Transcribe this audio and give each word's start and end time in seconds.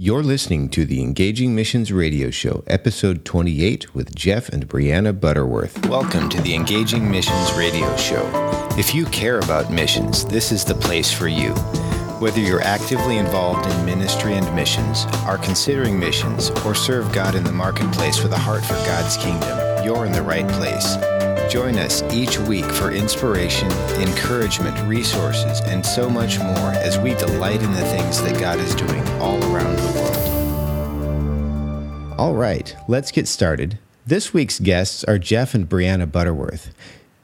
You're 0.00 0.22
listening 0.22 0.68
to 0.68 0.84
the 0.84 1.02
Engaging 1.02 1.56
Missions 1.56 1.92
Radio 1.92 2.30
Show, 2.30 2.62
episode 2.68 3.24
28, 3.24 3.96
with 3.96 4.14
Jeff 4.14 4.48
and 4.48 4.68
Brianna 4.68 5.12
Butterworth. 5.12 5.84
Welcome 5.88 6.28
to 6.28 6.40
the 6.40 6.54
Engaging 6.54 7.10
Missions 7.10 7.52
Radio 7.54 7.96
Show. 7.96 8.22
If 8.78 8.94
you 8.94 9.06
care 9.06 9.40
about 9.40 9.72
missions, 9.72 10.24
this 10.24 10.52
is 10.52 10.64
the 10.64 10.76
place 10.76 11.12
for 11.12 11.26
you. 11.26 11.52
Whether 12.20 12.38
you're 12.38 12.62
actively 12.62 13.16
involved 13.18 13.68
in 13.68 13.84
ministry 13.84 14.34
and 14.34 14.54
missions, 14.54 15.04
are 15.26 15.36
considering 15.36 15.98
missions, 15.98 16.50
or 16.64 16.76
serve 16.76 17.12
God 17.12 17.34
in 17.34 17.42
the 17.42 17.50
marketplace 17.50 18.22
with 18.22 18.30
a 18.30 18.38
heart 18.38 18.64
for 18.64 18.74
God's 18.74 19.16
kingdom, 19.16 19.84
you're 19.84 20.06
in 20.06 20.12
the 20.12 20.22
right 20.22 20.46
place. 20.46 20.94
Join 21.48 21.78
us 21.78 22.02
each 22.12 22.38
week 22.40 22.66
for 22.66 22.90
inspiration, 22.90 23.72
encouragement, 24.02 24.78
resources, 24.86 25.62
and 25.62 25.84
so 25.84 26.10
much 26.10 26.38
more 26.38 26.72
as 26.72 26.98
we 26.98 27.14
delight 27.14 27.62
in 27.62 27.72
the 27.72 27.86
things 27.86 28.20
that 28.20 28.38
God 28.38 28.58
is 28.58 28.74
doing 28.74 29.00
all 29.18 29.42
around 29.50 29.76
the 29.76 29.92
world. 29.98 30.18
All 32.18 32.34
right, 32.34 32.76
let's 32.86 33.10
get 33.10 33.26
started. 33.26 33.78
This 34.06 34.34
week's 34.34 34.58
guests 34.58 35.04
are 35.04 35.18
Jeff 35.18 35.54
and 35.54 35.66
Brianna 35.66 36.12
Butterworth. 36.12 36.74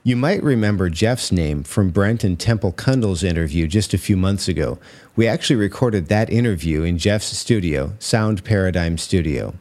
You 0.05 0.17
might 0.17 0.43
remember 0.43 0.89
Jeff's 0.89 1.31
name 1.31 1.63
from 1.63 1.91
Brent 1.91 2.25
and 2.25 2.41
Temple 2.41 2.73
Cundall's 2.73 3.25
interview 3.25 3.67
just 3.67 3.93
a 3.93 3.99
few 3.99 4.17
months 4.17 4.49
ago. 4.49 4.79
We 5.17 5.27
actually 5.27 5.57
recorded 5.57 6.09
that 6.09 6.31
interview 6.31 6.83
in 6.83 6.97
Jeff's 6.97 7.37
studio, 7.37 7.93
Sound 7.99 8.43
Paradigm 8.43 8.97
Studio. 8.97 9.53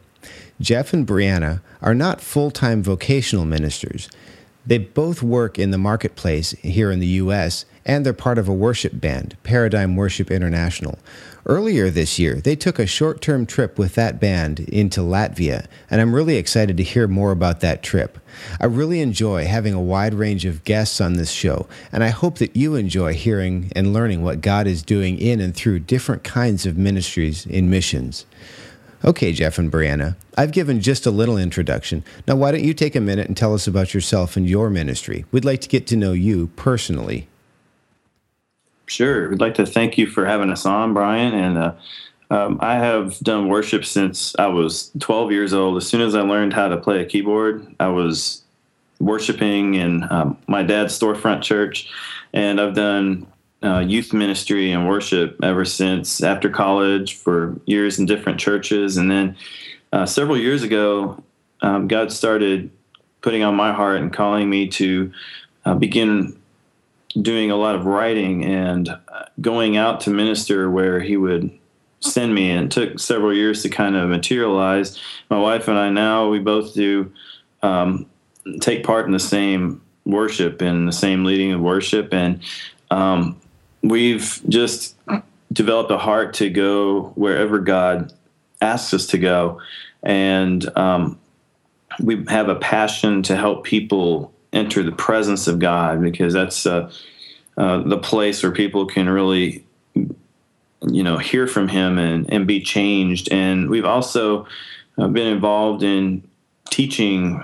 Jeff 0.62 0.94
and 0.94 1.06
Brianna 1.06 1.60
are 1.82 1.94
not 1.94 2.22
full 2.22 2.50
time 2.50 2.82
vocational 2.82 3.44
ministers. 3.44 4.10
They 4.66 4.78
both 4.78 5.22
work 5.22 5.60
in 5.60 5.72
the 5.72 5.78
marketplace 5.78 6.52
here 6.62 6.90
in 6.90 7.00
the 7.00 7.08
U.S., 7.08 7.66
and 7.86 8.06
they're 8.06 8.14
part 8.14 8.38
of 8.38 8.48
a 8.48 8.54
worship 8.54 9.02
band, 9.02 9.36
Paradigm 9.44 9.98
Worship 9.98 10.32
International. 10.32 10.98
Earlier 11.46 11.90
this 11.90 12.18
year, 12.18 12.36
they 12.36 12.56
took 12.56 12.80
a 12.80 12.86
short 12.86 13.20
term 13.20 13.46
trip 13.46 13.78
with 13.78 13.96
that 13.96 14.22
band 14.22 14.62
into 14.62 15.02
Latvia, 15.02 15.66
and 15.92 16.00
I'm 16.00 16.16
really 16.16 16.38
excited 16.38 16.78
to 16.78 16.84
hear 16.84 17.10
more 17.10 17.32
about 17.32 17.60
that 17.60 17.84
trip. 17.84 18.18
I 18.62 18.66
really 18.68 19.02
enjoy 19.02 19.46
having 19.46 19.74
a 19.74 19.82
wide 19.82 20.14
range 20.14 20.46
of 20.46 20.64
guests 20.64 21.02
on 21.02 21.14
this 21.14 21.32
show, 21.32 21.68
and 21.92 22.02
I 22.02 22.10
hope 22.10 22.38
that 22.38 22.56
you 22.56 22.76
enjoy 22.76 23.14
hearing 23.14 23.70
and 23.76 23.92
learning 23.92 24.24
what 24.24 24.40
God 24.40 24.66
is 24.66 24.82
doing 24.82 25.18
in 25.18 25.42
and 25.42 25.54
through 25.54 25.80
different 25.80 26.24
kinds 26.24 26.66
of 26.66 26.78
ministries 26.78 27.46
in 27.46 27.70
missions. 27.70 28.26
Okay, 29.06 29.34
Jeff 29.34 29.58
and 29.58 29.70
Brianna, 29.70 30.16
I've 30.38 30.54
given 30.54 30.80
just 30.80 31.06
a 31.06 31.12
little 31.12 31.38
introduction. 31.38 32.06
Now, 32.26 32.38
why 32.38 32.52
don't 32.52 32.64
you 32.64 32.74
take 32.74 32.96
a 32.96 33.02
minute 33.02 33.28
and 33.28 33.36
tell 33.36 33.54
us 33.54 33.68
about 33.68 33.94
yourself 33.94 34.38
and 34.38 34.48
your 34.48 34.70
ministry? 34.70 35.26
We'd 35.32 35.44
like 35.44 35.60
to 35.62 35.68
get 35.68 35.88
to 35.88 35.98
know 35.98 36.14
you 36.14 36.48
personally. 36.56 37.28
Sure. 38.86 39.30
We'd 39.30 39.42
like 39.42 39.56
to 39.56 39.66
thank 39.66 39.98
you 39.98 40.08
for 40.08 40.26
having 40.26 40.50
us 40.50 40.66
on, 40.66 40.94
Brian. 40.94 41.34
And 41.34 41.58
uh, 41.58 41.74
um, 42.32 42.60
I 42.62 42.76
have 42.76 43.20
done 43.20 43.50
worship 43.50 43.84
since 43.84 44.36
I 44.40 44.48
was 44.48 44.92
12 45.00 45.32
years 45.34 45.54
old. 45.54 45.76
As 45.76 45.88
soon 45.88 46.00
as 46.00 46.16
I 46.16 46.22
learned 46.22 46.54
how 46.54 46.70
to 46.70 46.78
play 46.78 47.02
a 47.02 47.06
keyboard, 47.06 47.76
I 47.82 47.88
was 47.88 48.42
worshiping 49.00 49.74
in 49.74 50.08
um, 50.12 50.38
my 50.48 50.64
dad's 50.64 50.98
storefront 50.98 51.42
church. 51.42 51.90
And 52.32 52.62
I've 52.62 52.74
done 52.74 53.28
uh, 53.64 53.80
youth 53.80 54.14
ministry 54.14 54.72
and 54.72 54.88
worship 54.88 55.38
ever 55.42 55.64
since 55.66 56.22
after 56.22 56.50
college 56.50 57.16
for 57.16 57.60
years 57.66 57.98
in 58.00 58.06
different 58.06 58.40
churches. 58.40 58.98
And 58.98 59.10
then 59.10 59.36
uh, 59.92 60.06
several 60.06 60.38
years 60.38 60.64
ago, 60.64 61.24
um, 61.62 61.88
God 61.88 62.12
started 62.12 62.70
putting 63.22 63.44
on 63.44 63.56
my 63.56 63.72
heart 63.72 64.02
and 64.02 64.12
calling 64.12 64.50
me 64.50 64.68
to 64.68 65.12
uh, 65.66 65.76
begin 65.76 66.38
doing 67.22 67.52
a 67.52 67.56
lot 67.56 67.76
of 67.76 67.86
writing 67.86 68.44
and 68.44 68.90
uh, 68.90 69.26
going 69.40 69.78
out 69.78 70.02
to 70.02 70.10
minister 70.10 70.70
where 70.70 71.00
he 71.00 71.16
would 71.16 71.50
send 72.02 72.36
me. 72.36 72.52
And 72.52 72.66
it 72.66 72.72
took 72.72 73.00
several 73.00 73.34
years 73.34 73.62
to 73.64 73.70
kind 73.70 73.96
of 73.96 74.10
materialize. 74.10 75.00
My 75.30 75.40
wife 75.40 75.68
and 75.68 75.78
i 75.78 75.90
now 75.90 76.28
we 76.30 76.40
both 76.40 76.74
do 76.74 77.12
um, 77.62 78.08
take 78.60 78.84
part 78.84 79.06
in 79.06 79.14
the 79.14 79.20
same 79.20 79.82
worship 80.06 80.62
and 80.62 80.88
the 80.88 80.92
same 80.92 81.24
leading 81.24 81.54
of 81.54 81.62
worship. 81.62 82.14
And 82.14 82.42
um, 82.92 83.40
we've 83.84 84.42
just 84.50 84.96
developed 85.52 85.92
a 85.92 85.98
heart 85.98 86.34
to 86.34 86.50
go 86.50 87.12
wherever 87.16 87.60
god 87.60 88.12
asks 88.62 88.94
us 88.94 89.06
to 89.08 89.18
go 89.18 89.62
and 90.04 90.76
um, 90.78 91.20
we 92.02 92.24
have 92.28 92.50
a 92.50 92.56
passion 92.56 93.24
to 93.24 93.36
help 93.36 93.64
people 93.64 94.34
enter 94.52 94.84
the 94.84 94.92
presence 94.92 95.48
of 95.48 95.60
God 95.60 96.02
because 96.02 96.34
that's 96.34 96.66
uh, 96.66 96.92
uh, 97.58 97.80
the 97.80 97.98
place 97.98 98.44
where 98.44 98.52
people 98.52 98.86
can 98.86 99.10
really, 99.10 99.66
you 99.96 101.04
know, 101.04 101.18
hear 101.18 101.48
from 101.48 101.68
Him 101.68 101.98
and, 101.98 102.32
and 102.32 102.46
be 102.46 102.62
changed. 102.62 103.32
And 103.32 103.70
we've 103.70 103.86
also 103.86 104.48
uh, 104.98 105.08
been 105.08 105.28
involved 105.28 105.84
in 105.84 106.28
teaching. 106.70 107.44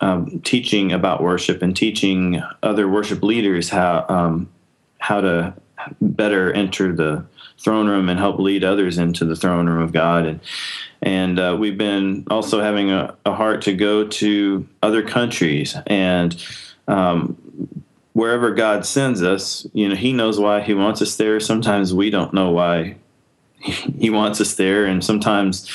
Um, 0.00 0.40
teaching 0.40 0.90
about 0.90 1.22
worship 1.22 1.62
and 1.62 1.76
teaching 1.76 2.42
other 2.60 2.88
worship 2.88 3.22
leaders 3.22 3.68
how 3.68 4.04
um, 4.08 4.50
how 4.98 5.20
to 5.20 5.54
better 6.00 6.52
enter 6.52 6.92
the 6.92 7.24
throne 7.58 7.88
room 7.88 8.08
and 8.08 8.18
help 8.18 8.38
lead 8.38 8.64
others 8.64 8.98
into 8.98 9.24
the 9.24 9.36
throne 9.36 9.68
room 9.68 9.82
of 9.82 9.92
God. 9.92 10.26
And 10.26 10.40
and 11.00 11.38
uh, 11.40 11.56
we've 11.58 11.78
been 11.78 12.24
also 12.30 12.60
having 12.60 12.90
a, 12.90 13.16
a, 13.26 13.34
heart 13.34 13.62
to 13.62 13.74
go 13.74 14.06
to 14.06 14.68
other 14.82 15.02
countries 15.02 15.76
and 15.88 16.44
um, 16.86 17.36
wherever 18.12 18.52
God 18.52 18.84
sends 18.84 19.22
us, 19.22 19.66
you 19.72 19.88
know, 19.88 19.94
He 19.94 20.12
knows 20.12 20.38
why 20.38 20.60
He 20.60 20.74
wants 20.74 21.02
us 21.02 21.16
there. 21.16 21.40
Sometimes 21.40 21.94
we 21.94 22.10
don't 22.10 22.34
know 22.34 22.50
why 22.50 22.96
He 23.60 24.10
wants 24.10 24.40
us 24.40 24.54
there, 24.54 24.84
and 24.86 25.04
sometimes 25.04 25.70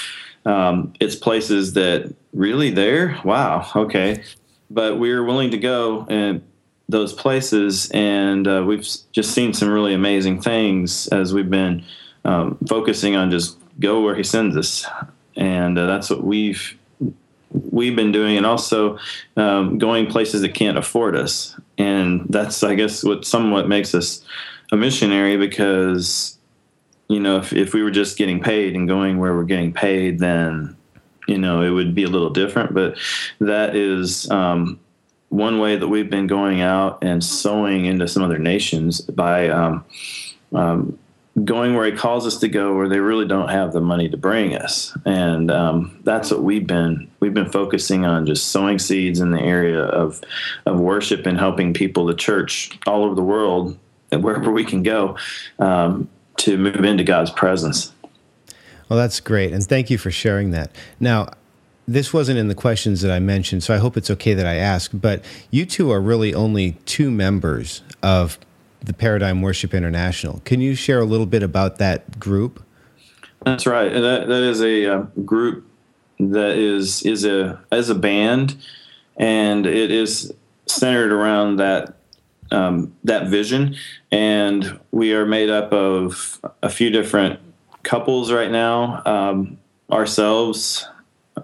um, 0.46 0.94
it's 1.00 1.16
places 1.16 1.74
that 1.74 2.14
really 2.34 2.70
there. 2.70 3.20
Wow, 3.24 3.70
okay, 3.76 4.24
but 4.70 5.00
we're 5.00 5.24
willing 5.24 5.52
to 5.52 5.58
go 5.58 6.06
and 6.10 6.42
those 6.90 7.14
places, 7.14 7.90
and 7.92 8.48
uh, 8.48 8.64
we've 8.66 8.88
just 9.12 9.32
seen 9.32 9.54
some 9.54 9.70
really 9.70 9.94
amazing 9.94 10.42
things 10.42 11.08
as 11.08 11.34
we've 11.34 11.50
been 11.50 11.84
um, 12.24 12.58
focusing 12.68 13.16
on 13.16 13.30
just 13.30 13.58
go 13.80 14.02
where 14.02 14.16
He 14.16 14.24
sends 14.24 14.56
us, 14.56 14.86
and 15.36 15.78
uh, 15.78 15.86
that's 15.86 16.10
what 16.10 16.24
we've 16.24 16.78
we've 17.52 17.96
been 17.96 18.12
doing, 18.12 18.38
and 18.38 18.46
also 18.46 18.98
um, 19.36 19.78
going 19.78 20.08
places 20.08 20.42
that 20.42 20.54
can't 20.54 20.78
afford 20.78 21.16
us, 21.16 21.60
and 21.78 22.26
that's 22.30 22.64
I 22.64 22.76
guess 22.76 23.04
what 23.04 23.26
somewhat 23.26 23.68
makes 23.68 23.94
us 23.94 24.24
a 24.72 24.78
missionary 24.78 25.38
because 25.38 26.38
you 27.10 27.20
know 27.20 27.38
if 27.38 27.52
if 27.52 27.74
we 27.74 27.84
were 27.84 27.92
just 27.92 28.18
getting 28.18 28.42
paid 28.42 28.76
and 28.76 28.88
going 28.88 29.18
where 29.18 29.36
we're 29.36 29.44
getting 29.44 29.74
paid, 29.74 30.20
then 30.20 30.78
you 31.28 31.38
know 31.38 31.62
it 31.62 31.72
would 31.72 31.94
be 31.94 32.04
a 32.04 32.10
little 32.10 32.30
different, 32.30 32.74
but 32.74 32.98
that 33.40 33.76
is. 33.76 34.30
Um, 34.32 34.80
one 35.30 35.60
way 35.60 35.76
that 35.76 35.88
we've 35.88 36.10
been 36.10 36.28
going 36.28 36.62
out 36.62 37.04
and 37.04 37.24
sowing 37.24 37.86
into 37.86 38.08
some 38.08 38.24
other 38.24 38.40
nations 38.40 39.02
by 39.02 39.50
um, 39.50 39.86
um, 40.54 40.98
going 41.44 41.76
where 41.76 41.86
he 41.86 41.92
calls 41.92 42.26
us 42.26 42.38
to 42.38 42.48
go 42.48 42.76
where 42.76 42.90
they 42.90 43.00
really 43.00 43.28
don't 43.28 43.50
have 43.50 43.74
the 43.74 43.82
money 43.82 44.10
to 44.10 44.18
bring 44.18 44.56
us. 44.56 44.98
And 45.06 45.52
um, 45.52 46.00
that's 46.04 46.32
what 46.32 46.42
we've 46.42 46.66
been 46.66 47.10
we've 47.20 47.34
been 47.34 47.52
focusing 47.52 48.06
on 48.06 48.26
just 48.26 48.48
sowing 48.48 48.80
seeds 48.80 49.20
in 49.20 49.32
the 49.32 49.42
area 49.42 49.82
of 49.82 50.22
of 50.66 50.80
worship 50.80 51.26
and 51.26 51.38
helping 51.38 51.74
people 51.74 52.06
the 52.06 52.16
church 52.16 52.78
all 52.88 53.04
over 53.04 53.16
the 53.16 53.24
world 53.24 53.78
wherever 54.12 54.52
we 54.52 54.64
can 54.64 54.84
go 54.84 55.18
um, 55.60 56.08
to 56.38 56.58
move 56.58 56.84
into 56.84 57.04
god's 57.04 57.32
presence. 57.32 57.92
Well 58.90 58.98
that's 58.98 59.20
great 59.20 59.52
and 59.52 59.64
thank 59.64 59.90
you 59.90 59.98
for 59.98 60.12
sharing 60.12 60.52
that. 60.52 60.72
Now 61.00 61.34
this 61.88 62.14
wasn't 62.14 62.38
in 62.38 62.50
the 62.50 62.56
questions 62.56 63.02
that 63.02 63.12
I 63.12 63.20
mentioned, 63.20 63.64
so 63.64 63.74
I 63.74 63.78
hope 63.78 63.96
it's 63.96 64.12
okay 64.12 64.34
that 64.34 64.46
I 64.46 64.56
ask. 64.56 64.92
But 64.94 65.24
you 65.52 65.66
two 65.66 65.90
are 65.92 66.02
really 66.02 66.34
only 66.34 66.74
two 66.86 67.10
members 67.10 67.82
of 68.04 68.38
the 68.84 68.94
Paradigm 68.94 69.42
Worship 69.42 69.74
International. 69.74 70.42
Can 70.44 70.60
you 70.60 70.76
share 70.76 71.00
a 71.00 71.06
little 71.06 71.26
bit 71.26 71.44
about 71.44 71.78
that 71.78 72.20
group? 72.20 72.64
That's 73.46 73.66
right. 73.66 73.92
That 73.92 74.28
that 74.28 74.44
is 74.44 74.62
a 74.62 74.86
uh, 74.86 75.02
group 75.24 75.66
that 76.20 76.58
is 76.58 77.04
is 77.04 77.24
a 77.24 77.62
as 77.72 77.90
a 77.90 77.96
band, 77.96 78.58
and 79.16 79.66
it 79.66 79.90
is 79.90 80.34
centered 80.66 81.14
around 81.14 81.56
that 81.58 81.96
um, 82.52 82.94
that 83.06 83.28
vision. 83.28 83.78
And 84.12 84.78
we 84.92 85.14
are 85.14 85.26
made 85.26 85.50
up 85.50 85.72
of 85.72 86.42
a 86.62 86.70
few 86.70 86.90
different 86.90 87.40
couples 87.84 88.32
right 88.32 88.52
now. 88.52 89.02
Um, 89.06 89.58
ourselves 89.90 90.86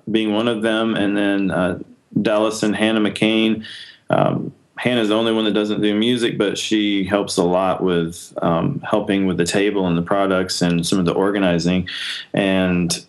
being 0.10 0.34
one 0.34 0.48
of 0.48 0.62
them, 0.62 0.96
and 0.96 1.16
then 1.16 1.52
uh, 1.52 1.80
Dallas 2.22 2.64
and 2.64 2.76
Hannah 2.76 3.02
McCain. 3.02 3.66
Um, 4.10 4.54
Hannah's 4.76 5.10
the 5.10 5.16
only 5.16 5.32
one 5.32 5.46
that 5.46 5.54
doesn't 5.54 5.82
do 5.82 5.96
music, 5.96 6.38
but 6.38 6.58
she 6.58 7.06
helps 7.06 7.38
a 7.38 7.44
lot 7.44 7.84
with 7.84 8.34
um, 8.42 8.82
helping 8.82 9.28
with 9.28 9.38
the 9.38 9.46
table 9.46 9.88
and 9.88 9.98
the 9.98 10.02
products 10.02 10.62
and 10.62 10.86
some 10.86 11.00
of 11.00 11.06
the 11.06 11.14
organizing. 11.14 11.88
And 12.34 13.06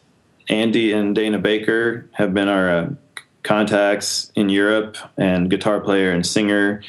Andy 0.48 0.92
and 0.92 1.14
Dana 1.14 1.38
Baker 1.38 2.06
have 2.12 2.34
been 2.34 2.48
our 2.48 2.70
uh, 2.70 2.90
contacts 3.42 4.30
in 4.34 4.50
Europe 4.50 4.96
and 5.16 5.50
guitar 5.50 5.80
player 5.80 6.12
and 6.12 6.25
singer, 6.25 6.82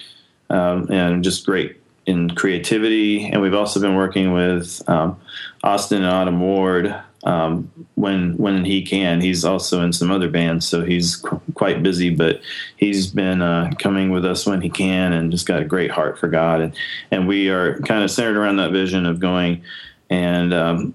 um, 0.49 0.91
and 0.91 1.23
just 1.23 1.45
great 1.45 1.77
in 2.05 2.29
creativity. 2.29 3.25
And 3.25 3.41
we've 3.41 3.53
also 3.53 3.79
been 3.79 3.95
working 3.95 4.33
with 4.33 4.87
um, 4.87 5.19
Austin 5.63 6.03
and 6.03 6.11
Autumn 6.11 6.41
Ward 6.41 6.95
um, 7.25 7.71
when 7.95 8.37
when 8.37 8.63
he 8.63 8.83
can. 8.83 9.19
He's 9.19 9.43
also 9.43 9.81
in 9.81 9.91
some 9.91 10.11
other 10.11 10.29
bands, 10.29 10.67
so 10.67 10.85
he's 10.85 11.17
qu- 11.17 11.41
quite 11.55 11.83
busy. 11.83 12.11
But 12.11 12.39
he's 12.77 13.07
been 13.07 13.41
uh, 13.41 13.71
coming 13.79 14.11
with 14.11 14.25
us 14.25 14.45
when 14.45 14.61
he 14.61 14.69
can, 14.69 15.11
and 15.11 15.31
just 15.31 15.47
got 15.47 15.61
a 15.61 15.65
great 15.65 15.91
heart 15.91 16.19
for 16.19 16.27
God. 16.27 16.61
And 16.61 16.75
and 17.11 17.27
we 17.27 17.49
are 17.49 17.79
kind 17.81 18.03
of 18.03 18.11
centered 18.11 18.37
around 18.37 18.57
that 18.57 18.71
vision 18.71 19.05
of 19.05 19.19
going 19.19 19.63
and 20.09 20.53
um, 20.53 20.93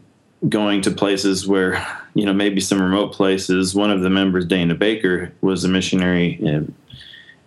going 0.48 0.82
to 0.82 0.90
places 0.92 1.46
where 1.46 1.84
you 2.14 2.24
know 2.24 2.32
maybe 2.32 2.60
some 2.60 2.80
remote 2.80 3.12
places. 3.12 3.74
One 3.74 3.90
of 3.90 4.00
the 4.00 4.10
members, 4.10 4.46
Dana 4.46 4.74
Baker, 4.74 5.32
was 5.40 5.64
a 5.64 5.68
missionary. 5.68 6.38
In, 6.40 6.74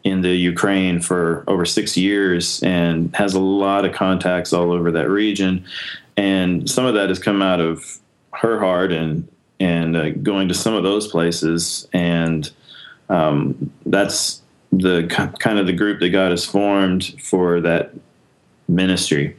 in 0.03 0.19
the 0.19 0.35
Ukraine 0.35 0.99
for 0.99 1.45
over 1.47 1.63
six 1.63 1.95
years 1.95 2.61
and 2.61 3.15
has 3.15 3.35
a 3.35 3.39
lot 3.39 3.85
of 3.85 3.93
contacts 3.93 4.51
all 4.51 4.73
over 4.73 4.91
that 4.91 5.09
region. 5.09 5.63
And 6.17 6.69
some 6.69 6.85
of 6.85 6.93
that 6.95 7.07
has 7.07 7.19
come 7.19 7.41
out 7.41 7.61
of 7.61 8.01
her 8.33 8.59
heart 8.59 8.91
and 8.91 9.27
and 9.59 9.95
uh, 9.95 10.09
going 10.09 10.47
to 10.47 10.53
some 10.53 10.73
of 10.73 10.83
those 10.83 11.07
places 11.07 11.87
and 11.93 12.51
um, 13.09 13.71
that's 13.85 14.41
the 14.71 15.05
kind 15.39 15.59
of 15.59 15.67
the 15.67 15.73
group 15.73 15.99
that 15.99 16.09
God 16.09 16.31
has 16.31 16.45
formed 16.45 17.15
for 17.21 17.61
that 17.61 17.93
ministry. 18.67 19.37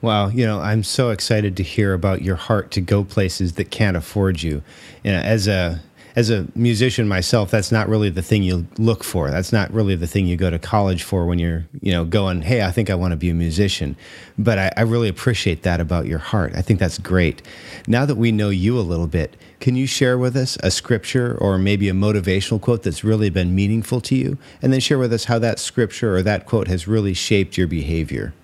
Wow, 0.00 0.28
you 0.28 0.44
know, 0.44 0.60
I'm 0.60 0.82
so 0.82 1.10
excited 1.10 1.56
to 1.56 1.62
hear 1.62 1.92
about 1.92 2.22
your 2.22 2.36
heart 2.36 2.70
to 2.72 2.80
go 2.80 3.04
places 3.04 3.54
that 3.54 3.70
can't 3.70 3.96
afford 3.96 4.42
you. 4.42 4.62
you 5.04 5.12
know, 5.12 5.18
as 5.18 5.46
a 5.46 5.80
as 6.14 6.30
a 6.30 6.46
musician 6.54 7.08
myself, 7.08 7.50
that's 7.50 7.72
not 7.72 7.88
really 7.88 8.10
the 8.10 8.22
thing 8.22 8.42
you 8.42 8.66
look 8.78 9.02
for. 9.02 9.30
That's 9.30 9.52
not 9.52 9.72
really 9.72 9.94
the 9.94 10.06
thing 10.06 10.26
you 10.26 10.36
go 10.36 10.50
to 10.50 10.58
college 10.58 11.02
for 11.02 11.24
when 11.24 11.38
you're, 11.38 11.64
you 11.80 11.92
know, 11.92 12.04
going, 12.04 12.42
hey, 12.42 12.62
I 12.62 12.70
think 12.70 12.90
I 12.90 12.94
want 12.94 13.12
to 13.12 13.16
be 13.16 13.30
a 13.30 13.34
musician. 13.34 13.96
But 14.38 14.58
I, 14.58 14.72
I 14.76 14.82
really 14.82 15.08
appreciate 15.08 15.62
that 15.62 15.80
about 15.80 16.06
your 16.06 16.18
heart. 16.18 16.52
I 16.54 16.62
think 16.62 16.80
that's 16.80 16.98
great. 16.98 17.42
Now 17.86 18.04
that 18.04 18.16
we 18.16 18.30
know 18.30 18.50
you 18.50 18.78
a 18.78 18.82
little 18.82 19.06
bit, 19.06 19.36
can 19.60 19.74
you 19.74 19.86
share 19.86 20.18
with 20.18 20.36
us 20.36 20.58
a 20.62 20.70
scripture 20.70 21.36
or 21.40 21.56
maybe 21.56 21.88
a 21.88 21.92
motivational 21.92 22.60
quote 22.60 22.82
that's 22.82 23.04
really 23.04 23.30
been 23.30 23.54
meaningful 23.54 24.00
to 24.02 24.14
you? 24.14 24.36
And 24.60 24.72
then 24.72 24.80
share 24.80 24.98
with 24.98 25.12
us 25.12 25.24
how 25.24 25.38
that 25.38 25.58
scripture 25.58 26.14
or 26.14 26.22
that 26.22 26.46
quote 26.46 26.68
has 26.68 26.86
really 26.86 27.14
shaped 27.14 27.56
your 27.56 27.68
behavior. 27.68 28.34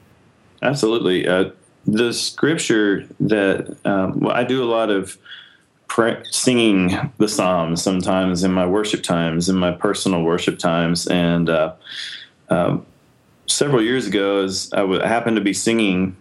Absolutely. 0.63 1.27
Uh, 1.29 1.51
the 1.87 2.13
scripture 2.13 3.07
that 3.21 3.77
um, 3.85 4.21
well, 4.21 4.35
I 4.35 4.45
do 4.45 4.63
a 4.63 4.67
lot 4.67 4.91
of 4.91 5.19
singing 6.31 7.13
the 7.19 7.29
psalms 7.29 7.83
sometimes 7.83 8.45
in 8.45 8.53
my 8.53 8.67
worship 8.67 9.03
times, 9.03 9.49
in 9.49 9.57
my 9.57 9.73
personal 9.73 10.23
worship 10.23 10.59
times, 10.59 11.07
and 11.07 11.51
uh, 11.51 11.75
uh, 12.49 12.79
several 13.47 13.83
years 13.83 14.07
ago, 14.07 14.45
as 14.45 14.71
I, 14.73 14.79
w- 14.79 15.01
happened 15.01 15.37
to 15.37 15.43
be 15.43 15.53
singing, 15.53 16.17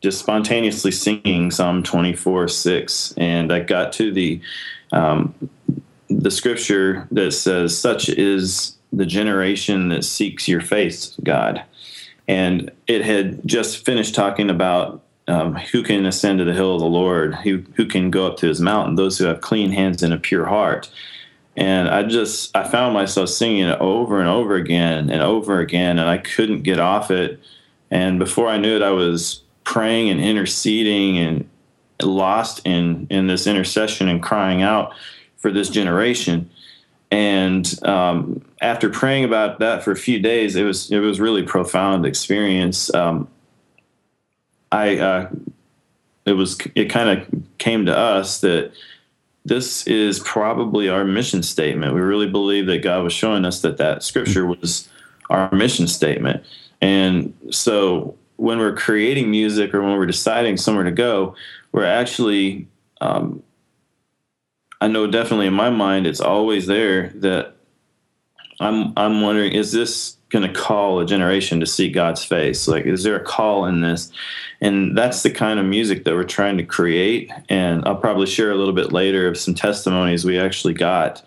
just 0.00 0.20
spontaneously 0.20 0.92
singing 0.92 1.50
Psalm 1.50 1.82
twenty 1.82 2.14
four 2.14 2.48
six, 2.48 3.12
and 3.16 3.52
I 3.52 3.60
got 3.60 3.92
to 3.94 4.12
the 4.12 4.40
um, 4.92 5.34
the 6.08 6.30
scripture 6.30 7.06
that 7.10 7.32
says, 7.32 7.76
"Such 7.76 8.08
is 8.08 8.76
the 8.92 9.06
generation 9.06 9.88
that 9.90 10.04
seeks 10.04 10.48
your 10.48 10.60
face, 10.60 11.14
God," 11.22 11.62
and 12.26 12.70
it 12.86 13.04
had 13.04 13.46
just 13.46 13.84
finished 13.84 14.14
talking 14.14 14.50
about 14.50 15.02
um, 15.28 15.54
who 15.54 15.82
can 15.82 16.06
ascend 16.06 16.38
to 16.38 16.44
the 16.44 16.54
hill 16.54 16.74
of 16.74 16.80
the 16.80 16.86
Lord? 16.86 17.34
Who 17.36 17.62
who 17.74 17.86
can 17.86 18.10
go 18.10 18.26
up 18.26 18.38
to 18.38 18.48
His 18.48 18.60
mountain? 18.60 18.96
Those 18.96 19.18
who 19.18 19.26
have 19.26 19.40
clean 19.40 19.70
hands 19.70 20.02
and 20.02 20.12
a 20.12 20.18
pure 20.18 20.46
heart. 20.46 20.90
And 21.56 21.88
I 21.88 22.04
just 22.04 22.56
I 22.56 22.68
found 22.68 22.94
myself 22.94 23.28
singing 23.28 23.68
it 23.68 23.78
over 23.80 24.20
and 24.20 24.28
over 24.28 24.54
again 24.54 25.10
and 25.10 25.22
over 25.22 25.60
again, 25.60 25.98
and 25.98 26.08
I 26.08 26.18
couldn't 26.18 26.62
get 26.62 26.78
off 26.80 27.10
it. 27.10 27.40
And 27.90 28.18
before 28.18 28.48
I 28.48 28.58
knew 28.58 28.76
it, 28.76 28.82
I 28.82 28.90
was 28.90 29.42
praying 29.64 30.08
and 30.08 30.20
interceding 30.20 31.18
and 31.18 31.48
lost 32.02 32.60
in 32.64 33.06
in 33.10 33.26
this 33.26 33.46
intercession 33.46 34.08
and 34.08 34.22
crying 34.22 34.62
out 34.62 34.94
for 35.36 35.52
this 35.52 35.68
generation. 35.68 36.50
And 37.10 37.78
um, 37.86 38.44
after 38.60 38.90
praying 38.90 39.24
about 39.24 39.60
that 39.60 39.82
for 39.82 39.92
a 39.92 39.96
few 39.96 40.20
days, 40.20 40.56
it 40.56 40.64
was 40.64 40.90
it 40.90 40.98
was 40.98 41.20
really 41.20 41.42
profound 41.42 42.06
experience. 42.06 42.92
Um, 42.94 43.28
I 44.70 44.98
uh, 44.98 45.30
it 46.26 46.32
was 46.32 46.58
it 46.74 46.86
kind 46.86 47.18
of 47.18 47.42
came 47.58 47.86
to 47.86 47.96
us 47.96 48.40
that 48.40 48.72
this 49.44 49.86
is 49.86 50.20
probably 50.20 50.88
our 50.88 51.04
mission 51.04 51.42
statement. 51.42 51.94
We 51.94 52.00
really 52.00 52.28
believe 52.28 52.66
that 52.66 52.82
God 52.82 53.02
was 53.02 53.12
showing 53.12 53.44
us 53.44 53.62
that 53.62 53.78
that 53.78 54.02
scripture 54.02 54.46
was 54.46 54.88
our 55.30 55.50
mission 55.52 55.86
statement. 55.86 56.44
And 56.80 57.34
so 57.50 58.14
when 58.36 58.58
we're 58.58 58.76
creating 58.76 59.30
music 59.30 59.74
or 59.74 59.82
when 59.82 59.96
we're 59.96 60.06
deciding 60.06 60.58
somewhere 60.58 60.84
to 60.84 60.92
go, 60.92 61.34
we're 61.72 61.84
actually, 61.84 62.68
um, 63.00 63.42
I 64.80 64.88
know 64.88 65.06
definitely 65.06 65.46
in 65.46 65.54
my 65.54 65.70
mind, 65.70 66.06
it's 66.06 66.20
always 66.20 66.66
there 66.66 67.08
that 67.16 67.56
I'm, 68.60 68.92
I'm 68.96 69.22
wondering, 69.22 69.52
is 69.52 69.72
this 69.72 70.17
going 70.30 70.46
to 70.46 70.52
call 70.52 71.00
a 71.00 71.06
generation 71.06 71.60
to 71.60 71.66
see 71.66 71.90
God's 71.90 72.24
face? 72.24 72.68
Like, 72.68 72.84
is 72.86 73.02
there 73.02 73.16
a 73.16 73.24
call 73.24 73.64
in 73.64 73.80
this? 73.80 74.12
And 74.60 74.96
that's 74.96 75.22
the 75.22 75.30
kind 75.30 75.58
of 75.58 75.66
music 75.66 76.04
that 76.04 76.14
we're 76.14 76.24
trying 76.24 76.58
to 76.58 76.64
create. 76.64 77.30
And 77.48 77.86
I'll 77.86 77.96
probably 77.96 78.26
share 78.26 78.50
a 78.50 78.56
little 78.56 78.74
bit 78.74 78.92
later 78.92 79.28
of 79.28 79.38
some 79.38 79.54
testimonies 79.54 80.24
we 80.24 80.38
actually 80.38 80.74
got 80.74 81.22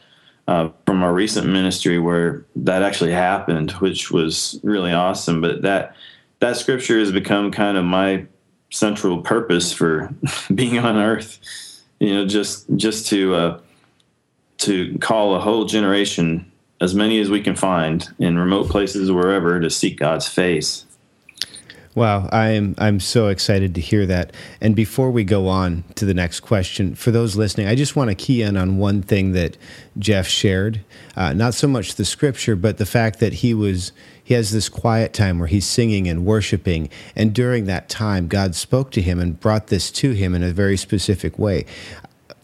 uh, 0.48 0.70
from 0.86 1.04
our 1.04 1.14
recent 1.14 1.48
ministry 1.48 1.98
where 1.98 2.46
that 2.56 2.84
actually 2.84 3.12
happened, 3.12 3.72
which 3.74 4.12
was 4.12 4.60
really 4.64 4.92
awesome. 4.92 5.42
But 5.42 5.62
that 5.62 5.96
that 6.40 6.58
scripture 6.58 7.00
has 7.00 7.12
become 7.12 7.52
kind 7.52 7.78
of 7.78 7.86
my 7.86 8.26
central 8.72 9.22
purpose 9.22 9.72
for 9.72 10.14
being 10.56 10.80
on 10.80 10.98
earth. 10.98 11.40
You 12.00 12.16
know, 12.16 12.26
just 12.26 12.66
just 12.76 13.08
to 13.08 13.36
uh, 13.36 13.60
to 14.60 14.98
call 15.00 15.36
a 15.36 15.40
whole 15.40 15.66
generation 15.66 16.51
as 16.82 16.96
many 16.96 17.20
as 17.20 17.30
we 17.30 17.40
can 17.40 17.56
find 17.56 18.10
in 18.18 18.38
remote 18.38 18.68
places, 18.68 19.12
wherever, 19.12 19.60
to 19.60 19.70
seek 19.70 20.00
God's 20.00 20.28
face. 20.28 20.86
Wow, 21.94 22.30
I'm 22.32 22.74
I'm 22.78 23.02
so 23.02 23.28
excited 23.28 23.76
to 23.76 23.82
hear 23.82 24.06
that. 24.06 24.34
And 24.62 24.76
before 24.76 25.12
we 25.12 25.26
go 25.26 25.48
on 25.48 25.84
to 25.96 26.06
the 26.06 26.14
next 26.14 26.40
question, 26.40 26.96
for 26.96 27.12
those 27.12 27.36
listening, 27.36 27.68
I 27.68 27.76
just 27.76 27.98
want 27.98 28.10
to 28.10 28.16
key 28.16 28.42
in 28.42 28.56
on 28.56 28.78
one 28.78 29.02
thing 29.02 29.34
that 29.34 29.58
Jeff 30.00 30.26
shared. 30.26 30.84
Uh, 31.18 31.34
not 31.34 31.54
so 31.54 31.68
much 31.68 31.96
the 31.96 32.06
scripture, 32.06 32.56
but 32.56 32.78
the 32.78 32.86
fact 32.86 33.20
that 33.20 33.34
he 33.34 33.54
was 33.54 33.92
he 34.24 34.34
has 34.36 34.52
this 34.52 34.70
quiet 34.70 35.12
time 35.12 35.38
where 35.38 35.50
he's 35.50 35.68
singing 35.68 36.08
and 36.08 36.26
worshiping, 36.26 36.90
and 37.14 37.34
during 37.34 37.66
that 37.66 37.90
time, 37.90 38.30
God 38.30 38.56
spoke 38.56 38.92
to 38.92 39.02
him 39.02 39.20
and 39.20 39.38
brought 39.38 39.68
this 39.68 39.92
to 39.92 40.12
him 40.12 40.34
in 40.34 40.44
a 40.44 40.52
very 40.54 40.78
specific 40.78 41.38
way. 41.38 41.66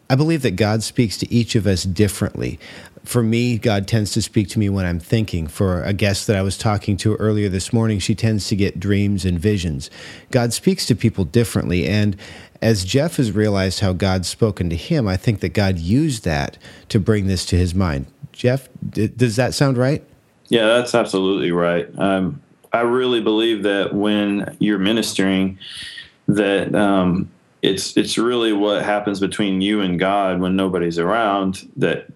I 0.10 0.16
believe 0.16 0.42
that 0.42 0.58
God 0.58 0.84
speaks 0.84 1.18
to 1.18 1.34
each 1.34 1.56
of 1.56 1.68
us 1.68 1.84
differently 1.84 2.60
for 3.08 3.24
me, 3.24 3.58
God 3.58 3.88
tends 3.88 4.12
to 4.12 4.22
speak 4.22 4.50
to 4.50 4.60
me 4.60 4.68
when 4.68 4.86
I'm 4.86 5.00
thinking. 5.00 5.48
For 5.48 5.82
a 5.84 5.94
guest 5.94 6.28
that 6.28 6.36
I 6.36 6.42
was 6.42 6.58
talking 6.58 6.98
to 6.98 7.16
earlier 7.16 7.48
this 7.48 7.72
morning, 7.72 8.00
she 8.00 8.14
tends 8.14 8.50
to 8.50 8.56
get 8.56 8.82
dreams 8.82 9.24
and 9.24 9.40
visions. 9.40 9.90
God 10.30 10.52
speaks 10.52 10.86
to 10.88 10.96
people 10.96 11.24
differently. 11.24 11.88
And 11.88 12.18
as 12.62 12.84
Jeff 12.84 13.16
has 13.16 13.32
realized 13.32 13.80
how 13.80 13.94
God's 13.94 14.28
spoken 14.28 14.70
to 14.72 14.76
him, 14.76 15.08
I 15.08 15.16
think 15.16 15.40
that 15.40 15.54
God 15.54 15.80
used 15.80 16.26
that 16.26 16.58
to 16.90 17.00
bring 17.00 17.28
this 17.28 17.46
to 17.46 17.56
his 17.56 17.74
mind. 17.74 18.08
Jeff, 18.34 18.68
does 18.92 19.38
that 19.38 19.54
sound 19.54 19.78
right? 19.78 20.04
Yeah, 20.50 20.66
that's 20.66 20.94
absolutely 20.94 21.54
right. 21.54 21.88
Um, 21.98 22.42
I 22.74 22.82
really 22.82 23.22
believe 23.22 23.64
that 23.64 23.94
when 23.94 24.58
you're 24.60 24.80
ministering, 24.80 25.58
that 26.28 26.76
um, 26.76 27.32
it's 27.62 27.96
it's 27.96 28.18
really 28.18 28.52
what 28.52 28.84
happens 28.84 29.22
between 29.22 29.62
you 29.62 29.80
and 29.80 29.98
God 29.98 30.42
when 30.42 30.58
nobody's 30.58 31.00
around 31.00 31.70
that 31.78 32.08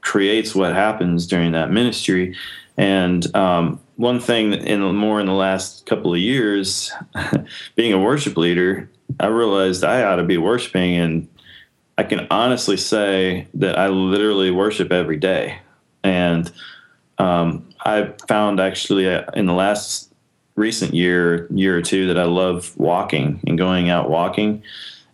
creates 0.00 0.54
what 0.54 0.74
happens 0.74 1.26
during 1.26 1.52
that 1.52 1.70
ministry. 1.70 2.36
And 2.76 3.34
um, 3.36 3.80
one 3.96 4.20
thing 4.20 4.54
in 4.54 4.80
more 4.94 5.20
in 5.20 5.26
the 5.26 5.32
last 5.32 5.86
couple 5.86 6.14
of 6.14 6.20
years, 6.20 6.92
being 7.74 7.92
a 7.92 7.98
worship 7.98 8.36
leader, 8.36 8.90
I 9.18 9.26
realized 9.26 9.84
I 9.84 10.02
ought 10.04 10.16
to 10.16 10.24
be 10.24 10.38
worshiping, 10.38 10.96
and 10.96 11.28
I 11.98 12.04
can 12.04 12.26
honestly 12.30 12.76
say 12.76 13.48
that 13.54 13.78
I 13.78 13.88
literally 13.88 14.50
worship 14.50 14.92
every 14.92 15.18
day. 15.18 15.58
And 16.02 16.50
um, 17.18 17.68
I 17.84 18.14
found 18.28 18.60
actually 18.60 19.08
uh, 19.12 19.24
in 19.34 19.46
the 19.46 19.52
last 19.52 20.12
recent 20.54 20.94
year, 20.94 21.46
year 21.50 21.76
or 21.76 21.82
two, 21.82 22.06
that 22.06 22.18
I 22.18 22.24
love 22.24 22.74
walking 22.78 23.40
and 23.46 23.58
going 23.58 23.90
out 23.90 24.08
walking. 24.08 24.62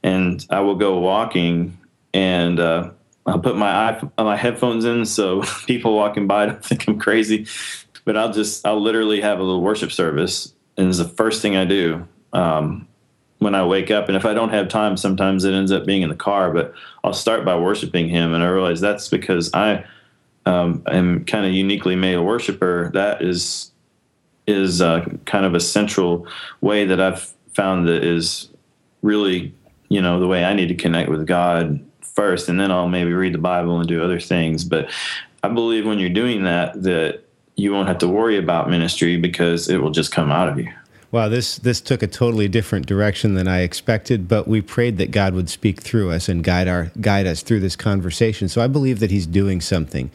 And 0.02 0.46
I 0.50 0.60
will 0.60 0.76
go 0.76 0.98
walking 0.98 1.76
and 2.14 2.60
uh, 2.60 2.90
I'll 3.26 3.40
put 3.40 3.56
my 3.56 4.00
my 4.18 4.36
headphones 4.36 4.84
in 4.84 5.04
so 5.04 5.42
people 5.66 5.94
walking 5.94 6.26
by 6.26 6.46
don't 6.46 6.64
think 6.64 6.86
I'm 6.88 6.98
crazy. 6.98 7.46
But 8.04 8.16
I'll 8.16 8.32
just 8.32 8.66
I'll 8.66 8.80
literally 8.80 9.20
have 9.20 9.40
a 9.40 9.42
little 9.42 9.62
worship 9.62 9.90
service, 9.90 10.52
and 10.76 10.88
it's 10.88 10.98
the 10.98 11.08
first 11.08 11.42
thing 11.42 11.56
I 11.56 11.64
do 11.64 12.06
um, 12.32 12.86
when 13.38 13.56
I 13.56 13.66
wake 13.66 13.90
up. 13.90 14.08
And 14.08 14.16
if 14.16 14.24
I 14.24 14.32
don't 14.32 14.50
have 14.50 14.68
time, 14.68 14.96
sometimes 14.96 15.44
it 15.44 15.54
ends 15.54 15.72
up 15.72 15.84
being 15.84 16.02
in 16.02 16.08
the 16.08 16.14
car. 16.14 16.52
But 16.52 16.72
I'll 17.02 17.12
start 17.12 17.44
by 17.44 17.56
worshiping 17.56 18.08
Him, 18.08 18.32
and 18.32 18.44
I 18.44 18.46
realize 18.46 18.80
that's 18.80 19.08
because 19.08 19.52
I 19.52 19.84
um, 20.46 20.84
am 20.86 21.24
kind 21.24 21.44
of 21.44 21.52
uniquely 21.52 21.96
made 21.96 22.14
a 22.14 22.22
worshiper. 22.22 22.92
That 22.94 23.22
is 23.22 23.72
is 24.46 24.80
uh, 24.80 25.04
kind 25.24 25.44
of 25.44 25.54
a 25.54 25.60
central 25.60 26.28
way 26.60 26.84
that 26.84 27.00
I've 27.00 27.34
found 27.54 27.88
that 27.88 28.04
is 28.04 28.48
really 29.02 29.52
you 29.88 30.00
know 30.00 30.20
the 30.20 30.28
way 30.28 30.44
I 30.44 30.54
need 30.54 30.68
to 30.68 30.76
connect 30.76 31.10
with 31.10 31.26
God 31.26 31.84
first, 32.16 32.48
and 32.48 32.58
then 32.58 32.72
I'll 32.72 32.88
maybe 32.88 33.12
read 33.12 33.34
the 33.34 33.38
Bible 33.38 33.78
and 33.78 33.88
do 33.88 34.02
other 34.02 34.18
things. 34.18 34.64
But 34.64 34.90
I 35.44 35.48
believe 35.48 35.86
when 35.86 36.00
you're 36.00 36.10
doing 36.10 36.42
that, 36.44 36.82
that 36.82 37.20
you 37.54 37.72
won't 37.72 37.86
have 37.86 37.98
to 37.98 38.08
worry 38.08 38.38
about 38.38 38.68
ministry 38.68 39.16
because 39.16 39.68
it 39.68 39.78
will 39.78 39.90
just 39.90 40.10
come 40.10 40.32
out 40.32 40.48
of 40.48 40.58
you. 40.58 40.72
Wow, 41.12 41.28
this 41.28 41.58
this 41.58 41.80
took 41.80 42.02
a 42.02 42.06
totally 42.08 42.48
different 42.48 42.86
direction 42.86 43.34
than 43.34 43.46
I 43.46 43.60
expected, 43.60 44.26
but 44.26 44.48
we 44.48 44.60
prayed 44.60 44.98
that 44.98 45.12
God 45.12 45.34
would 45.34 45.48
speak 45.48 45.80
through 45.80 46.10
us 46.10 46.28
and 46.28 46.42
guide 46.42 46.66
our 46.66 46.90
guide 47.00 47.26
us 47.26 47.42
through 47.42 47.60
this 47.60 47.76
conversation. 47.76 48.48
So 48.48 48.60
I 48.60 48.66
believe 48.66 48.98
that 48.98 49.10
He's 49.10 49.26
doing 49.26 49.60
something. 49.60 50.10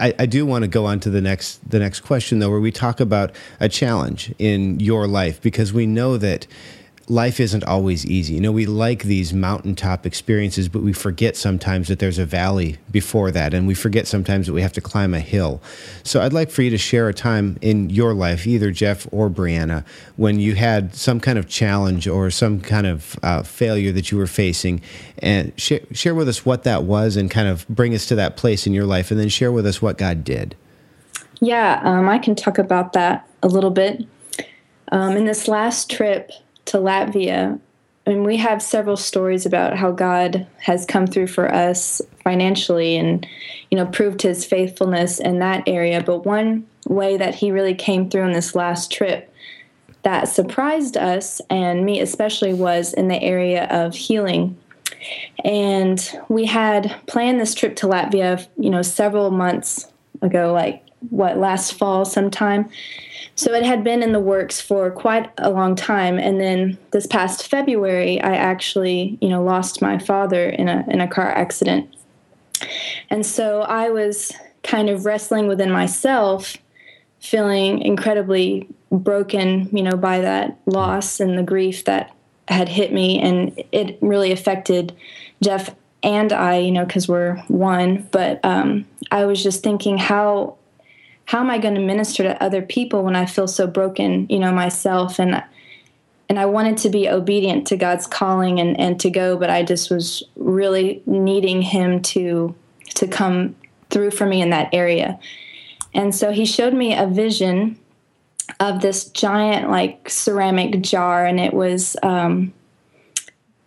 I, 0.00 0.14
I, 0.18 0.26
do 0.26 0.46
want 0.46 0.62
to 0.62 0.68
go 0.68 0.86
on 0.86 1.00
to 1.00 1.10
the 1.10 1.20
next 1.20 1.68
the 1.68 1.78
next 1.78 2.00
question 2.00 2.40
though, 2.40 2.50
where 2.50 2.60
we 2.60 2.72
talk 2.72 3.00
about 3.00 3.32
a 3.58 3.68
challenge 3.68 4.32
in 4.38 4.78
your 4.80 5.06
life 5.06 5.40
because 5.40 5.72
we 5.72 5.86
know 5.86 6.16
that 6.18 6.46
life 7.10 7.40
isn't 7.40 7.64
always 7.64 8.04
easy. 8.04 8.34
You 8.34 8.40
know, 8.40 8.52
we 8.52 8.66
like 8.66 9.04
these 9.04 9.32
mountaintop 9.32 10.04
experiences, 10.04 10.68
but 10.68 10.82
we 10.82 10.92
forget 10.92 11.36
sometimes 11.36 11.88
that 11.88 11.98
there's 11.98 12.18
a 12.18 12.26
valley 12.26 12.76
before 12.90 13.30
that, 13.30 13.54
and 13.54 13.66
we 13.66 13.74
forget 13.74 14.06
sometimes 14.06 14.46
that 14.46 14.52
we 14.52 14.62
have 14.62 14.72
to 14.74 14.80
climb 14.80 15.14
a 15.14 15.20
hill. 15.20 15.62
So 16.02 16.20
I'd 16.20 16.32
like 16.32 16.50
for 16.50 16.62
you 16.62 16.70
to 16.70 16.78
share 16.78 17.08
a 17.08 17.14
time 17.14 17.58
in 17.60 17.90
your 17.90 18.14
life, 18.14 18.46
either 18.46 18.70
Jeff 18.70 19.06
or 19.10 19.30
Brianna, 19.30 19.86
when 20.16 20.38
you 20.38 20.54
had 20.54 20.94
some 20.94 21.18
kind 21.18 21.38
of 21.38 21.48
challenge 21.48 22.06
or 22.06 22.30
some 22.30 22.60
kind 22.60 22.86
of 22.86 23.18
uh, 23.22 23.42
failure 23.42 23.92
that 23.92 24.10
you 24.10 24.18
were 24.18 24.26
facing, 24.26 24.82
and 25.18 25.52
sh- 25.56 25.84
share 25.92 26.14
with 26.14 26.28
us 26.28 26.44
what 26.44 26.64
that 26.64 26.84
was 26.84 27.16
and 27.16 27.30
kind 27.30 27.48
of 27.48 27.66
bring 27.68 27.94
us 27.94 28.06
to 28.06 28.14
that 28.16 28.36
place 28.36 28.66
in 28.66 28.72
your 28.72 28.86
life, 28.86 29.10
and 29.10 29.18
then 29.18 29.28
share 29.28 29.52
with 29.52 29.66
us 29.66 29.80
what 29.80 29.96
God 29.96 30.24
did. 30.24 30.56
Yeah, 31.40 31.80
um, 31.84 32.08
I 32.08 32.18
can 32.18 32.34
talk 32.34 32.58
about 32.58 32.92
that 32.92 33.26
a 33.42 33.48
little 33.48 33.70
bit. 33.70 34.04
Um, 34.90 35.16
in 35.16 35.26
this 35.26 35.48
last 35.48 35.90
trip, 35.90 36.30
to 36.68 36.78
Latvia, 36.78 37.58
and 38.06 38.24
we 38.24 38.36
have 38.38 38.62
several 38.62 38.96
stories 38.96 39.44
about 39.44 39.76
how 39.76 39.90
God 39.90 40.46
has 40.60 40.86
come 40.86 41.06
through 41.06 41.26
for 41.26 41.52
us 41.52 42.00
financially 42.24 42.96
and 42.96 43.26
you 43.70 43.76
know 43.76 43.86
proved 43.86 44.22
his 44.22 44.44
faithfulness 44.44 45.18
in 45.18 45.38
that 45.40 45.64
area. 45.66 46.02
But 46.02 46.24
one 46.24 46.66
way 46.86 47.16
that 47.16 47.34
he 47.34 47.50
really 47.50 47.74
came 47.74 48.08
through 48.08 48.24
in 48.24 48.32
this 48.32 48.54
last 48.54 48.90
trip 48.90 49.32
that 50.02 50.28
surprised 50.28 50.96
us 50.96 51.40
and 51.50 51.84
me 51.84 52.00
especially 52.00 52.54
was 52.54 52.94
in 52.94 53.08
the 53.08 53.22
area 53.22 53.66
of 53.66 53.94
healing. 53.94 54.56
And 55.44 56.00
we 56.28 56.46
had 56.46 56.94
planned 57.06 57.40
this 57.40 57.54
trip 57.54 57.76
to 57.76 57.86
Latvia 57.86 58.46
you 58.56 58.70
know 58.70 58.82
several 58.82 59.30
months 59.30 59.90
ago 60.22 60.52
like 60.52 60.82
what 61.10 61.38
last 61.38 61.74
fall 61.74 62.04
sometime 62.04 62.68
so 63.38 63.54
it 63.54 63.62
had 63.62 63.84
been 63.84 64.02
in 64.02 64.10
the 64.10 64.18
works 64.18 64.60
for 64.60 64.90
quite 64.90 65.30
a 65.38 65.48
long 65.48 65.76
time, 65.76 66.18
and 66.18 66.40
then 66.40 66.76
this 66.90 67.06
past 67.06 67.46
February, 67.46 68.20
I 68.20 68.34
actually, 68.34 69.16
you 69.20 69.28
know, 69.28 69.44
lost 69.44 69.80
my 69.80 69.96
father 69.96 70.48
in 70.48 70.68
a 70.68 70.84
in 70.88 71.00
a 71.00 71.06
car 71.06 71.30
accident, 71.30 71.94
and 73.10 73.24
so 73.24 73.60
I 73.60 73.90
was 73.90 74.32
kind 74.64 74.90
of 74.90 75.04
wrestling 75.04 75.46
within 75.46 75.70
myself, 75.70 76.56
feeling 77.20 77.80
incredibly 77.80 78.66
broken, 78.90 79.68
you 79.70 79.84
know, 79.84 79.96
by 79.96 80.18
that 80.18 80.58
loss 80.66 81.20
and 81.20 81.38
the 81.38 81.44
grief 81.44 81.84
that 81.84 82.12
had 82.48 82.68
hit 82.68 82.92
me, 82.92 83.20
and 83.20 83.62
it 83.70 83.98
really 84.00 84.32
affected 84.32 84.92
Jeff 85.40 85.72
and 86.02 86.32
I, 86.32 86.58
you 86.58 86.72
know, 86.72 86.84
because 86.84 87.06
we're 87.06 87.36
one. 87.46 88.08
But 88.10 88.44
um, 88.44 88.84
I 89.12 89.26
was 89.26 89.40
just 89.40 89.62
thinking 89.62 89.96
how 89.96 90.56
how 91.28 91.40
am 91.40 91.50
I 91.50 91.58
going 91.58 91.74
to 91.74 91.80
minister 91.82 92.22
to 92.22 92.42
other 92.42 92.62
people 92.62 93.04
when 93.04 93.14
I 93.14 93.26
feel 93.26 93.46
so 93.46 93.66
broken, 93.66 94.26
you 94.30 94.38
know, 94.38 94.50
myself 94.50 95.20
and 95.20 95.44
and 96.30 96.38
I 96.38 96.46
wanted 96.46 96.78
to 96.78 96.88
be 96.88 97.06
obedient 97.06 97.66
to 97.66 97.76
God's 97.76 98.06
calling 98.06 98.58
and 98.58 98.80
and 98.80 98.98
to 99.00 99.10
go, 99.10 99.36
but 99.36 99.50
I 99.50 99.62
just 99.62 99.90
was 99.90 100.22
really 100.36 101.02
needing 101.04 101.60
him 101.60 102.00
to 102.14 102.54
to 102.94 103.06
come 103.06 103.56
through 103.90 104.12
for 104.12 104.24
me 104.24 104.40
in 104.40 104.48
that 104.50 104.70
area. 104.72 105.20
And 105.92 106.14
so 106.14 106.32
he 106.32 106.46
showed 106.46 106.72
me 106.72 106.96
a 106.96 107.06
vision 107.06 107.78
of 108.58 108.80
this 108.80 109.10
giant 109.10 109.70
like 109.70 110.08
ceramic 110.08 110.80
jar 110.80 111.26
and 111.26 111.38
it 111.38 111.52
was 111.52 111.94
um, 112.02 112.54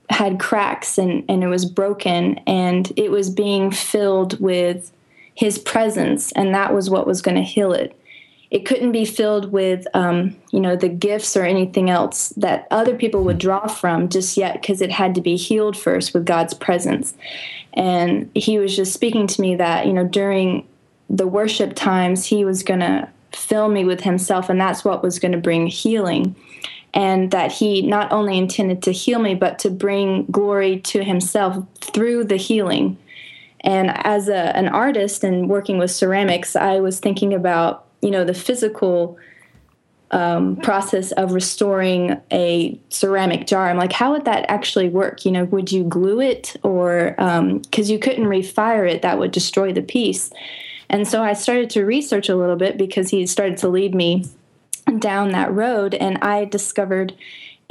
had 0.09 0.39
cracks 0.39 0.97
and, 0.97 1.23
and 1.29 1.43
it 1.43 1.47
was 1.47 1.65
broken 1.65 2.39
and 2.47 2.91
it 2.97 3.11
was 3.11 3.29
being 3.29 3.69
filled 3.69 4.39
with 4.39 4.91
his 5.35 5.57
presence, 5.57 6.31
and 6.33 6.53
that 6.53 6.73
was 6.73 6.89
what 6.89 7.07
was 7.07 7.21
going 7.21 7.35
to 7.35 7.41
heal 7.41 7.73
it. 7.73 7.95
It 8.49 8.65
couldn't 8.65 8.91
be 8.91 9.05
filled 9.05 9.51
with, 9.51 9.87
um, 9.93 10.35
you 10.51 10.59
know, 10.59 10.75
the 10.75 10.89
gifts 10.89 11.37
or 11.37 11.43
anything 11.43 11.89
else 11.89 12.29
that 12.29 12.67
other 12.69 12.95
people 12.97 13.23
would 13.23 13.37
draw 13.37 13.67
from 13.67 14.09
just 14.09 14.35
yet, 14.35 14.61
because 14.61 14.81
it 14.81 14.91
had 14.91 15.15
to 15.15 15.21
be 15.21 15.37
healed 15.37 15.77
first 15.77 16.13
with 16.13 16.25
God's 16.25 16.53
presence. 16.53 17.13
And 17.73 18.29
he 18.35 18.59
was 18.59 18.75
just 18.75 18.93
speaking 18.93 19.25
to 19.27 19.41
me 19.41 19.55
that, 19.55 19.87
you 19.87 19.93
know, 19.93 20.05
during 20.05 20.67
the 21.09 21.27
worship 21.27 21.75
times, 21.75 22.25
he 22.25 22.43
was 22.43 22.61
going 22.61 22.81
to 22.81 23.07
fill 23.31 23.69
me 23.69 23.85
with 23.85 24.01
himself, 24.01 24.49
and 24.49 24.59
that's 24.59 24.83
what 24.83 25.01
was 25.01 25.17
going 25.17 25.31
to 25.31 25.37
bring 25.37 25.67
healing 25.67 26.35
and 26.93 27.31
that 27.31 27.53
he 27.53 27.81
not 27.81 28.11
only 28.11 28.37
intended 28.37 28.83
to 28.83 28.91
heal 28.91 29.19
me, 29.19 29.33
but 29.33 29.57
to 29.59 29.69
bring 29.69 30.25
glory 30.25 30.79
to 30.81 31.03
himself 31.03 31.65
through 31.79 32.25
the 32.25 32.35
healing. 32.35 32.97
And 33.61 33.91
as 34.05 34.27
a, 34.27 34.55
an 34.55 34.67
artist 34.67 35.23
and 35.23 35.49
working 35.49 35.77
with 35.77 35.91
ceramics, 35.91 36.55
I 36.55 36.79
was 36.79 36.99
thinking 36.99 37.33
about 37.33 37.85
you 38.01 38.11
know 38.11 38.23
the 38.23 38.33
physical 38.33 39.17
um, 40.11 40.57
process 40.57 41.11
of 41.13 41.31
restoring 41.31 42.21
a 42.31 42.77
ceramic 42.89 43.47
jar. 43.47 43.69
I'm 43.69 43.77
like, 43.77 43.93
how 43.93 44.11
would 44.11 44.25
that 44.25 44.45
actually 44.49 44.89
work? 44.89 45.25
You 45.25 45.31
know, 45.31 45.45
would 45.45 45.71
you 45.71 45.83
glue 45.83 46.19
it 46.19 46.57
or 46.63 47.11
because 47.11 47.89
um, 47.89 47.91
you 47.91 47.97
couldn't 47.97 48.25
refire 48.25 48.89
it, 48.89 49.01
that 49.03 49.19
would 49.19 49.31
destroy 49.31 49.71
the 49.71 49.81
piece. 49.81 50.31
And 50.89 51.07
so 51.07 51.23
I 51.23 51.33
started 51.33 51.69
to 51.71 51.85
research 51.85 52.27
a 52.27 52.35
little 52.35 52.57
bit 52.57 52.77
because 52.77 53.09
he 53.09 53.25
started 53.25 53.57
to 53.59 53.69
lead 53.69 53.95
me 53.95 54.25
down 54.99 55.29
that 55.29 55.53
road, 55.53 55.93
and 55.93 56.17
I 56.21 56.43
discovered 56.45 57.13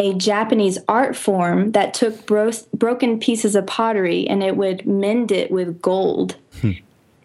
a 0.01 0.15
Japanese 0.15 0.79
art 0.89 1.15
form 1.15 1.73
that 1.73 1.93
took 1.93 2.25
bro- 2.25 2.51
broken 2.73 3.21
pieces 3.21 3.55
of 3.55 3.67
pottery 3.67 4.27
and 4.27 4.43
it 4.43 4.57
would 4.57 4.87
mend 4.87 5.31
it 5.31 5.51
with 5.51 5.83
gold. 5.83 6.37
Hmm. 6.63 6.73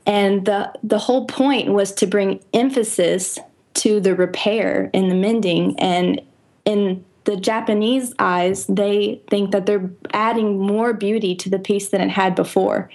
And 0.06 0.46
the 0.46 0.72
the 0.84 1.00
whole 1.00 1.26
point 1.26 1.70
was 1.70 1.94
to 1.94 2.06
bring 2.06 2.42
emphasis 2.54 3.40
to 3.76 4.02
the 4.02 4.14
repair 4.14 4.92
and 4.94 5.10
the 5.10 5.16
mending 5.16 5.80
and 5.80 6.22
in 6.66 7.04
the 7.24 7.38
Japanese 7.38 8.14
eyes, 8.20 8.66
they 8.68 9.22
think 9.30 9.52
that 9.52 9.66
they're 9.66 9.90
adding 10.14 10.60
more 10.60 10.94
beauty 10.94 11.34
to 11.36 11.50
the 11.50 11.58
piece 11.58 11.90
than 11.90 12.02
it 12.02 12.10
had 12.10 12.36
before. 12.36 12.90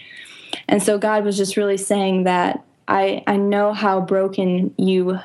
And 0.68 0.82
so 0.82 0.98
God 0.98 1.24
was 1.24 1.36
just 1.36 1.56
really 1.56 1.76
saying 1.76 2.24
that 2.24 2.64
I, 2.86 3.24
I 3.26 3.36
know 3.36 3.72
how 3.72 4.00
broken 4.00 4.74
you 4.76 5.18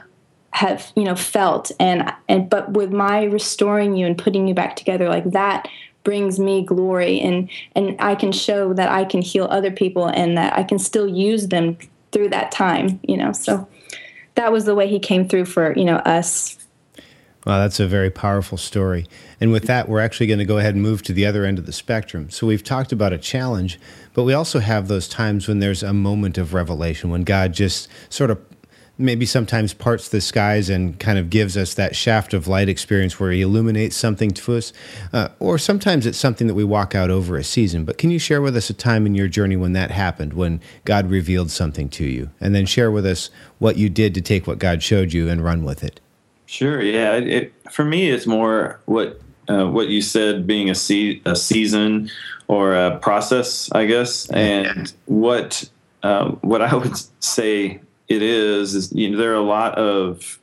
have 0.55 0.93
you 0.95 1.03
know 1.03 1.15
felt 1.15 1.69
and 1.81 2.09
and 2.29 2.49
but 2.49 2.71
with 2.71 2.89
my 2.89 3.23
restoring 3.23 3.93
you 3.93 4.05
and 4.05 4.17
putting 4.17 4.47
you 4.47 4.53
back 4.53 4.77
together 4.77 5.09
like 5.09 5.29
that 5.31 5.67
brings 6.05 6.39
me 6.39 6.63
glory 6.63 7.19
and 7.19 7.49
and 7.75 7.97
I 7.99 8.15
can 8.15 8.31
show 8.31 8.71
that 8.73 8.89
I 8.89 9.03
can 9.03 9.21
heal 9.21 9.47
other 9.51 9.69
people 9.69 10.05
and 10.07 10.37
that 10.37 10.57
I 10.57 10.63
can 10.63 10.79
still 10.79 11.09
use 11.09 11.49
them 11.49 11.77
through 12.13 12.29
that 12.29 12.53
time 12.53 13.01
you 13.03 13.17
know 13.17 13.33
so 13.33 13.67
that 14.35 14.53
was 14.53 14.63
the 14.63 14.75
way 14.75 14.87
he 14.87 14.97
came 14.97 15.27
through 15.27 15.43
for 15.43 15.77
you 15.77 15.83
know 15.83 15.97
us 15.97 16.57
Wow, 17.45 17.59
that's 17.59 17.79
a 17.79 17.85
very 17.85 18.09
powerful 18.09 18.57
story. 18.57 19.05
And 19.39 19.51
with 19.51 19.65
that, 19.65 19.87
we're 19.87 19.99
actually 19.99 20.25
going 20.25 20.39
to 20.39 20.45
go 20.45 20.57
ahead 20.57 20.73
and 20.73 20.81
move 20.81 21.03
to 21.03 21.13
the 21.13 21.27
other 21.27 21.45
end 21.45 21.59
of 21.59 21.67
the 21.67 21.71
spectrum. 21.71 22.31
So 22.31 22.47
we've 22.47 22.63
talked 22.63 22.91
about 22.91 23.13
a 23.13 23.19
challenge, 23.19 23.79
but 24.15 24.23
we 24.23 24.33
also 24.33 24.57
have 24.57 24.87
those 24.87 25.07
times 25.07 25.47
when 25.47 25.59
there's 25.59 25.83
a 25.83 25.93
moment 25.93 26.39
of 26.39 26.55
revelation, 26.55 27.11
when 27.11 27.23
God 27.23 27.53
just 27.53 27.87
sort 28.09 28.31
of 28.31 28.39
maybe 28.97 29.25
sometimes 29.25 29.73
parts 29.73 30.09
the 30.09 30.21
skies 30.21 30.69
and 30.69 30.99
kind 30.99 31.17
of 31.17 31.29
gives 31.29 31.57
us 31.57 31.73
that 31.73 31.95
shaft 31.95 32.33
of 32.33 32.47
light 32.47 32.69
experience 32.69 33.19
where 33.19 33.31
he 33.31 33.41
illuminates 33.41 33.95
something 33.95 34.31
to 34.31 34.55
us. 34.55 34.71
Uh, 35.11 35.29
or 35.39 35.57
sometimes 35.57 36.05
it's 36.05 36.17
something 36.17 36.47
that 36.47 36.53
we 36.53 36.63
walk 36.63 36.95
out 36.95 37.09
over 37.09 37.35
a 37.37 37.43
season. 37.43 37.83
But 37.83 37.97
can 37.97 38.09
you 38.09 38.19
share 38.19 38.41
with 38.41 38.55
us 38.55 38.69
a 38.69 38.73
time 38.73 39.05
in 39.05 39.15
your 39.15 39.27
journey 39.27 39.55
when 39.57 39.73
that 39.73 39.91
happened, 39.91 40.33
when 40.33 40.61
God 40.85 41.09
revealed 41.09 41.51
something 41.51 41.89
to 41.89 42.05
you? 42.05 42.29
And 42.39 42.55
then 42.55 42.65
share 42.65 42.91
with 42.91 43.05
us 43.05 43.29
what 43.59 43.77
you 43.77 43.89
did 43.89 44.13
to 44.15 44.21
take 44.21 44.47
what 44.47 44.59
God 44.59 44.81
showed 44.81 45.11
you 45.11 45.29
and 45.29 45.43
run 45.43 45.63
with 45.63 45.83
it. 45.83 45.99
Sure. 46.45 46.81
Yeah. 46.81 47.13
It, 47.15 47.53
for 47.71 47.83
me, 47.83 48.09
it's 48.09 48.27
more 48.27 48.79
what 48.85 49.19
uh, 49.47 49.67
what 49.67 49.89
you 49.89 50.01
said 50.01 50.47
being 50.47 50.69
a, 50.69 50.75
se- 50.75 51.21
a 51.25 51.35
season 51.35 52.09
or 52.47 52.75
a 52.75 52.97
process, 52.97 53.71
I 53.71 53.85
guess. 53.85 54.29
And 54.31 54.91
what 55.05 55.69
uh, 56.03 56.31
what 56.41 56.61
I 56.61 56.73
would 56.75 56.97
say 57.19 57.79
it 58.07 58.21
is 58.21 58.75
is 58.75 58.91
you 58.93 59.09
know 59.09 59.17
there 59.17 59.31
are 59.31 59.35
a 59.35 59.41
lot 59.41 59.75
of 59.75 60.39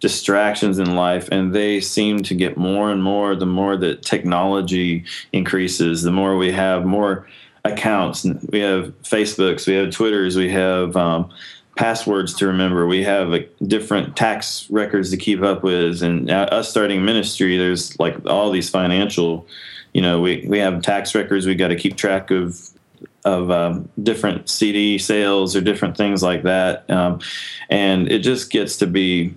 distractions 0.00 0.78
in 0.78 0.94
life 0.94 1.28
and 1.32 1.54
they 1.54 1.80
seem 1.80 2.22
to 2.22 2.34
get 2.34 2.56
more 2.56 2.90
and 2.90 3.02
more 3.02 3.34
the 3.34 3.46
more 3.46 3.76
that 3.76 4.02
technology 4.02 5.04
increases 5.32 6.02
the 6.02 6.12
more 6.12 6.36
we 6.36 6.52
have 6.52 6.84
more 6.84 7.26
accounts. 7.64 8.24
We 8.24 8.60
have 8.60 8.92
facebooks 9.02 9.66
we 9.66 9.74
have 9.74 9.90
twitters 9.90 10.36
we 10.36 10.50
have 10.50 10.96
um, 10.96 11.30
passwords 11.76 12.32
to 12.34 12.46
remember. 12.46 12.86
We 12.86 13.02
have 13.04 13.34
a, 13.34 13.46
different 13.66 14.16
tax 14.16 14.66
records 14.70 15.10
to 15.10 15.16
keep 15.16 15.42
up 15.42 15.62
with 15.62 16.02
and 16.02 16.30
uh, 16.30 16.48
us 16.50 16.70
starting 16.70 17.04
ministry 17.04 17.56
there's 17.56 17.98
like 17.98 18.26
all 18.26 18.50
these 18.50 18.70
financial 18.70 19.46
you 19.92 20.02
know 20.02 20.20
we, 20.20 20.46
we 20.46 20.58
have 20.58 20.82
tax 20.82 21.14
records 21.14 21.46
we 21.46 21.54
got 21.54 21.68
to 21.68 21.76
keep 21.76 21.96
track 21.96 22.30
of 22.30 22.70
of 23.26 23.50
um, 23.50 23.88
different 24.02 24.48
CD 24.48 24.98
sales 24.98 25.56
or 25.56 25.60
different 25.60 25.96
things 25.96 26.22
like 26.22 26.44
that, 26.44 26.88
um, 26.88 27.20
and 27.68 28.10
it 28.10 28.20
just 28.20 28.50
gets 28.50 28.78
to 28.78 28.86
be 28.86 29.34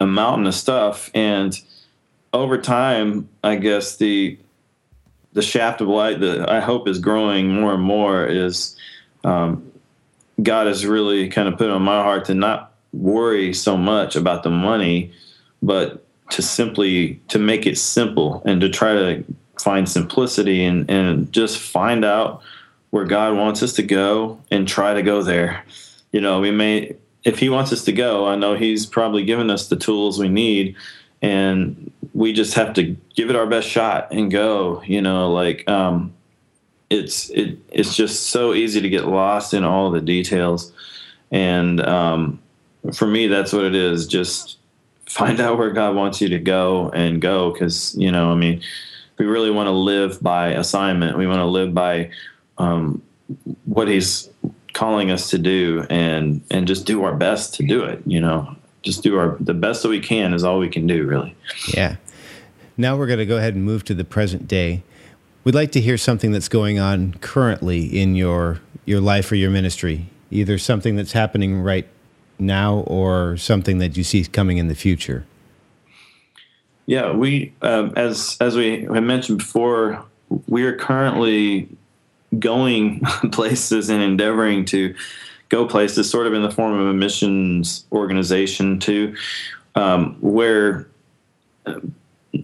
a 0.00 0.06
mountain 0.06 0.46
of 0.46 0.54
stuff. 0.54 1.10
And 1.12 1.60
over 2.32 2.56
time, 2.56 3.28
I 3.42 3.56
guess 3.56 3.96
the 3.96 4.38
the 5.32 5.42
shaft 5.42 5.82
of 5.82 5.88
light 5.88 6.20
that 6.20 6.48
I 6.48 6.60
hope 6.60 6.88
is 6.88 6.98
growing 6.98 7.50
more 7.50 7.74
and 7.74 7.82
more 7.82 8.24
is 8.24 8.74
um, 9.22 9.70
God 10.42 10.66
has 10.66 10.86
really 10.86 11.28
kind 11.28 11.46
of 11.46 11.58
put 11.58 11.68
on 11.68 11.82
my 11.82 12.02
heart 12.02 12.24
to 12.26 12.34
not 12.34 12.72
worry 12.94 13.52
so 13.52 13.76
much 13.76 14.16
about 14.16 14.44
the 14.44 14.50
money, 14.50 15.12
but 15.62 16.02
to 16.30 16.42
simply 16.42 17.20
to 17.28 17.38
make 17.38 17.66
it 17.66 17.76
simple 17.76 18.42
and 18.46 18.60
to 18.60 18.68
try 18.68 18.94
to 18.94 19.24
find 19.58 19.88
simplicity 19.88 20.64
and, 20.64 20.88
and 20.90 21.32
just 21.32 21.58
find 21.58 22.04
out 22.04 22.42
where 22.96 23.04
God 23.04 23.36
wants 23.36 23.62
us 23.62 23.74
to 23.74 23.82
go 23.82 24.40
and 24.50 24.66
try 24.66 24.94
to 24.94 25.02
go 25.02 25.22
there. 25.22 25.62
You 26.12 26.22
know, 26.22 26.40
we 26.40 26.50
may, 26.50 26.96
if 27.24 27.38
He 27.38 27.50
wants 27.50 27.70
us 27.70 27.84
to 27.84 27.92
go, 27.92 28.26
I 28.26 28.36
know 28.36 28.54
He's 28.54 28.86
probably 28.86 29.22
given 29.22 29.50
us 29.50 29.68
the 29.68 29.76
tools 29.76 30.18
we 30.18 30.30
need, 30.30 30.76
and 31.20 31.92
we 32.14 32.32
just 32.32 32.54
have 32.54 32.72
to 32.74 32.96
give 33.14 33.28
it 33.28 33.36
our 33.36 33.46
best 33.46 33.68
shot 33.68 34.08
and 34.12 34.30
go. 34.30 34.82
You 34.86 35.02
know, 35.02 35.30
like 35.30 35.68
um, 35.68 36.14
it's 36.88 37.28
it 37.28 37.58
it's 37.70 37.94
just 37.94 38.30
so 38.30 38.54
easy 38.54 38.80
to 38.80 38.88
get 38.88 39.06
lost 39.06 39.52
in 39.52 39.62
all 39.62 39.90
the 39.90 40.00
details, 40.00 40.72
and 41.30 41.84
um, 41.86 42.40
for 42.94 43.06
me, 43.06 43.26
that's 43.26 43.52
what 43.52 43.64
it 43.64 43.74
is. 43.74 44.06
Just 44.06 44.56
find 45.04 45.38
out 45.38 45.58
where 45.58 45.70
God 45.70 45.94
wants 45.94 46.22
you 46.22 46.30
to 46.30 46.38
go 46.38 46.88
and 46.94 47.20
go, 47.20 47.52
because 47.52 47.94
you 47.98 48.10
know, 48.10 48.32
I 48.32 48.36
mean, 48.36 48.62
we 49.18 49.26
really 49.26 49.50
want 49.50 49.66
to 49.66 49.72
live 49.72 50.22
by 50.22 50.48
assignment. 50.48 51.18
We 51.18 51.26
want 51.26 51.40
to 51.40 51.44
live 51.44 51.74
by 51.74 52.10
um, 52.58 53.02
what 53.64 53.88
he's 53.88 54.28
calling 54.72 55.10
us 55.10 55.30
to 55.30 55.38
do 55.38 55.86
and 55.88 56.42
and 56.50 56.66
just 56.66 56.84
do 56.84 57.02
our 57.02 57.14
best 57.14 57.54
to 57.54 57.62
do 57.62 57.82
it 57.82 58.02
you 58.06 58.20
know? 58.20 58.54
Just 58.82 59.02
do 59.02 59.18
our 59.18 59.36
the 59.40 59.54
best 59.54 59.82
that 59.82 59.88
we 59.88 60.00
can 60.00 60.32
is 60.32 60.44
all 60.44 60.58
we 60.58 60.68
can 60.68 60.86
do 60.86 61.06
really. 61.06 61.34
Yeah. 61.74 61.96
Now 62.76 62.96
we're 62.96 63.06
going 63.06 63.18
to 63.18 63.26
go 63.26 63.38
ahead 63.38 63.54
and 63.54 63.64
move 63.64 63.84
to 63.84 63.94
the 63.94 64.04
present 64.04 64.46
day. 64.46 64.82
We'd 65.44 65.54
like 65.54 65.72
to 65.72 65.80
hear 65.80 65.96
something 65.96 66.30
that's 66.30 66.48
going 66.48 66.78
on 66.78 67.14
currently 67.14 67.84
in 67.86 68.14
your 68.14 68.60
your 68.84 69.00
life 69.00 69.32
or 69.32 69.34
your 69.34 69.50
ministry 69.50 70.06
either 70.30 70.58
something 70.58 70.96
that's 70.96 71.12
happening 71.12 71.60
right 71.60 71.88
now 72.38 72.78
or 72.80 73.36
something 73.36 73.78
that 73.78 73.96
you 73.96 74.04
see 74.04 74.24
coming 74.24 74.58
in 74.58 74.68
the 74.68 74.74
future. 74.74 75.24
Yeah 76.86 77.12
we 77.12 77.52
um, 77.62 77.92
as 77.96 78.36
as 78.40 78.56
we 78.56 78.82
had 78.82 79.02
mentioned 79.02 79.38
before 79.38 80.04
we 80.48 80.64
are 80.64 80.76
currently 80.76 81.68
going 82.38 83.00
places 83.32 83.88
and 83.88 84.02
endeavoring 84.02 84.64
to 84.66 84.94
go 85.48 85.66
places, 85.66 86.10
sort 86.10 86.26
of 86.26 86.34
in 86.34 86.42
the 86.42 86.50
form 86.50 86.78
of 86.78 86.86
a 86.86 86.92
missions 86.92 87.86
organization, 87.92 88.78
too, 88.78 89.14
um, 89.74 90.16
where 90.20 90.88
uh, 91.66 91.80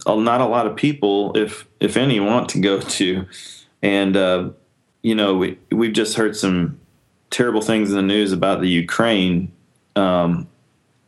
not 0.05 0.41
a 0.41 0.45
lot 0.45 0.65
of 0.67 0.75
people, 0.75 1.35
if 1.35 1.65
if 1.79 1.97
any, 1.97 2.19
want 2.19 2.49
to 2.49 2.59
go 2.59 2.79
to, 2.79 3.25
and 3.81 4.15
uh, 4.15 4.49
you 5.01 5.15
know 5.15 5.35
we 5.35 5.57
we've 5.71 5.93
just 5.93 6.15
heard 6.15 6.35
some 6.35 6.79
terrible 7.29 7.61
things 7.61 7.89
in 7.89 7.95
the 7.95 8.01
news 8.01 8.31
about 8.31 8.61
the 8.61 8.69
Ukraine. 8.69 9.51
Um, 9.95 10.47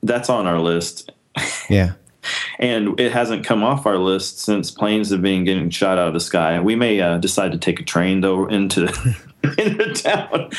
that's 0.03 0.29
on 0.29 0.45
our 0.45 0.59
list. 0.59 1.11
Yeah 1.69 1.93
and 2.59 2.99
it 2.99 3.11
hasn't 3.11 3.45
come 3.45 3.63
off 3.63 3.85
our 3.85 3.97
list 3.97 4.39
since 4.39 4.71
planes 4.71 5.09
have 5.09 5.21
been 5.21 5.43
getting 5.43 5.69
shot 5.69 5.97
out 5.97 6.07
of 6.07 6.13
the 6.13 6.19
sky. 6.19 6.59
We 6.59 6.75
may 6.75 6.99
uh, 7.01 7.17
decide 7.17 7.51
to 7.51 7.57
take 7.57 7.79
a 7.79 7.83
train 7.83 8.21
though 8.21 8.47
into 8.47 8.83
into 9.57 9.93
town 9.93 10.49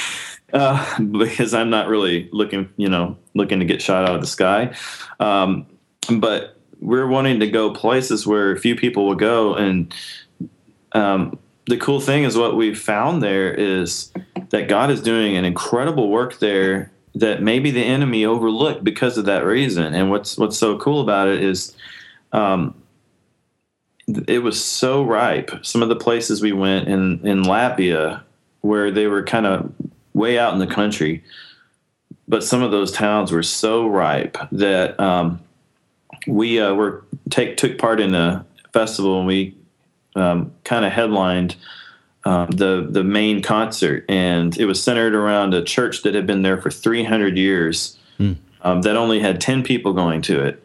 uh, 0.53 1.03
because 1.03 1.55
I'm 1.55 1.71
not 1.71 1.89
really 1.89 2.29
looking, 2.33 2.69
you 2.77 2.89
know, 2.89 3.17
looking 3.35 3.61
to 3.61 3.65
get 3.65 3.83
shot 3.83 4.09
out 4.09 4.15
of 4.15 4.21
the 4.21 4.27
sky. 4.27 4.75
Um, 5.21 5.67
but 6.11 6.57
we're 6.81 7.07
wanting 7.07 7.41
to 7.41 7.51
go 7.51 7.73
places 7.73 8.27
where 8.27 8.57
few 8.57 8.77
people 8.77 9.07
will 9.07 9.15
go, 9.15 9.55
and 9.55 9.95
um, 10.93 11.39
the 11.67 11.77
cool 11.77 12.01
thing 12.01 12.25
is 12.25 12.37
what 12.37 12.57
we've 12.57 12.79
found 12.79 13.23
there 13.23 13.53
is 13.53 14.13
that 14.51 14.69
God 14.69 14.91
is 14.91 15.03
doing 15.03 15.37
an 15.37 15.45
incredible 15.45 16.09
work 16.09 16.39
there 16.39 16.93
that 17.17 17.43
maybe 17.43 17.71
the 17.71 17.83
enemy 17.83 18.27
overlooked 18.27 18.85
because 18.85 19.17
of 19.17 19.25
that 19.25 19.45
reason. 19.45 19.95
And 19.95 20.11
what's 20.11 20.37
what's 20.37 20.59
so 20.59 20.79
cool 20.79 21.01
about 21.01 21.29
it 21.29 21.43
is, 21.43 21.75
um, 22.33 22.75
it 24.29 24.43
was 24.43 24.63
so 24.63 25.03
ripe. 25.03 25.51
Some 25.63 25.83
of 25.83 25.89
the 25.89 25.97
places 25.97 26.43
we 26.43 26.53
went 26.53 26.89
in 26.89 27.27
in 27.27 27.43
Latvia, 27.43 28.23
where 28.61 28.91
they 28.91 29.07
were 29.07 29.23
kind 29.23 29.47
of 29.47 29.73
way 30.13 30.39
out 30.39 30.53
in 30.53 30.59
the 30.59 30.67
country, 30.67 31.25
but 32.29 32.45
some 32.45 32.63
of 32.63 32.71
those 32.71 32.93
towns 32.93 33.33
were 33.33 33.43
so 33.43 33.87
ripe 33.87 34.37
that 34.53 34.99
um, 35.01 35.41
we 36.27 36.61
uh, 36.61 36.75
were 36.75 37.03
take 37.31 37.57
took 37.57 37.79
part 37.79 37.99
in 37.99 38.15
a 38.15 38.45
festival 38.75 39.19
and 39.19 39.27
we 39.27 39.55
um, 40.17 40.53
kind 40.65 40.85
of 40.85 40.93
headlined 40.93 41.57
um, 42.27 42.51
the 42.51 42.85
the 42.91 43.05
main 43.05 43.41
concert, 43.41 44.05
and 44.09 44.59
it 44.59 44.65
was 44.65 44.83
centered 44.83 45.15
around 45.15 45.55
a 45.55 45.63
church 45.63 46.03
that 46.03 46.17
had 46.17 46.27
been 46.27 46.43
there 46.43 46.61
for 46.61 46.73
300 46.73 47.39
years. 47.39 47.97
Mm. 48.19 48.37
Um, 48.63 48.83
that 48.83 48.97
only 48.97 49.21
had 49.21 49.41
10 49.41 49.63
people 49.63 49.93
going 49.93 50.23
to 50.23 50.43
it, 50.43 50.61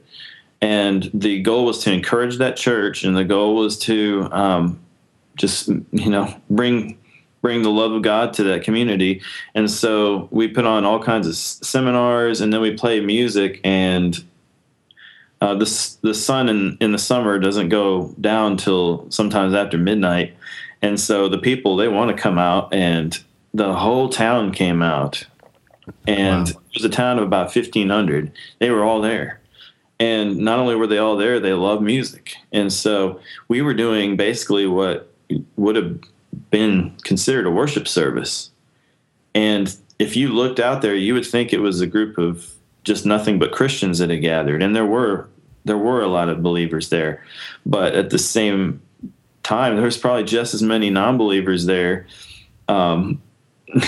and 0.60 1.12
the 1.14 1.40
goal 1.44 1.66
was 1.66 1.78
to 1.84 1.92
encourage 1.92 2.40
that 2.40 2.58
church, 2.58 3.04
and 3.04 3.16
the 3.16 3.24
goal 3.24 3.56
was 3.56 3.78
to 3.80 4.28
um, 4.32 4.80
just 5.36 5.68
you 5.68 6.10
know 6.10 6.34
bring 6.50 6.98
bring 7.44 7.62
the 7.62 7.70
love 7.70 7.92
of 7.92 8.02
God 8.02 8.34
to 8.34 8.44
that 8.46 8.64
community. 8.64 9.22
And 9.54 9.70
so 9.70 10.30
we 10.32 10.48
put 10.48 10.66
on 10.66 10.84
all 10.84 11.02
kinds 11.02 11.28
of 11.28 11.36
seminars, 11.36 12.42
and 12.42 12.52
then 12.52 12.62
we 12.62 12.76
play 12.76 13.00
music 13.00 13.62
and. 13.64 14.22
Uh, 15.40 15.56
the 15.56 15.98
the 16.04 16.14
sun 16.14 16.50
in, 16.50 16.78
in 16.82 16.92
the 16.92 17.00
summer 17.00 17.40
doesn't 17.40 17.70
go 17.70 18.14
down 18.22 18.58
till 18.58 19.10
sometimes 19.10 19.56
after 19.56 19.76
midnight, 19.76 20.36
and 20.82 21.00
so 21.00 21.28
the 21.28 21.38
people 21.38 21.76
they 21.76 21.88
want 21.88 22.16
to 22.16 22.22
come 22.22 22.38
out, 22.38 22.74
and 22.74 23.22
the 23.54 23.74
whole 23.74 24.10
town 24.10 24.52
came 24.52 24.82
out, 24.82 25.26
and 26.08 26.48
wow. 26.48 26.62
it 26.70 26.74
was 26.74 26.86
a 26.86 26.90
town 26.90 27.18
of 27.18 27.24
about 27.24 27.52
fifteen 27.52 27.90
hundred. 27.90 28.32
They 28.60 28.70
were 28.70 28.84
all 28.84 29.02
there, 29.02 29.42
and 30.00 30.38
not 30.38 30.60
only 30.60 30.76
were 30.76 30.88
they 30.88 30.98
all 30.98 31.18
there, 31.18 31.40
they 31.40 31.54
love 31.54 31.82
music, 31.82 32.36
and 32.52 32.72
so 32.72 33.20
we 33.48 33.62
were 33.62 33.74
doing 33.74 34.16
basically 34.16 34.68
what 34.68 35.12
would 35.56 35.76
have 35.76 36.00
been 36.50 36.96
considered 37.04 37.46
a 37.46 37.52
worship 37.52 37.88
service, 37.88 38.52
and 39.36 39.76
if 40.00 40.16
you 40.16 40.30
looked 40.30 40.60
out 40.60 40.82
there, 40.82 40.96
you 40.96 41.14
would 41.14 41.26
think 41.26 41.54
it 41.54 41.60
was 41.60 41.80
a 41.80 41.88
group 41.88 42.18
of 42.18 42.52
just 42.84 43.06
nothing 43.06 43.38
but 43.38 43.52
Christians 43.52 44.00
that 44.00 44.10
had 44.10 44.22
gathered, 44.22 44.64
and 44.64 44.76
there 44.76 44.86
were 44.86 45.30
there 45.66 45.78
were 45.78 46.02
a 46.02 46.08
lot 46.08 46.30
of 46.30 46.42
believers 46.42 46.90
there, 46.90 47.24
but 47.66 47.94
at 47.94 48.10
the 48.10 48.18
same 48.18 48.82
time, 49.52 49.76
there 49.76 49.86
was 49.86 49.98
probably 49.98 50.24
just 50.24 50.54
as 50.54 50.64
many 50.64 50.90
non-believers 50.90 51.66
there, 51.66 52.08
um, 52.70 53.22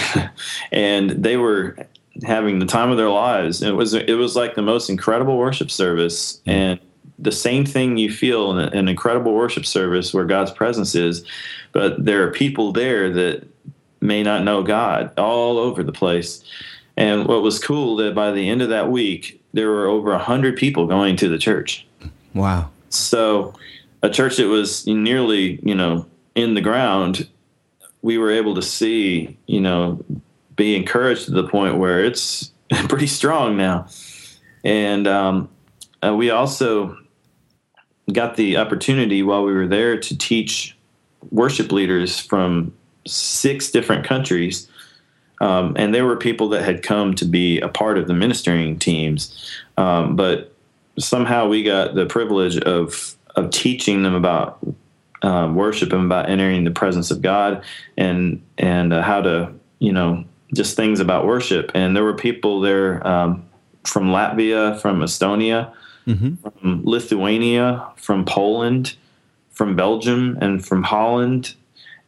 and 0.72 1.10
they 1.12 1.38
were 1.38 1.78
having 2.24 2.60
the 2.60 2.66
time 2.66 2.92
of 2.92 2.98
their 2.98 3.10
lives. 3.10 3.62
it 3.64 3.72
was 3.72 3.94
it 3.94 4.18
was 4.18 4.36
like 4.36 4.56
the 4.56 4.62
most 4.62 4.90
incredible 4.90 5.38
worship 5.38 5.72
service, 5.72 6.42
mm. 6.46 6.52
and 6.52 6.80
the 7.20 7.32
same 7.32 7.66
thing 7.66 7.98
you 7.98 8.12
feel 8.12 8.52
in 8.52 8.74
an 8.74 8.88
incredible 8.88 9.34
worship 9.34 9.66
service 9.66 10.14
where 10.14 10.26
God's 10.26 10.52
presence 10.52 10.96
is, 10.96 11.24
but 11.72 12.04
there 12.04 12.28
are 12.28 12.32
people 12.32 12.74
there 12.74 13.10
that 13.12 13.48
may 14.02 14.22
not 14.24 14.44
know 14.44 14.64
God 14.64 15.18
all 15.18 15.58
over 15.58 15.82
the 15.84 15.94
place. 15.94 16.44
And 16.98 17.26
what 17.26 17.42
was 17.42 17.58
cool 17.60 17.96
that 17.98 18.14
by 18.14 18.32
the 18.32 18.50
end 18.50 18.62
of 18.62 18.70
that 18.70 18.92
week, 18.92 19.42
there 19.54 19.70
were 19.70 19.88
over 19.88 20.12
a 20.12 20.20
hundred 20.20 20.58
people 20.58 20.86
going 20.86 21.16
to 21.18 21.30
the 21.30 21.38
church. 21.38 21.88
Wow! 22.34 22.70
So, 22.90 23.54
a 24.04 24.10
church 24.10 24.38
that 24.38 24.48
was 24.48 24.86
nearly, 24.86 25.60
you 25.64 25.74
know, 25.74 26.06
in 26.36 26.54
the 26.54 26.62
ground, 26.62 27.28
we 28.02 28.18
were 28.18 28.30
able 28.30 28.54
to 28.56 28.62
see, 28.62 29.38
you 29.48 29.62
know, 29.62 30.04
be 30.56 30.76
encouraged 30.76 31.26
to 31.26 31.32
the 31.32 31.48
point 31.48 31.78
where 31.78 32.04
it's 32.04 32.52
pretty 32.90 33.08
strong 33.08 33.58
now. 33.58 33.88
And 34.64 35.08
um, 35.08 35.50
uh, 36.04 36.14
we 36.14 36.30
also 36.30 36.98
got 38.12 38.36
the 38.36 38.58
opportunity 38.58 39.24
while 39.24 39.44
we 39.44 39.54
were 39.54 39.68
there 39.68 39.98
to 39.98 40.18
teach 40.18 40.78
worship 41.32 41.72
leaders 41.72 42.20
from 42.20 42.74
six 43.08 43.72
different 43.72 44.06
countries. 44.06 44.68
Um, 45.40 45.76
and 45.78 45.96
there 45.96 46.06
were 46.06 46.18
people 46.18 46.50
that 46.50 46.64
had 46.64 46.84
come 46.84 47.16
to 47.16 47.26
be 47.26 47.60
a 47.62 47.70
part 47.70 47.98
of 47.98 48.08
the 48.08 48.14
ministering 48.14 48.78
teams. 48.80 49.52
Um, 49.78 50.16
but 50.16 50.54
somehow 51.00 51.48
we 51.48 51.64
got 51.64 51.96
the 51.96 52.06
privilege 52.06 52.58
of, 52.60 53.16
of 53.36 53.50
teaching 53.50 54.04
them 54.04 54.14
about 54.14 54.60
um, 55.22 55.56
worship 55.56 55.94
and 55.94 56.06
about 56.06 56.30
entering 56.30 56.64
the 56.64 56.72
presence 56.72 57.10
of 57.12 57.22
God 57.22 57.64
and, 57.98 58.42
and 58.58 58.94
uh, 58.94 59.02
how 59.02 59.22
to, 59.22 59.54
you 59.80 59.92
know, 59.92 60.26
just 60.54 60.76
things 60.76 61.00
about 61.00 61.26
worship. 61.26 61.72
And 61.74 61.96
there 61.96 62.04
were 62.04 62.14
people 62.14 62.62
there 62.62 63.06
um, 63.08 63.46
from 63.84 64.10
Latvia, 64.10 64.80
from 64.80 65.00
Estonia, 65.00 65.74
mm-hmm. 66.08 66.36
from 66.36 66.86
Lithuania, 66.86 67.88
from 67.98 68.26
Poland, 68.26 68.96
from 69.52 69.76
Belgium, 69.76 70.38
and 70.42 70.66
from 70.66 70.84
Holland. 70.84 71.56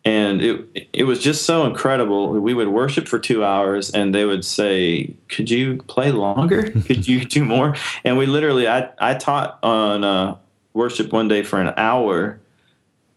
And 0.04 0.40
it 0.42 0.90
it 0.94 1.04
was 1.06 1.20
just 1.20 1.46
so 1.46 1.66
incredible. 1.66 2.30
We 2.30 2.54
would 2.54 2.68
worship 2.68 3.08
for 3.08 3.18
two 3.18 3.44
hours, 3.44 3.90
and 3.90 4.14
they 4.14 4.24
would 4.24 4.46
say, 4.46 5.16
"Could 5.30 5.50
you 5.50 5.78
play 5.88 6.12
longer? 6.12 6.70
Could 6.86 7.08
you 7.08 7.26
do 7.26 7.44
more?" 7.44 7.76
And 8.04 8.16
we 8.16 8.28
literally, 8.28 8.68
I 8.68 8.90
I 9.00 9.16
taught 9.16 9.58
on 9.64 10.04
uh, 10.04 10.36
worship 10.76 11.12
one 11.12 11.28
day 11.28 11.42
for 11.42 11.60
an 11.60 11.74
hour, 11.78 12.40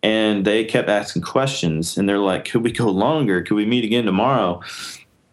and 0.03 0.45
they 0.45 0.65
kept 0.65 0.89
asking 0.89 1.23
questions, 1.23 1.99
and 1.99 2.09
they're 2.09 2.19
like, 2.19 2.47
"Could 2.47 2.63
we 2.63 2.73
go 2.73 2.89
longer? 2.89 3.43
Could 3.43 3.57
we 3.57 3.67
meet 3.67 3.85
again 3.85 4.07
tomorrow?" 4.07 4.63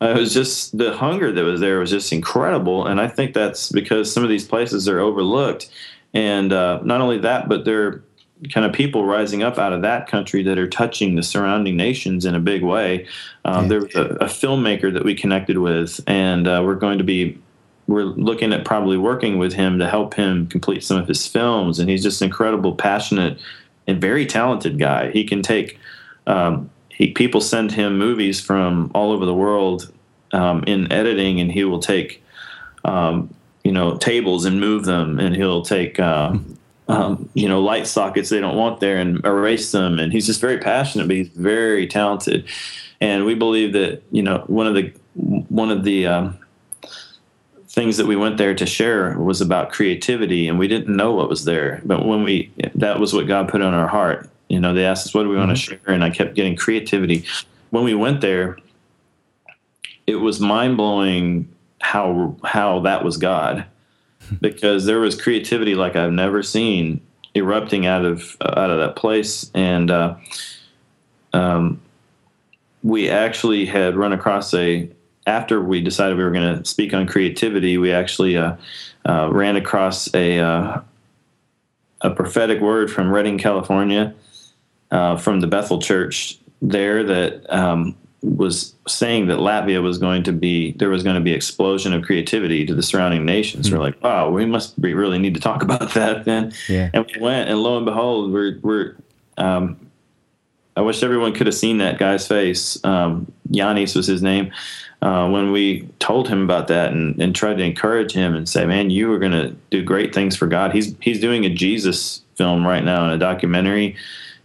it 0.01 0.17
was 0.17 0.33
just 0.33 0.77
the 0.77 0.93
hunger 0.93 1.31
that 1.31 1.43
was 1.43 1.61
there 1.61 1.79
was 1.79 1.89
just 1.89 2.11
incredible, 2.11 2.85
and 2.85 2.99
I 2.99 3.07
think 3.07 3.33
that's 3.33 3.71
because 3.71 4.11
some 4.11 4.23
of 4.23 4.29
these 4.29 4.45
places 4.45 4.87
are 4.87 4.99
overlooked, 4.99 5.69
and 6.13 6.51
uh, 6.51 6.81
not 6.83 7.01
only 7.01 7.19
that, 7.19 7.47
but 7.47 7.65
they're 7.65 8.03
kind 8.53 8.65
of 8.65 8.73
people 8.73 9.05
rising 9.05 9.43
up 9.43 9.57
out 9.57 9.71
of 9.71 9.81
that 9.81 10.07
country 10.07 10.43
that 10.43 10.57
are 10.57 10.67
touching 10.67 11.15
the 11.15 11.23
surrounding 11.23 11.77
nations 11.77 12.25
in 12.25 12.35
a 12.35 12.39
big 12.39 12.63
way. 12.63 13.07
Um, 13.45 13.63
yeah. 13.63 13.69
There 13.69 13.79
was 13.79 13.95
a, 13.95 14.05
a, 14.15 14.25
filmmaker 14.25 14.93
that 14.93 15.05
we 15.05 15.15
connected 15.15 15.57
with, 15.57 16.01
and 16.05 16.45
uh, 16.47 16.61
we're 16.63 16.75
going 16.75 16.97
to 16.97 17.03
be 17.03 17.39
we're 17.87 18.03
looking 18.03 18.51
at 18.51 18.65
probably 18.65 18.97
working 18.97 19.37
with 19.37 19.53
him 19.53 19.79
to 19.79 19.87
help 19.87 20.15
him 20.15 20.47
complete 20.47 20.83
some 20.83 20.97
of 20.97 21.07
his 21.07 21.27
films. 21.27 21.79
And 21.79 21.89
he's 21.89 22.03
just 22.03 22.21
incredible, 22.21 22.75
passionate, 22.75 23.39
and 23.87 24.01
very 24.01 24.25
talented 24.25 24.79
guy. 24.79 25.11
He 25.11 25.23
can 25.23 25.41
take 25.41 25.79
um, 26.27 26.69
he, 26.89 27.11
people 27.11 27.41
send 27.41 27.71
him 27.71 27.97
movies 27.97 28.39
from 28.39 28.91
all 28.95 29.11
over 29.11 29.25
the 29.25 29.33
world 29.33 29.91
um, 30.31 30.63
in 30.65 30.91
editing, 30.91 31.39
and 31.39 31.51
he 31.51 31.63
will 31.63 31.79
take, 31.79 32.23
um, 32.83 33.33
you 33.63 33.71
know, 33.71 33.97
tables 33.97 34.45
and 34.45 34.59
move 34.59 34.85
them, 34.85 35.19
and 35.19 35.35
he'll 35.35 35.61
take, 35.61 35.99
uh, 35.99 36.35
um, 36.87 37.29
you 37.33 37.49
know, 37.49 37.61
light 37.61 37.85
sockets 37.85 38.29
they 38.29 38.39
don't 38.39 38.55
want 38.55 38.79
there 38.79 38.97
and 38.97 39.23
erase 39.25 39.71
them. 39.71 39.99
And 39.99 40.13
he's 40.13 40.25
just 40.25 40.41
very 40.41 40.57
passionate, 40.57 41.07
but 41.07 41.15
he's 41.15 41.29
very 41.29 41.85
talented. 41.85 42.45
And 43.01 43.25
we 43.25 43.35
believe 43.35 43.73
that 43.73 44.01
you 44.11 44.23
know 44.23 44.43
one 44.47 44.67
of 44.67 44.73
the 44.73 44.93
one 45.49 45.69
of 45.69 45.83
the 45.83 46.07
um, 46.07 46.39
things 47.75 47.97
that 47.97 48.07
we 48.07 48.15
went 48.15 48.37
there 48.37 48.55
to 48.55 48.65
share 48.65 49.19
was 49.19 49.41
about 49.41 49.71
creativity, 49.71 50.47
and 50.47 50.57
we 50.57 50.67
didn't 50.67 50.95
know 50.95 51.11
what 51.11 51.29
was 51.29 51.45
there, 51.45 51.81
but 51.85 52.05
when 52.05 52.23
we 52.23 52.51
that 52.73 52.99
was 52.99 53.13
what 53.13 53.27
God 53.27 53.49
put 53.49 53.61
on 53.61 53.73
our 53.73 53.87
heart 53.87 54.29
you 54.47 54.59
know, 54.59 54.73
they 54.73 54.85
asked 54.85 55.07
us, 55.07 55.13
what 55.13 55.23
do 55.23 55.29
we 55.29 55.37
want 55.37 55.55
to 55.55 55.61
mm-hmm. 55.61 55.85
share? 55.85 55.93
And 55.93 56.03
I 56.03 56.09
kept 56.09 56.35
getting 56.35 56.55
creativity. 56.55 57.25
When 57.71 57.83
we 57.83 57.93
went 57.93 58.21
there, 58.21 58.57
it 60.07 60.15
was 60.15 60.39
mind 60.39 60.77
blowing 60.77 61.51
how 61.81 62.35
how 62.43 62.79
that 62.81 63.03
was 63.03 63.17
God, 63.17 63.65
because 64.41 64.85
there 64.85 64.99
was 64.99 65.19
creativity 65.19 65.75
like 65.75 65.95
I've 65.95 66.11
never 66.11 66.43
seen 66.43 67.01
erupting 67.33 67.85
out 67.85 68.05
of 68.05 68.37
uh, 68.39 68.53
out 68.55 68.69
of 68.69 68.77
that 68.79 68.95
place, 68.95 69.49
and 69.53 69.89
uh, 69.89 70.15
um, 71.33 71.81
we 72.83 73.09
actually 73.09 73.65
had 73.65 73.95
run 73.95 74.13
across 74.13 74.53
a 74.53 74.89
after 75.25 75.61
we 75.61 75.81
decided 75.81 76.17
we 76.17 76.23
were 76.23 76.31
going 76.31 76.57
to 76.57 76.65
speak 76.65 76.93
on 76.93 77.07
creativity. 77.07 77.77
We 77.77 77.91
actually 77.91 78.37
uh, 78.37 78.55
uh 79.05 79.29
ran 79.31 79.55
across 79.55 80.13
a 80.13 80.39
uh, 80.39 80.81
a 82.01 82.09
prophetic 82.11 82.61
word 82.61 82.91
from 82.91 83.11
Redding, 83.11 83.37
California, 83.37 84.13
uh, 84.91 85.17
from 85.17 85.39
the 85.39 85.47
Bethel 85.47 85.81
Church 85.81 86.37
there 86.61 87.03
that 87.03 87.45
um, 87.53 87.95
was 88.21 88.73
saying 88.87 89.27
that 89.27 89.37
Latvia 89.37 89.81
was 89.81 89.97
going 89.97 90.23
to 90.23 90.31
be 90.31 90.71
there 90.73 90.89
was 90.89 91.03
going 91.03 91.15
to 91.15 91.21
be 91.21 91.31
explosion 91.31 91.93
of 91.93 92.03
creativity 92.03 92.65
to 92.65 92.73
the 92.73 92.83
surrounding 92.83 93.25
nations. 93.25 93.67
Mm-hmm. 93.67 93.77
We're 93.77 93.83
like, 93.83 94.03
wow, 94.03 94.29
we 94.29 94.45
must 94.45 94.79
be, 94.81 94.93
really 94.93 95.19
need 95.19 95.33
to 95.35 95.39
talk 95.39 95.63
about 95.67 95.93
that 95.93 96.25
then. 96.25 96.53
Yeah. 96.67 96.89
And 96.93 97.05
we 97.13 97.21
went, 97.21 97.49
and 97.49 97.61
lo 97.61 97.77
and 97.77 97.85
behold, 97.85 98.31
we're 98.31 98.59
we're. 98.61 98.95
Um, 99.37 99.79
I 100.77 100.81
wish 100.81 101.03
everyone 101.03 101.33
could 101.33 101.47
have 101.47 101.55
seen 101.55 101.77
that 101.77 101.97
guy's 101.97 102.27
face. 102.27 102.83
Um, 102.83 103.31
Yanis 103.49 103.95
was 103.95 104.07
his 104.07 104.21
name. 104.21 104.51
Uh, 105.05 105.29
when 105.29 105.51
we 105.51 105.87
told 105.99 106.27
him 106.27 106.41
about 106.41 106.67
that 106.67 106.91
and, 106.91 107.21
and 107.21 107.35
tried 107.35 107.57
to 107.57 107.63
encourage 107.63 108.11
him 108.11 108.33
and 108.33 108.49
say, 108.49 108.65
"Man, 108.65 108.89
you 108.89 109.11
are 109.13 109.19
going 109.19 109.31
to 109.31 109.55
do 109.69 109.83
great 109.83 110.13
things 110.15 110.35
for 110.35 110.47
God." 110.47 110.73
He's 110.73 110.95
he's 110.99 111.19
doing 111.19 111.45
a 111.45 111.49
Jesus 111.49 112.23
film 112.35 112.65
right 112.65 112.83
now 112.83 113.05
in 113.05 113.11
a 113.11 113.17
documentary 113.17 113.95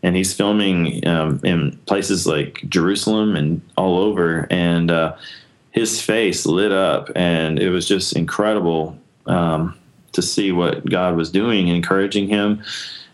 and 0.02 0.16
he's 0.16 0.32
filming 0.32 1.06
um, 1.06 1.40
in 1.44 1.76
places 1.86 2.26
like 2.26 2.62
Jerusalem 2.68 3.36
and 3.36 3.60
all 3.76 3.98
over. 3.98 4.46
And 4.50 4.90
uh, 4.90 5.16
his 5.72 6.00
face 6.00 6.46
lit 6.46 6.72
up, 6.72 7.10
and 7.14 7.58
it 7.58 7.70
was 7.70 7.86
just 7.86 8.16
incredible 8.16 8.98
um, 9.26 9.78
to 10.12 10.22
see 10.22 10.52
what 10.52 10.88
God 10.88 11.16
was 11.16 11.30
doing 11.30 11.68
encouraging 11.68 12.28
him. 12.28 12.62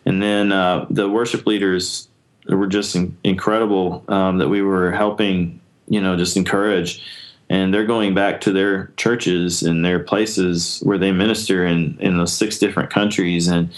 And 0.05 0.23
then 0.23 0.53
uh, 0.53 0.87
the 0.89 1.09
worship 1.09 1.47
leaders 1.47 2.09
were 2.49 2.69
just 2.69 2.95
in- 2.95 3.17
incredible 3.25 4.05
um, 4.09 4.39
that 4.39 4.49
we 4.49 4.63
were 4.63 4.93
helping, 4.93 5.61
you 5.89 6.01
know, 6.01 6.17
just 6.17 6.37
encourage. 6.37 7.03
And 7.49 7.73
they're 7.73 7.87
going 7.87 8.15
back 8.15 8.41
to 8.43 8.53
their 8.53 8.93
churches 8.97 9.63
and 9.63 9.85
their 9.85 10.01
places 10.01 10.81
where 10.83 10.99
they 10.99 11.13
minister 11.13 11.65
in, 11.65 11.97
in 12.01 12.17
those 12.19 12.33
six 12.33 12.59
different 12.59 12.91
countries. 12.91 13.47
And 13.47 13.71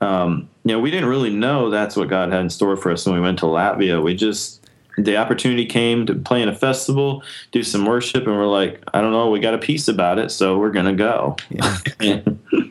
um, 0.00 0.48
you 0.64 0.72
know, 0.72 0.80
we 0.80 0.90
didn't 0.90 1.08
really 1.08 1.30
know 1.30 1.70
that's 1.70 1.96
what 1.96 2.08
God 2.08 2.32
had 2.32 2.40
in 2.40 2.50
store 2.50 2.76
for 2.76 2.90
us 2.90 3.06
when 3.06 3.14
we 3.14 3.20
went 3.20 3.38
to 3.38 3.46
Latvia. 3.46 4.02
We 4.02 4.14
just 4.14 4.68
the 4.98 5.16
opportunity 5.16 5.66
came 5.66 6.06
to 6.06 6.14
play 6.14 6.42
in 6.42 6.48
a 6.48 6.54
festival, 6.54 7.22
do 7.52 7.62
some 7.62 7.84
worship, 7.84 8.26
and 8.26 8.34
we're 8.34 8.46
like, 8.46 8.82
I 8.94 9.00
don't 9.00 9.12
know, 9.12 9.30
we 9.30 9.40
got 9.40 9.54
a 9.54 9.58
peace 9.58 9.88
about 9.88 10.18
it, 10.18 10.30
so 10.30 10.58
we're 10.58 10.70
gonna 10.70 10.94
go. 10.94 11.36
Yeah. 11.50 11.78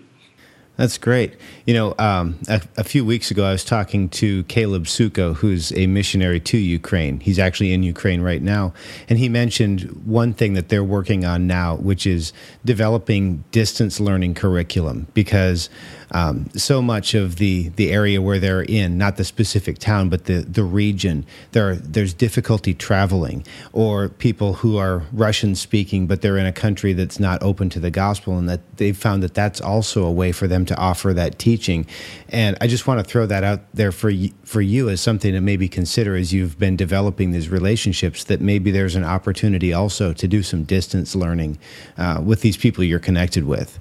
That's 0.77 0.97
great. 0.97 1.35
You 1.65 1.73
know, 1.73 1.95
um, 1.97 2.38
a, 2.49 2.61
a, 2.75 2.83
few 2.83 3.05
weeks 3.05 3.31
ago, 3.31 3.45
I 3.45 3.51
was 3.51 3.63
talking 3.63 4.09
to 4.09 4.43
Caleb 4.43 4.85
Suko, 4.85 5.33
who's 5.33 5.71
a 5.71 5.88
missionary 5.88 6.41
to 6.41 6.57
Ukraine. 6.57 7.21
He's 7.21 7.39
actually 7.39 7.71
in 7.71 7.81
Ukraine 7.81 8.21
right 8.21 8.41
now. 8.41 8.73
And 9.07 9.17
he 9.17 9.29
mentioned 9.29 9.83
one 10.05 10.33
thing 10.33 10.53
that 10.53 10.67
they're 10.67 10.83
working 10.83 11.23
on 11.23 11.47
now, 11.47 11.77
which 11.77 12.05
is 12.05 12.33
developing 12.65 13.45
distance 13.51 14.01
learning 14.01 14.33
curriculum, 14.33 15.07
because 15.13 15.69
um, 16.11 16.49
so 16.55 16.81
much 16.81 17.13
of 17.13 17.38
the, 17.38 17.69
the 17.69 17.91
area 17.91 18.21
where 18.21 18.39
they're 18.39 18.63
in, 18.63 18.97
not 18.97 19.17
the 19.17 19.23
specific 19.23 19.79
town, 19.79 20.09
but 20.09 20.25
the, 20.25 20.41
the 20.41 20.63
region, 20.63 21.25
there 21.51 21.75
there's 21.75 22.13
difficulty 22.13 22.73
traveling, 22.73 23.45
or 23.73 24.09
people 24.09 24.55
who 24.55 24.77
are 24.77 25.03
Russian 25.11 25.55
speaking, 25.55 26.07
but 26.07 26.21
they're 26.21 26.38
in 26.38 26.45
a 26.45 26.53
country 26.53 26.93
that's 26.93 27.19
not 27.19 27.41
open 27.41 27.69
to 27.69 27.79
the 27.79 27.91
gospel, 27.91 28.38
and 28.38 28.47
that 28.49 28.77
they've 28.77 28.97
found 28.97 29.23
that 29.23 29.33
that's 29.33 29.59
also 29.59 30.05
a 30.05 30.11
way 30.11 30.31
for 30.31 30.47
them 30.47 30.64
to 30.65 30.78
offer 30.78 31.13
that 31.13 31.39
teaching. 31.39 31.86
And 32.30 32.58
I 32.62 32.67
just 32.67 32.88
want 32.88 32.99
to 32.99 33.04
throw 33.04 33.25
that 33.25 33.43
out 33.43 33.62
there 33.73 33.91
for 33.91 34.10
you, 34.10 34.32
for 34.43 34.62
you 34.62 34.89
as 34.89 35.01
something 35.01 35.34
to 35.34 35.41
maybe 35.41 35.67
consider 35.67 36.15
as 36.15 36.34
you've 36.34 36.58
been 36.60 36.75
developing 36.75 37.32
these 37.32 37.49
relationships, 37.49 38.23
that 38.25 38.41
maybe 38.41 38.71
there's 38.71 38.95
an 38.95 39.04
opportunity 39.04 39.73
also 39.73 40.13
to 40.13 40.28
do 40.28 40.43
some 40.43 40.63
distance 40.63 41.15
learning 41.15 41.58
uh, 41.97 42.21
with 42.23 42.41
these 42.41 42.58
people 42.58 42.84
you're 42.84 42.99
connected 42.99 43.45
with. 43.45 43.80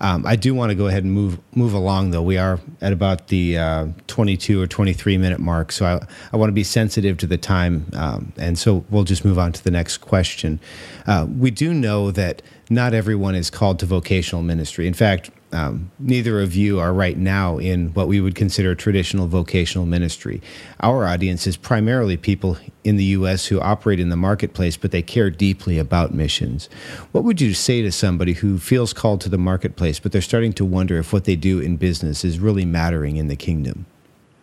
Um, 0.00 0.26
I 0.26 0.36
do 0.36 0.54
want 0.54 0.70
to 0.70 0.74
go 0.74 0.88
ahead 0.88 1.04
and 1.04 1.12
move 1.12 1.38
move 1.54 1.72
along, 1.72 2.10
though. 2.10 2.22
We 2.22 2.36
are 2.36 2.60
at 2.82 2.92
about 2.92 3.28
the 3.28 3.58
uh, 3.58 3.86
22 4.08 4.60
or 4.60 4.66
23 4.66 5.16
minute 5.16 5.40
mark, 5.40 5.72
so 5.72 5.86
I, 5.86 6.06
I 6.32 6.36
want 6.36 6.50
to 6.50 6.54
be 6.54 6.64
sensitive 6.64 7.16
to 7.18 7.26
the 7.26 7.38
time, 7.38 7.86
um, 7.94 8.32
and 8.36 8.58
so 8.58 8.84
we'll 8.90 9.04
just 9.04 9.24
move 9.24 9.38
on 9.38 9.52
to 9.52 9.64
the 9.64 9.70
next 9.70 9.98
question. 9.98 10.60
Uh, 11.06 11.26
we 11.38 11.50
do 11.50 11.72
know 11.72 12.10
that 12.10 12.42
not 12.68 12.92
everyone 12.92 13.34
is 13.34 13.48
called 13.48 13.78
to 13.78 13.86
vocational 13.86 14.42
ministry. 14.42 14.86
In 14.86 14.94
fact, 14.94 15.30
um, 15.56 15.90
neither 15.98 16.42
of 16.42 16.54
you 16.54 16.78
are 16.78 16.92
right 16.92 17.16
now 17.16 17.56
in 17.56 17.88
what 17.94 18.08
we 18.08 18.20
would 18.20 18.34
consider 18.34 18.74
traditional 18.74 19.26
vocational 19.26 19.86
ministry. 19.86 20.42
Our 20.80 21.06
audience 21.06 21.46
is 21.46 21.56
primarily 21.56 22.18
people 22.18 22.58
in 22.84 22.96
the 22.96 23.04
U.S. 23.04 23.46
who 23.46 23.58
operate 23.58 23.98
in 23.98 24.10
the 24.10 24.16
marketplace, 24.16 24.76
but 24.76 24.90
they 24.90 25.00
care 25.00 25.30
deeply 25.30 25.78
about 25.78 26.12
missions. 26.12 26.68
What 27.12 27.24
would 27.24 27.40
you 27.40 27.54
say 27.54 27.80
to 27.80 27.90
somebody 27.90 28.34
who 28.34 28.58
feels 28.58 28.92
called 28.92 29.22
to 29.22 29.30
the 29.30 29.38
marketplace, 29.38 29.98
but 29.98 30.12
they're 30.12 30.20
starting 30.20 30.52
to 30.54 30.64
wonder 30.64 30.98
if 30.98 31.10
what 31.10 31.24
they 31.24 31.36
do 31.36 31.58
in 31.58 31.78
business 31.78 32.22
is 32.22 32.38
really 32.38 32.66
mattering 32.66 33.16
in 33.16 33.28
the 33.28 33.36
kingdom? 33.36 33.86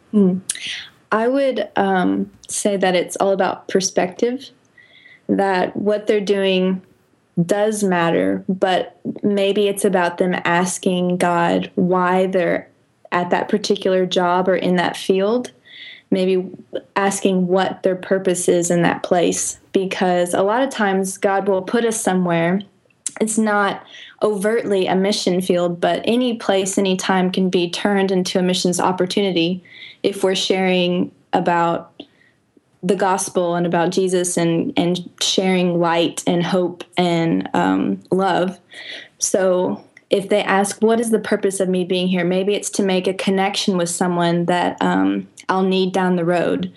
Hmm. 0.10 0.40
I 1.12 1.28
would 1.28 1.70
um, 1.76 2.32
say 2.48 2.76
that 2.76 2.96
it's 2.96 3.16
all 3.18 3.34
about 3.34 3.68
perspective, 3.68 4.50
that 5.28 5.78
what 5.78 6.08
they're 6.08 6.20
doing 6.20 6.82
does 7.44 7.84
matter, 7.84 8.44
but 8.48 9.00
maybe 9.24 9.68
it's 9.68 9.86
about 9.86 10.18
them 10.18 10.36
asking 10.44 11.18
God 11.18 11.72
why 11.76 12.28
they're 12.28 12.70
at 13.12 13.30
that 13.30 13.50
particular 13.50 14.06
job 14.06 14.48
or 14.48 14.56
in 14.56 14.76
that 14.76 14.98
field. 14.98 15.52
Maybe 16.12 16.52
asking 16.96 17.48
what 17.48 17.82
their 17.82 17.96
purpose 17.96 18.48
is 18.48 18.70
in 18.70 18.84
that 18.84 19.02
place. 19.02 19.60
Because 19.72 20.34
a 20.34 20.44
lot 20.44 20.62
of 20.62 20.70
times 20.70 21.18
God 21.18 21.48
will 21.48 21.64
put 21.64 21.86
us 21.86 22.00
somewhere. 22.00 22.62
It's 23.20 23.38
not 23.38 23.84
overtly 24.22 24.86
a 24.86 24.96
mission 24.96 25.42
field, 25.42 25.82
but 25.82 26.02
any 26.06 26.38
place, 26.38 26.78
any 26.78 26.98
time 26.98 27.32
can 27.32 27.50
be 27.50 27.70
turned 27.70 28.12
into 28.12 28.38
a 28.38 28.44
missions 28.44 28.80
opportunity 28.80 29.64
if 30.04 30.24
we're 30.24 30.36
sharing 30.36 31.12
about 31.32 31.92
the 32.84 32.96
gospel 32.96 33.56
and 33.56 33.66
about 33.66 33.92
Jesus 33.92 34.38
and 34.38 34.74
and 34.78 35.10
sharing 35.22 35.80
light 35.80 36.22
and 36.28 36.44
hope 36.44 36.84
and 36.98 37.50
um, 37.54 38.02
love. 38.12 38.60
So 39.20 39.84
if 40.10 40.30
they 40.30 40.44
ask, 40.44 40.82
"What 40.82 41.00
is 41.00 41.10
the 41.10 41.20
purpose 41.20 41.60
of 41.60 41.70
me 41.70 41.86
being 41.86 42.10
here?" 42.10 42.26
Maybe 42.26 42.54
it's 42.54 42.70
to 42.72 42.84
make 42.84 43.08
a 43.08 43.14
connection 43.14 43.78
with 43.78 43.90
someone 43.90 44.46
that 44.46 44.78
um, 44.82 45.28
I'll 45.48 45.64
need 45.64 45.94
down 45.94 46.18
the 46.18 46.26
road, 46.26 46.72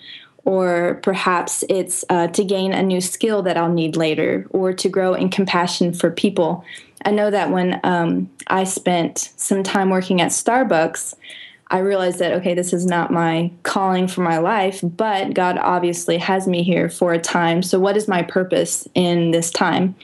or 0.45 0.99
perhaps 1.03 1.65
it's 1.67 2.05
uh, 2.09 2.27
to 2.27 2.43
gain 2.43 2.73
a 2.73 2.81
new 2.81 3.01
skill 3.01 3.41
that 3.43 3.57
I'll 3.57 3.71
need 3.71 3.97
later, 3.97 4.47
or 4.51 4.71
to 4.73 4.89
grow 4.89 5.13
in 5.13 5.29
compassion 5.29 5.93
for 5.93 6.09
people. 6.09 6.63
I 7.05 7.11
know 7.11 7.29
that 7.29 7.51
when 7.51 7.79
um, 7.83 8.29
I 8.47 8.63
spent 8.63 9.33
some 9.35 9.61
time 9.61 9.89
working 9.89 10.21
at 10.21 10.31
Starbucks. 10.31 11.15
I 11.69 11.79
realized 11.79 12.19
that, 12.19 12.31
okay, 12.33 12.53
this 12.53 12.71
is 12.71 12.85
not 12.85 13.11
my 13.11 13.51
calling 13.63 14.07
for 14.07 14.21
my 14.21 14.37
life, 14.37 14.79
but 14.81 15.33
God 15.33 15.57
obviously 15.57 16.17
has 16.17 16.47
me 16.47 16.63
here 16.63 16.89
for 16.89 17.13
a 17.13 17.19
time. 17.19 17.61
So, 17.61 17.79
what 17.79 17.97
is 17.97 18.07
my 18.07 18.23
purpose 18.23 18.87
in 18.95 19.31
this 19.31 19.51
time? 19.51 19.95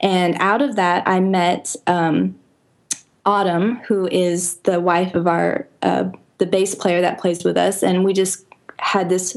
And 0.00 0.36
out 0.40 0.62
of 0.62 0.76
that, 0.76 1.06
I 1.06 1.20
met 1.20 1.76
um, 1.86 2.38
Autumn, 3.24 3.76
who 3.86 4.08
is 4.08 4.56
the 4.58 4.80
wife 4.80 5.14
of 5.14 5.26
our, 5.26 5.68
uh, 5.82 6.10
the 6.38 6.46
bass 6.46 6.74
player 6.74 7.00
that 7.02 7.20
plays 7.20 7.44
with 7.44 7.56
us. 7.56 7.82
And 7.82 8.04
we 8.04 8.12
just 8.12 8.44
had 8.78 9.08
this 9.08 9.36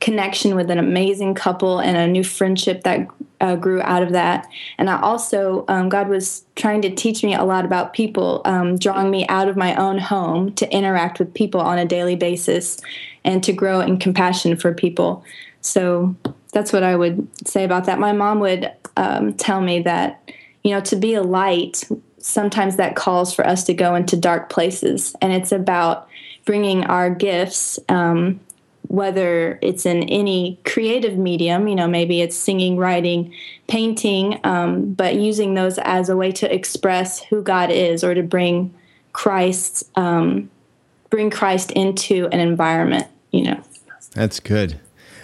connection 0.00 0.56
with 0.56 0.70
an 0.70 0.78
amazing 0.78 1.34
couple 1.34 1.78
and 1.78 1.96
a 1.96 2.06
new 2.06 2.24
friendship 2.24 2.82
that 2.82 3.06
uh, 3.40 3.56
grew 3.56 3.82
out 3.82 4.02
of 4.02 4.12
that. 4.12 4.48
And 4.78 4.88
I 4.88 5.00
also, 5.00 5.64
um, 5.68 5.88
God 5.88 6.08
was 6.08 6.44
trying 6.56 6.82
to 6.82 6.94
teach 6.94 7.22
me 7.22 7.34
a 7.34 7.44
lot 7.44 7.64
about 7.64 7.92
people, 7.92 8.42
um, 8.44 8.78
drawing 8.78 9.10
me 9.10 9.26
out 9.28 9.48
of 9.48 9.56
my 9.56 9.74
own 9.76 9.98
home 9.98 10.52
to 10.54 10.72
interact 10.72 11.18
with 11.18 11.34
people 11.34 11.60
on 11.60 11.78
a 11.78 11.84
daily 11.84 12.16
basis 12.16 12.80
and 13.24 13.42
to 13.42 13.52
grow 13.52 13.80
in 13.80 13.98
compassion 13.98 14.56
for 14.56 14.72
people. 14.72 15.24
So 15.60 16.14
that's 16.52 16.72
what 16.72 16.82
I 16.82 16.94
would 16.94 17.26
say 17.46 17.64
about 17.64 17.84
that. 17.86 17.98
My 17.98 18.12
mom 18.12 18.40
would 18.40 18.70
um, 18.96 19.34
tell 19.34 19.60
me 19.60 19.80
that, 19.80 20.30
you 20.62 20.70
know, 20.70 20.80
to 20.82 20.96
be 20.96 21.14
a 21.14 21.22
light, 21.22 21.84
sometimes 22.18 22.76
that 22.76 22.96
calls 22.96 23.34
for 23.34 23.46
us 23.46 23.64
to 23.64 23.74
go 23.74 23.94
into 23.94 24.16
dark 24.16 24.48
places. 24.48 25.14
And 25.20 25.32
it's 25.32 25.52
about 25.52 26.08
bringing 26.44 26.84
our 26.84 27.10
gifts 27.10 27.78
um, 27.88 28.40
whether 28.88 29.58
it's 29.62 29.86
in 29.86 30.04
any 30.04 30.58
creative 30.64 31.16
medium, 31.16 31.66
you 31.68 31.74
know, 31.74 31.88
maybe 31.88 32.20
it's 32.20 32.36
singing, 32.36 32.76
writing, 32.76 33.34
painting, 33.66 34.38
um, 34.44 34.92
but 34.92 35.16
using 35.16 35.54
those 35.54 35.78
as 35.78 36.08
a 36.08 36.16
way 36.16 36.30
to 36.32 36.52
express 36.52 37.22
who 37.22 37.42
God 37.42 37.70
is 37.70 38.04
or 38.04 38.14
to 38.14 38.22
bring 38.22 38.74
Christ, 39.12 39.90
um, 39.96 40.50
bring 41.10 41.30
Christ 41.30 41.70
into 41.72 42.28
an 42.30 42.40
environment, 42.40 43.06
you 43.30 43.44
know. 43.44 43.62
That's 44.12 44.38
good. 44.38 44.78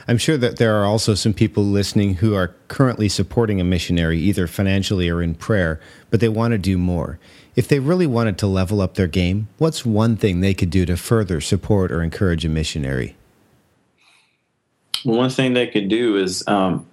I'm 0.08 0.18
sure 0.18 0.36
that 0.38 0.56
there 0.56 0.74
are 0.74 0.84
also 0.84 1.14
some 1.14 1.34
people 1.34 1.62
listening 1.62 2.14
who 2.14 2.34
are 2.34 2.56
currently 2.66 3.08
supporting 3.08 3.60
a 3.60 3.64
missionary, 3.64 4.18
either 4.18 4.48
financially 4.48 5.08
or 5.08 5.22
in 5.22 5.36
prayer, 5.36 5.80
but 6.10 6.18
they 6.18 6.28
want 6.28 6.52
to 6.52 6.58
do 6.58 6.76
more. 6.76 7.20
If 7.54 7.68
they 7.68 7.78
really 7.78 8.06
wanted 8.06 8.38
to 8.38 8.46
level 8.48 8.80
up 8.80 8.94
their 8.94 9.06
game, 9.06 9.48
what's 9.58 9.84
one 9.84 10.16
thing 10.16 10.40
they 10.40 10.54
could 10.54 10.70
do 10.70 10.84
to 10.86 10.96
further 10.96 11.40
support 11.40 11.92
or 11.92 12.02
encourage 12.02 12.44
a 12.44 12.48
missionary? 12.48 13.16
One 15.04 15.30
thing 15.30 15.54
they 15.54 15.66
could 15.66 15.88
do 15.88 16.16
is 16.16 16.46
um, 16.46 16.86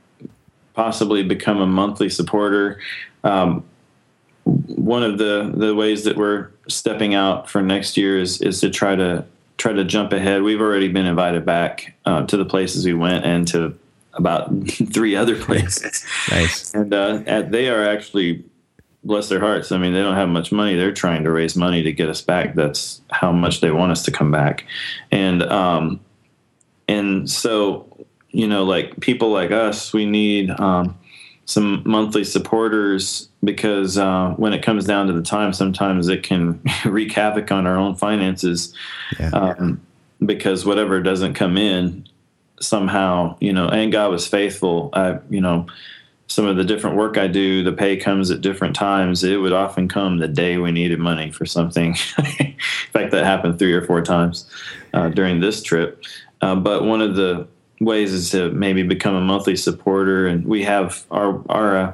possibly 0.73 1.23
become 1.23 1.59
a 1.59 1.67
monthly 1.67 2.09
supporter. 2.09 2.79
Um, 3.23 3.63
one 4.43 5.03
of 5.03 5.17
the 5.17 5.51
the 5.53 5.75
ways 5.75 6.03
that 6.05 6.15
we're 6.15 6.49
stepping 6.67 7.13
out 7.13 7.49
for 7.49 7.61
next 7.61 7.97
year 7.97 8.19
is 8.19 8.41
is 8.41 8.61
to 8.61 8.69
try 8.69 8.95
to 8.95 9.25
try 9.57 9.73
to 9.73 9.83
jump 9.83 10.13
ahead. 10.13 10.43
We've 10.43 10.61
already 10.61 10.87
been 10.87 11.05
invited 11.05 11.45
back 11.45 11.95
uh, 12.05 12.25
to 12.27 12.37
the 12.37 12.45
places 12.45 12.85
we 12.85 12.93
went 12.93 13.25
and 13.25 13.47
to 13.49 13.77
about 14.13 14.51
three 14.93 15.15
other 15.15 15.35
places. 15.43 16.05
nice. 16.29 16.73
And 16.73 16.93
uh, 16.93 17.23
at, 17.25 17.51
they 17.51 17.69
are 17.69 17.83
actually 17.83 18.43
bless 19.03 19.29
their 19.29 19.39
hearts. 19.39 19.71
I 19.71 19.77
mean, 19.77 19.93
they 19.93 20.01
don't 20.01 20.15
have 20.15 20.29
much 20.29 20.51
money. 20.51 20.75
They're 20.75 20.93
trying 20.93 21.23
to 21.23 21.31
raise 21.31 21.55
money 21.55 21.81
to 21.83 21.91
get 21.91 22.09
us 22.09 22.21
back. 22.21 22.55
That's 22.55 23.01
how 23.09 23.31
much 23.31 23.61
they 23.61 23.71
want 23.71 23.91
us 23.91 24.03
to 24.03 24.11
come 24.11 24.31
back. 24.31 24.65
And 25.11 25.43
um, 25.43 25.99
and 26.87 27.29
so 27.29 27.87
you 28.37 28.47
know, 28.47 28.63
like 28.63 28.99
people 28.99 29.31
like 29.31 29.51
us, 29.51 29.93
we 29.93 30.05
need 30.05 30.51
um, 30.59 30.97
some 31.45 31.81
monthly 31.85 32.23
supporters 32.23 33.29
because 33.43 33.97
uh, 33.97 34.33
when 34.37 34.53
it 34.53 34.61
comes 34.61 34.85
down 34.85 35.07
to 35.07 35.13
the 35.13 35.21
time, 35.21 35.53
sometimes 35.53 36.07
it 36.07 36.23
can 36.23 36.61
wreak 36.85 37.11
havoc 37.13 37.51
on 37.51 37.65
our 37.65 37.77
own 37.77 37.95
finances. 37.95 38.75
Yeah. 39.19 39.29
Um, 39.29 39.81
because 40.23 40.65
whatever 40.65 41.01
doesn't 41.01 41.35
come 41.35 41.57
in 41.57 42.07
somehow, 42.59 43.37
you 43.39 43.53
know, 43.53 43.69
and 43.69 43.91
God 43.91 44.11
was 44.11 44.27
faithful. 44.27 44.89
I, 44.93 45.19
you 45.29 45.41
know, 45.41 45.67
some 46.27 46.45
of 46.45 46.57
the 46.57 46.63
different 46.63 46.97
work 46.97 47.17
I 47.17 47.27
do, 47.27 47.63
the 47.63 47.71
pay 47.71 47.97
comes 47.97 48.29
at 48.31 48.41
different 48.41 48.75
times. 48.75 49.23
It 49.23 49.37
would 49.37 49.53
often 49.53 49.87
come 49.87 50.17
the 50.17 50.27
day 50.27 50.57
we 50.57 50.71
needed 50.71 50.99
money 50.99 51.31
for 51.31 51.45
something. 51.45 51.95
in 52.39 52.55
fact, 52.91 53.11
that 53.11 53.23
happened 53.23 53.57
three 53.57 53.73
or 53.73 53.85
four 53.85 54.01
times 54.01 54.49
uh, 54.93 55.09
during 55.09 55.39
this 55.39 55.63
trip. 55.63 56.03
Uh, 56.41 56.55
but 56.55 56.83
one 56.83 57.01
of 57.01 57.15
the 57.15 57.47
ways 57.79 58.11
is 58.13 58.31
to 58.31 58.51
maybe 58.51 58.83
become 58.83 59.15
a 59.15 59.21
monthly 59.21 59.55
supporter. 59.55 60.27
And 60.27 60.45
we 60.45 60.63
have 60.63 61.05
our 61.11 61.41
our 61.49 61.77
uh, 61.77 61.93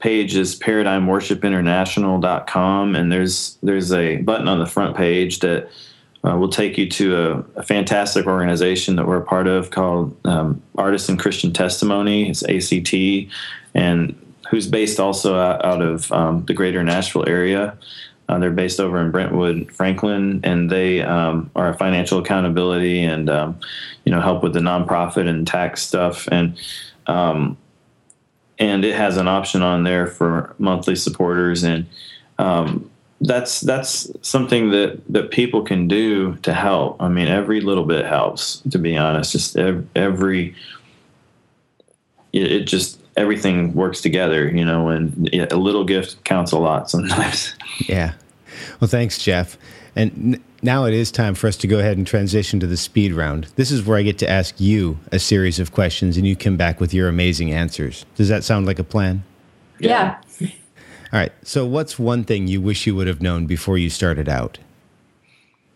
page 0.00 0.36
is 0.36 0.58
paradigmworshipinternational.com, 0.58 2.94
and 2.94 3.12
there's 3.12 3.56
there's 3.62 3.92
a 3.92 4.16
button 4.18 4.48
on 4.48 4.58
the 4.58 4.66
front 4.66 4.94
page 4.96 5.38
that 5.40 5.70
uh, 6.24 6.36
will 6.36 6.48
take 6.48 6.76
you 6.76 6.90
to 6.90 7.16
a, 7.16 7.38
a, 7.60 7.62
fantastic 7.62 8.26
organization 8.26 8.96
that 8.96 9.06
we're 9.06 9.18
a 9.18 9.24
part 9.24 9.46
of 9.46 9.70
called 9.70 10.16
um, 10.24 10.60
Artists 10.76 11.08
in 11.08 11.16
Christian 11.16 11.52
Testimony. 11.52 12.28
It's 12.28 12.42
ACT, 12.42 12.92
and 13.74 14.20
who's 14.50 14.66
based 14.66 14.98
also 14.98 15.38
out, 15.38 15.64
out 15.64 15.82
of 15.82 16.10
um, 16.12 16.44
the 16.46 16.54
greater 16.54 16.82
Nashville 16.82 17.28
area. 17.28 17.78
Uh, 18.28 18.38
they're 18.38 18.50
based 18.50 18.80
over 18.80 19.00
in 19.00 19.10
Brentwood, 19.10 19.70
Franklin, 19.72 20.40
and 20.42 20.68
they 20.70 21.02
um, 21.02 21.50
are 21.54 21.68
a 21.68 21.74
financial 21.74 22.18
accountability 22.18 23.02
and 23.02 23.30
um, 23.30 23.58
you 24.04 24.12
know 24.12 24.20
help 24.20 24.42
with 24.42 24.52
the 24.52 24.60
nonprofit 24.60 25.28
and 25.28 25.46
tax 25.46 25.82
stuff. 25.82 26.28
And 26.32 26.58
um, 27.06 27.56
and 28.58 28.84
it 28.84 28.96
has 28.96 29.16
an 29.16 29.28
option 29.28 29.62
on 29.62 29.84
there 29.84 30.06
for 30.06 30.54
monthly 30.58 30.96
supporters, 30.96 31.62
and 31.62 31.86
um, 32.38 32.90
that's 33.20 33.60
that's 33.60 34.10
something 34.22 34.70
that 34.70 35.00
that 35.08 35.30
people 35.30 35.62
can 35.62 35.86
do 35.86 36.34
to 36.36 36.52
help. 36.52 37.00
I 37.00 37.08
mean, 37.08 37.28
every 37.28 37.60
little 37.60 37.84
bit 37.84 38.06
helps. 38.06 38.60
To 38.70 38.78
be 38.78 38.96
honest, 38.96 39.32
just 39.32 39.56
every 39.94 40.54
it 42.32 42.60
just 42.64 43.00
everything 43.16 43.74
works 43.74 44.00
together, 44.00 44.48
you 44.48 44.64
know, 44.64 44.88
and 44.88 45.32
a 45.50 45.56
little 45.56 45.84
gift 45.84 46.22
counts 46.24 46.52
a 46.52 46.58
lot 46.58 46.90
sometimes. 46.90 47.54
Yeah. 47.80 48.14
Well, 48.80 48.88
thanks, 48.88 49.18
Jeff. 49.18 49.58
And 49.94 50.42
now 50.62 50.86
it 50.86 50.94
is 50.94 51.10
time 51.10 51.34
for 51.34 51.46
us 51.46 51.56
to 51.58 51.66
go 51.66 51.78
ahead 51.78 51.98
and 51.98 52.06
transition 52.06 52.58
to 52.60 52.66
the 52.66 52.76
speed 52.76 53.12
round. 53.12 53.48
This 53.56 53.70
is 53.70 53.84
where 53.84 53.98
I 53.98 54.02
get 54.02 54.16
to 54.18 54.30
ask 54.30 54.58
you 54.58 54.98
a 55.12 55.18
series 55.18 55.58
of 55.58 55.72
questions 55.72 56.16
and 56.16 56.26
you 56.26 56.34
come 56.34 56.56
back 56.56 56.80
with 56.80 56.94
your 56.94 57.08
amazing 57.08 57.52
answers. 57.52 58.06
Does 58.14 58.28
that 58.30 58.44
sound 58.44 58.64
like 58.64 58.78
a 58.78 58.84
plan? 58.84 59.24
Yeah. 59.78 60.18
All 60.40 60.48
right. 61.12 61.32
So, 61.42 61.66
what's 61.66 61.98
one 61.98 62.24
thing 62.24 62.46
you 62.46 62.60
wish 62.62 62.86
you 62.86 62.94
would 62.96 63.06
have 63.06 63.20
known 63.20 63.46
before 63.46 63.76
you 63.76 63.90
started 63.90 64.28
out? 64.28 64.58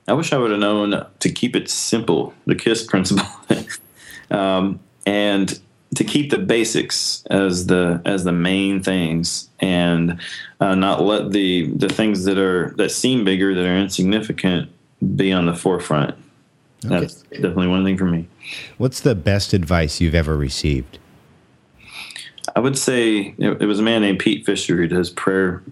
I 0.09 0.15
wish 0.15 0.33
I 0.33 0.39
would 0.39 0.51
have 0.51 0.61
known 0.61 1.07
to 1.21 1.31
keep 1.31 1.55
it 1.55 1.69
simple, 1.71 2.35
the 2.47 2.55
KISS 2.55 2.85
principle. 2.85 3.27
um, 4.31 4.81
and 5.07 5.61
to 5.95 6.05
keep 6.05 6.31
the 6.31 6.39
basics 6.39 7.25
as 7.31 7.67
the 7.67 8.01
as 8.05 8.25
the 8.25 8.33
main 8.33 8.83
things 8.83 9.49
and 9.59 10.21
uh, 10.61 10.75
not 10.75 11.03
let 11.03 11.33
the 11.33 11.67
the 11.75 11.89
things 11.89 12.25
that 12.25 12.39
are 12.39 12.75
that 12.77 12.91
seem 12.91 13.25
bigger 13.25 13.55
that 13.55 13.65
are 13.65 13.77
insignificant 13.77 14.71
be 15.17 15.33
on 15.33 15.47
the 15.47 15.55
forefront. 15.55 16.15
Okay. 16.85 17.01
That's 17.01 17.23
definitely 17.23 17.69
one 17.69 17.85
thing 17.85 17.99
for 17.99 18.07
me. 18.07 18.29
What's 18.79 19.01
the 19.01 19.15
best 19.15 19.53
advice 19.53 20.01
you've 20.01 20.15
ever 20.15 20.37
received? 20.37 20.99
I 22.57 22.61
would 22.61 22.79
say 22.79 23.35
it, 23.39 23.67
was 23.67 23.79
a 23.79 23.83
man 23.83 24.03
named 24.03 24.19
Pete 24.19 24.47
Fisher 24.47 24.77
who 24.77 24.87
does 24.87 25.11
prayer 25.11 25.63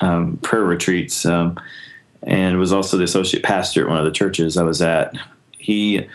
um, 0.00 0.38
prayer 0.38 0.64
retreats, 0.64 1.24
um, 1.26 1.58
and 2.22 2.58
was 2.58 2.72
also 2.72 2.96
the 2.96 3.04
associate 3.04 3.42
pastor 3.42 3.82
at 3.82 3.88
one 3.88 3.98
of 3.98 4.04
the 4.04 4.10
churches 4.10 4.56
I 4.56 4.62
was 4.62 4.82
at. 4.82 5.14
He 5.58 6.06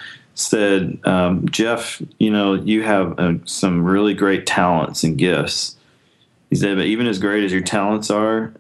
said, 0.42 1.00
um, 1.06 1.48
Jeff, 1.50 2.02
you 2.20 2.30
know, 2.30 2.54
you 2.54 2.84
have 2.84 3.18
uh, 3.20 3.34
some 3.46 3.84
really 3.84 4.14
great 4.14 4.46
talents 4.46 5.04
and 5.04 5.18
gifts. 5.18 5.76
He 6.50 6.56
said, 6.56 6.78
but 6.78 6.86
even 6.86 7.08
as 7.08 7.20
great 7.20 7.44
as 7.44 7.52
your 7.52 7.62
talents 7.62 8.10
are, 8.10 8.54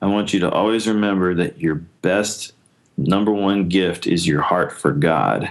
I 0.00 0.06
want 0.06 0.32
you 0.32 0.40
to 0.40 0.50
always 0.50 0.86
remember 0.86 1.34
that 1.34 1.58
your 1.58 1.76
best 1.76 2.52
number 2.96 3.32
one 3.32 3.68
gift 3.68 4.06
is 4.06 4.26
your 4.26 4.42
heart 4.42 4.72
for 4.72 4.92
God. 4.92 5.50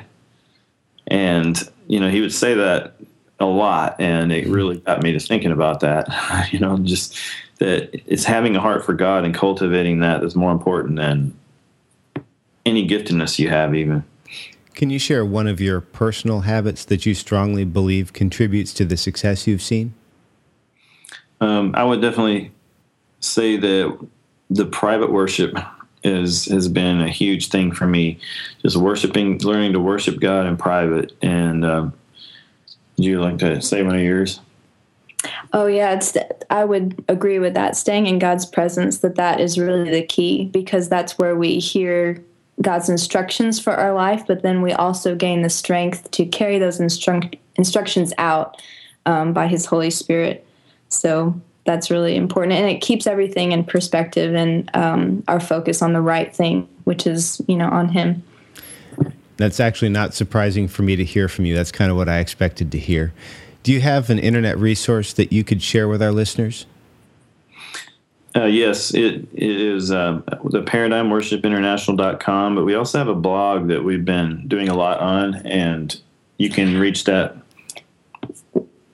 And, 1.07 1.57
you 1.87 1.99
know, 1.99 2.09
he 2.09 2.21
would 2.21 2.33
say 2.33 2.53
that 2.53 2.95
a 3.39 3.45
lot. 3.45 3.99
And 3.99 4.31
it 4.31 4.47
really 4.47 4.77
got 4.77 5.03
me 5.03 5.11
to 5.11 5.19
thinking 5.19 5.51
about 5.51 5.81
that, 5.81 6.07
you 6.51 6.59
know, 6.59 6.77
just 6.77 7.17
that 7.59 8.01
it's 8.05 8.23
having 8.23 8.55
a 8.55 8.59
heart 8.61 8.85
for 8.85 8.93
God 8.93 9.25
and 9.25 9.33
cultivating 9.33 9.99
that 9.99 10.23
is 10.23 10.35
more 10.35 10.51
important 10.51 10.95
than 10.97 11.37
any 12.65 12.87
giftedness 12.87 13.39
you 13.39 13.49
have, 13.49 13.75
even. 13.75 14.03
Can 14.73 14.89
you 14.89 14.99
share 14.99 15.23
one 15.23 15.47
of 15.47 15.61
your 15.61 15.81
personal 15.81 16.41
habits 16.41 16.85
that 16.85 17.05
you 17.05 17.13
strongly 17.13 17.63
believe 17.63 18.13
contributes 18.13 18.73
to 18.73 18.85
the 18.85 18.97
success 18.97 19.45
you've 19.45 19.61
seen? 19.61 19.93
Um, 21.41 21.73
I 21.75 21.83
would 21.83 22.01
definitely 22.01 22.51
say 23.19 23.57
that 23.57 24.07
the 24.49 24.65
private 24.65 25.11
worship 25.11 25.57
is 26.03 26.45
has 26.45 26.67
been 26.67 27.01
a 27.01 27.09
huge 27.09 27.47
thing 27.47 27.71
for 27.71 27.87
me. 27.87 28.19
Just 28.61 28.77
worshiping, 28.77 29.39
learning 29.39 29.73
to 29.73 29.79
worship 29.79 30.19
God 30.19 30.45
in 30.45 30.57
private. 30.57 31.13
And 31.21 31.63
um, 31.65 31.93
do 32.97 33.03
you 33.03 33.21
like 33.21 33.37
to 33.39 33.61
say 33.61 33.83
one 33.83 33.95
of 33.95 34.01
yours? 34.01 34.39
Oh 35.53 35.67
yeah, 35.67 35.93
it's. 35.93 36.17
I 36.49 36.65
would 36.65 37.03
agree 37.07 37.39
with 37.39 37.53
that. 37.53 37.77
Staying 37.77 38.07
in 38.07 38.19
God's 38.19 38.45
presence, 38.45 38.99
that 38.99 39.15
that 39.15 39.39
is 39.39 39.57
really 39.57 39.89
the 39.89 40.03
key 40.03 40.45
because 40.45 40.89
that's 40.89 41.17
where 41.17 41.35
we 41.35 41.59
hear 41.59 42.23
God's 42.61 42.89
instructions 42.89 43.59
for 43.59 43.73
our 43.73 43.93
life, 43.93 44.25
but 44.27 44.43
then 44.43 44.61
we 44.61 44.71
also 44.73 45.15
gain 45.15 45.41
the 45.41 45.49
strength 45.49 46.09
to 46.11 46.25
carry 46.25 46.59
those 46.59 46.79
instru- 46.79 47.37
instructions 47.55 48.13
out 48.17 48.61
um, 49.05 49.33
by 49.33 49.47
His 49.47 49.65
Holy 49.65 49.89
Spirit. 49.89 50.45
So 50.89 51.39
that's 51.65 51.89
really 51.89 52.15
important, 52.15 52.53
and 52.53 52.69
it 52.69 52.81
keeps 52.81 53.07
everything 53.07 53.51
in 53.51 53.63
perspective 53.63 54.35
and 54.35 54.69
um, 54.75 55.23
our 55.27 55.39
focus 55.39 55.81
on 55.81 55.93
the 55.93 56.01
right 56.01 56.33
thing, 56.35 56.67
which 56.83 57.07
is 57.07 57.41
you 57.47 57.55
know 57.55 57.69
on 57.69 57.89
Him. 57.89 58.23
That's 59.37 59.59
actually 59.59 59.89
not 59.89 60.13
surprising 60.13 60.67
for 60.67 60.83
me 60.83 60.95
to 60.95 61.03
hear 61.03 61.27
from 61.27 61.45
you. 61.45 61.55
That's 61.55 61.71
kind 61.71 61.89
of 61.89 61.97
what 61.97 62.07
I 62.07 62.19
expected 62.19 62.71
to 62.71 62.79
hear. 62.79 63.13
Do 63.63 63.71
you 63.71 63.81
have 63.81 64.09
an 64.09 64.19
internet 64.19 64.57
resource 64.59 65.13
that 65.13 65.31
you 65.31 65.43
could 65.43 65.63
share 65.63 65.87
with 65.87 66.03
our 66.03 66.11
listeners? 66.11 66.65
Uh, 68.35 68.45
yes, 68.45 68.95
it, 68.95 69.27
it 69.33 69.61
is 69.61 69.91
uh, 69.91 70.19
the 70.45 70.63
paradigmworshipinternational.com, 70.63 72.55
but 72.55 72.65
we 72.65 72.73
also 72.73 72.97
have 72.97 73.07
a 73.07 73.13
blog 73.13 73.67
that 73.67 73.83
we've 73.83 74.05
been 74.05 74.47
doing 74.47 74.69
a 74.69 74.73
lot 74.73 74.99
on, 74.99 75.35
and 75.45 76.01
you 76.37 76.49
can 76.49 76.79
reach 76.79 77.03
that. 77.03 77.37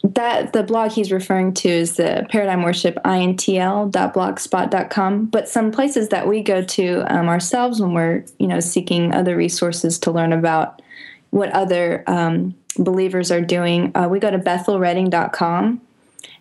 That 0.03 0.51
the 0.51 0.63
blog 0.63 0.91
he's 0.91 1.09
referring 1.11 1.53
to 1.55 1.67
is 1.69 1.95
the 1.95 2.27
paradigm 2.29 2.61
worship 2.63 2.97
intl.blogspot.com. 3.05 5.25
But 5.27 5.47
some 5.47 5.71
places 5.71 6.09
that 6.09 6.27
we 6.27 6.41
go 6.41 6.61
to 6.61 7.05
um, 7.07 7.29
ourselves 7.29 7.79
when 7.79 7.93
we're 7.93 8.25
you 8.39 8.47
know 8.47 8.59
seeking 8.59 9.13
other 9.13 9.37
resources 9.37 9.97
to 9.99 10.11
learn 10.11 10.33
about 10.33 10.81
what 11.29 11.49
other 11.51 12.03
um, 12.07 12.55
believers 12.77 13.31
are 13.31 13.41
doing, 13.41 13.95
uh, 13.95 14.09
we 14.09 14.19
go 14.19 14.31
to 14.31 14.39
bethelredding.com 14.39 15.79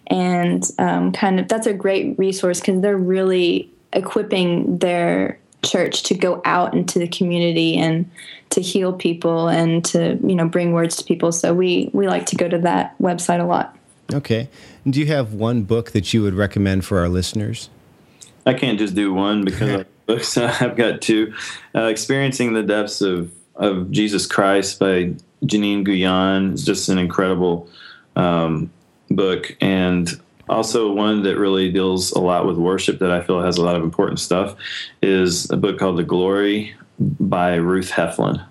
and 0.08 0.68
um, 0.78 1.12
kind 1.12 1.40
of 1.40 1.48
that's 1.48 1.66
a 1.66 1.72
great 1.72 2.18
resource 2.18 2.60
because 2.60 2.80
they're 2.80 2.96
really 2.96 3.70
equipping 3.92 4.78
their 4.78 5.38
church 5.64 6.02
to 6.04 6.14
go 6.14 6.40
out 6.44 6.74
into 6.74 6.98
the 6.98 7.08
community 7.08 7.76
and 7.76 8.08
to 8.50 8.60
heal 8.60 8.92
people 8.92 9.48
and 9.48 9.84
to 9.84 10.18
you 10.24 10.34
know 10.34 10.48
bring 10.48 10.72
words 10.72 10.96
to 10.96 11.04
people. 11.04 11.32
So 11.32 11.54
we 11.54 11.90
we 11.92 12.06
like 12.06 12.26
to 12.26 12.36
go 12.36 12.48
to 12.48 12.58
that 12.58 12.98
website 12.98 13.40
a 13.40 13.44
lot. 13.44 13.76
Okay. 14.12 14.48
Do 14.88 15.00
you 15.00 15.06
have 15.06 15.34
one 15.34 15.62
book 15.62 15.90
that 15.92 16.14
you 16.14 16.22
would 16.22 16.34
recommend 16.34 16.84
for 16.84 16.98
our 16.98 17.08
listeners? 17.08 17.68
I 18.46 18.54
can't 18.54 18.78
just 18.78 18.94
do 18.94 19.12
one 19.12 19.44
because 19.44 19.84
books. 20.06 20.36
I've 20.38 20.76
got 20.76 21.02
two. 21.02 21.34
Uh, 21.74 21.84
experiencing 21.84 22.54
the 22.54 22.62
depths 22.62 23.00
of 23.00 23.32
of 23.58 23.90
jesus 23.90 24.24
christ 24.26 24.78
by 24.78 25.12
janine 25.44 25.84
guyon 25.84 26.54
is 26.54 26.64
just 26.64 26.88
an 26.88 26.96
incredible 26.96 27.68
um, 28.16 28.70
book 29.10 29.56
and 29.60 30.08
also 30.48 30.92
one 30.92 31.22
that 31.22 31.38
really 31.38 31.70
deals 31.70 32.12
a 32.12 32.20
lot 32.20 32.46
with 32.46 32.56
worship 32.56 32.98
that 33.00 33.10
I 33.10 33.22
feel 33.22 33.40
has 33.42 33.58
a 33.58 33.64
lot 33.64 33.76
of 33.76 33.82
important 33.82 34.20
stuff 34.20 34.54
is 35.02 35.50
a 35.50 35.56
book 35.56 35.78
called 35.78 35.98
The 35.98 36.04
Glory 36.04 36.74
by 36.98 37.54
Ruth 37.56 37.90
Heflin. 37.90 38.44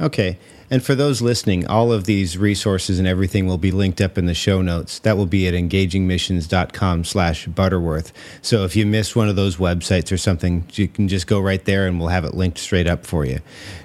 Okay. 0.00 0.38
And 0.70 0.82
for 0.82 0.94
those 0.94 1.22
listening, 1.22 1.66
all 1.66 1.92
of 1.92 2.04
these 2.04 2.36
resources 2.36 2.98
and 2.98 3.06
everything 3.06 3.46
will 3.46 3.58
be 3.58 3.70
linked 3.70 4.00
up 4.00 4.18
in 4.18 4.26
the 4.26 4.34
show 4.34 4.62
notes. 4.62 4.98
That 5.00 5.16
will 5.16 5.26
be 5.26 5.46
at 5.46 5.54
engagingmissions.com 5.54 7.04
slash 7.04 7.46
Butterworth. 7.46 8.12
So 8.42 8.64
if 8.64 8.74
you 8.74 8.86
miss 8.86 9.14
one 9.14 9.28
of 9.28 9.36
those 9.36 9.56
websites 9.56 10.10
or 10.10 10.16
something, 10.16 10.64
you 10.72 10.88
can 10.88 11.08
just 11.08 11.26
go 11.26 11.40
right 11.40 11.64
there 11.64 11.86
and 11.86 11.98
we'll 11.98 12.08
have 12.08 12.24
it 12.24 12.34
linked 12.34 12.58
straight 12.58 12.86
up 12.86 13.06
for 13.06 13.24
you. 13.24 13.40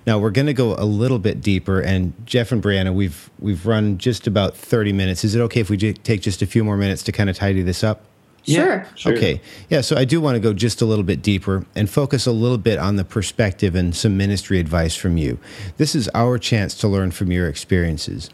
Now 0.08 0.18
we're 0.20 0.32
going 0.32 0.48
to 0.48 0.54
go 0.54 0.76
a 0.76 0.86
little 0.86 1.20
bit 1.20 1.42
deeper 1.42 1.80
and 1.80 2.14
Jeff 2.26 2.52
and 2.52 2.62
Brianna, 2.62 2.94
we've 2.94 3.30
we've 3.40 3.66
run 3.66 3.98
just 3.98 4.28
about 4.28 4.56
30 4.56 4.94
minutes. 4.94 5.24
Is 5.24 5.36
it 5.36 5.42
okay 5.42 5.60
if 5.60 5.70
we 5.70 5.78
take 5.78 6.22
just 6.22 6.42
a 6.42 6.46
few 6.46 6.64
more 6.64 6.78
minutes 6.78 7.04
to 7.04 7.12
kind 7.12 7.30
of 7.30 7.36
tidy 7.36 7.62
this 7.62 7.84
up? 7.84 8.11
Sure. 8.44 8.88
sure. 8.96 9.14
Okay. 9.14 9.42
Yeah. 9.70 9.82
So 9.82 9.96
I 9.96 10.06
do 10.06 10.20
want 10.20 10.36
to 10.36 10.40
go 10.40 10.54
just 10.54 10.82
a 10.82 10.86
little 10.86 11.04
bit 11.04 11.22
deeper 11.22 11.66
and 11.76 11.90
focus 11.90 12.26
a 12.26 12.32
little 12.32 12.58
bit 12.58 12.80
on 12.80 12.96
the 12.96 13.04
perspective 13.04 13.76
and 13.76 13.96
some 13.96 14.18
ministry 14.18 14.60
advice 14.60 14.96
from 14.96 15.18
you. 15.18 15.38
This 15.78 15.94
is 15.94 16.10
our 16.16 16.38
chance 16.38 16.74
to 16.76 16.88
learn 16.88 17.12
from 17.12 17.32
your 17.32 17.48
experiences. 17.48 18.30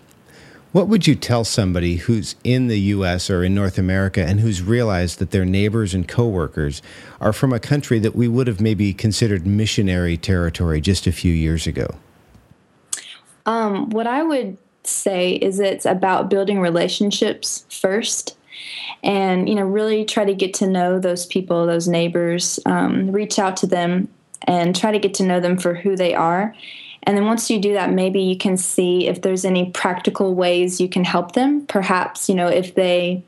What 0.72 0.88
would 0.90 1.08
you 1.08 1.16
tell 1.16 1.44
somebody 1.44 1.96
who's 1.96 2.36
in 2.44 2.68
the 2.68 2.80
U.S. 2.80 3.30
or 3.30 3.44
in 3.44 3.56
North 3.56 3.78
America 3.78 4.24
and 4.24 4.42
who's 4.42 4.62
realized 4.62 5.20
that 5.20 5.32
their 5.32 5.46
neighbors 5.46 5.94
and 5.94 6.08
coworkers 6.08 6.82
are 7.20 7.34
from 7.34 7.54
a 7.54 7.60
country 7.60 8.00
that 8.00 8.16
we 8.16 8.28
would 8.28 8.48
have 8.48 8.62
maybe 8.62 8.94
considered 8.94 9.48
missionary 9.48 10.18
territory 10.18 10.82
just 10.82 11.08
a 11.08 11.12
few 11.12 11.34
years 11.34 11.68
ago? 11.68 11.88
Um, 13.46 13.90
what 13.90 14.08
I 14.08 14.24
would 14.24 14.58
say 14.84 15.34
is 15.34 15.60
it's 15.60 15.86
about 15.86 16.30
building 16.30 16.60
relationships 16.60 17.66
first 17.70 18.37
and 19.04 19.48
you 19.48 19.56
know 19.56 19.66
really 19.66 20.06
try 20.06 20.26
to 20.26 20.34
get 20.34 20.54
to 20.56 20.68
know 20.68 21.00
those 21.00 21.26
people 21.26 21.66
those 21.66 21.88
neighbors 21.88 22.60
um, 22.66 23.12
reach 23.12 23.40
out 23.40 23.58
to 23.58 23.68
them 23.68 24.08
and 24.44 24.76
try 24.76 24.92
to 24.92 25.00
get 25.00 25.14
to 25.16 25.24
know 25.24 25.40
them 25.40 25.58
for 25.58 25.74
who 25.74 25.96
they 25.96 26.14
are. 26.14 26.56
And 27.04 27.16
then 27.18 27.26
once 27.26 27.50
you 27.50 27.60
do 27.60 27.74
that 27.74 27.92
maybe 27.92 28.22
you 28.22 28.38
can 28.38 28.58
see 28.58 29.08
if 29.08 29.22
there's 29.22 29.46
any 29.46 29.72
practical 29.72 30.36
ways 30.36 30.82
you 30.82 30.90
can 30.90 31.04
help 31.04 31.34
them. 31.34 31.66
Perhaps 31.66 32.30
you 32.30 32.36
know 32.36 32.48
if 32.48 32.76
they 32.76 33.24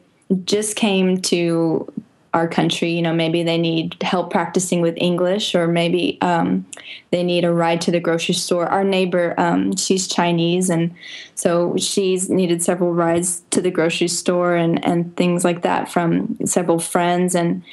just 0.46 0.76
came 0.76 1.22
to 1.22 1.92
our 2.34 2.48
country. 2.48 2.92
You 2.92 3.02
know, 3.02 3.14
maybe 3.14 3.44
they 3.44 3.58
need 3.58 3.96
help 4.02 4.32
practicing 4.32 4.82
with 4.82 4.96
English, 4.98 5.56
or 5.56 5.68
maybe 5.68 6.18
um, 6.22 6.66
they 7.12 7.24
need 7.24 7.44
a 7.44 7.54
ride 7.54 7.82
to 7.82 7.92
the 7.92 8.00
grocery 8.00 8.36
store. 8.36 8.68
Our 8.68 8.84
neighbor, 8.84 9.34
um, 9.38 9.76
she's 9.76 10.08
Chinese, 10.08 10.70
and 10.70 10.94
so 11.36 11.76
she's 11.78 12.30
needed 12.30 12.62
several 12.62 12.94
rides 12.94 13.44
to 13.52 13.62
the 13.62 13.72
grocery 13.72 14.08
store 14.08 14.56
and 14.56 14.84
and 14.86 15.16
things 15.16 15.44
like 15.44 15.62
that 15.64 15.92
from 15.92 16.38
several 16.46 16.80
friends, 16.80 17.36
and 17.36 17.64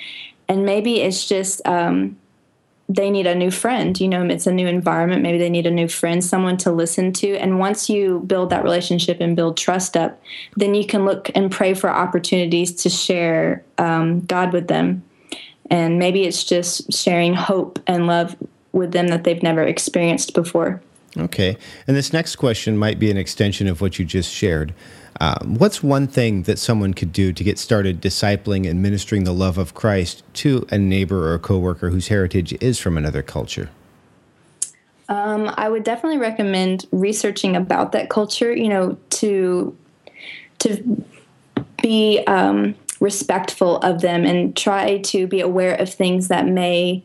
and 0.48 0.64
maybe 0.64 1.00
it's 1.00 1.28
just 1.28 1.66
um, 1.66 2.16
they 2.88 3.10
need 3.10 3.26
a 3.26 3.34
new 3.34 3.50
friend. 3.50 3.98
You 4.00 4.08
know, 4.08 4.24
it's 4.26 4.46
a 4.46 4.52
new 4.52 4.66
environment. 4.66 5.22
Maybe 5.22 5.38
they 5.38 5.50
need 5.50 5.66
a 5.66 5.70
new 5.70 5.88
friend, 5.88 6.24
someone 6.24 6.56
to 6.58 6.70
listen 6.70 7.12
to. 7.14 7.36
And 7.36 7.58
once 7.58 7.90
you 7.90 8.20
build 8.20 8.50
that 8.50 8.62
relationship 8.62 9.20
and 9.20 9.34
build 9.34 9.56
trust 9.56 9.96
up, 9.96 10.20
then 10.56 10.74
you 10.74 10.86
can 10.86 11.04
look 11.04 11.30
and 11.34 11.50
pray 11.50 11.74
for 11.74 11.90
opportunities 11.90 12.72
to 12.82 12.88
share 12.88 13.64
um, 13.78 14.20
God 14.20 14.52
with 14.52 14.68
them. 14.68 15.02
And 15.68 15.98
maybe 15.98 16.22
it's 16.22 16.44
just 16.44 16.92
sharing 16.92 17.34
hope 17.34 17.80
and 17.88 18.06
love 18.06 18.36
with 18.72 18.92
them 18.92 19.08
that 19.08 19.24
they've 19.24 19.42
never 19.42 19.62
experienced 19.62 20.34
before. 20.34 20.80
Okay. 21.18 21.56
And 21.86 21.96
this 21.96 22.12
next 22.12 22.36
question 22.36 22.76
might 22.76 22.98
be 22.98 23.10
an 23.10 23.16
extension 23.16 23.68
of 23.68 23.80
what 23.80 23.98
you 23.98 24.04
just 24.04 24.32
shared. 24.32 24.74
Um, 25.20 25.56
what's 25.58 25.82
one 25.82 26.06
thing 26.06 26.42
that 26.42 26.58
someone 26.58 26.92
could 26.92 27.12
do 27.12 27.32
to 27.32 27.44
get 27.44 27.58
started 27.58 28.02
discipling 28.02 28.68
and 28.68 28.82
ministering 28.82 29.24
the 29.24 29.32
love 29.32 29.56
of 29.56 29.72
Christ 29.72 30.22
to 30.34 30.66
a 30.70 30.76
neighbor 30.76 31.28
or 31.28 31.34
a 31.34 31.38
coworker 31.38 31.88
whose 31.88 32.08
heritage 32.08 32.52
is 32.60 32.78
from 32.78 32.98
another 32.98 33.22
culture? 33.22 33.70
Um, 35.08 35.52
I 35.56 35.68
would 35.68 35.84
definitely 35.84 36.18
recommend 36.18 36.86
researching 36.90 37.56
about 37.56 37.92
that 37.92 38.10
culture. 38.10 38.54
You 38.54 38.68
know, 38.68 38.98
to 39.10 39.76
to 40.58 41.04
be 41.80 42.22
um, 42.26 42.74
respectful 43.00 43.78
of 43.78 44.00
them 44.00 44.24
and 44.24 44.56
try 44.56 44.98
to 44.98 45.26
be 45.26 45.40
aware 45.40 45.74
of 45.74 45.92
things 45.92 46.28
that 46.28 46.46
may 46.46 47.04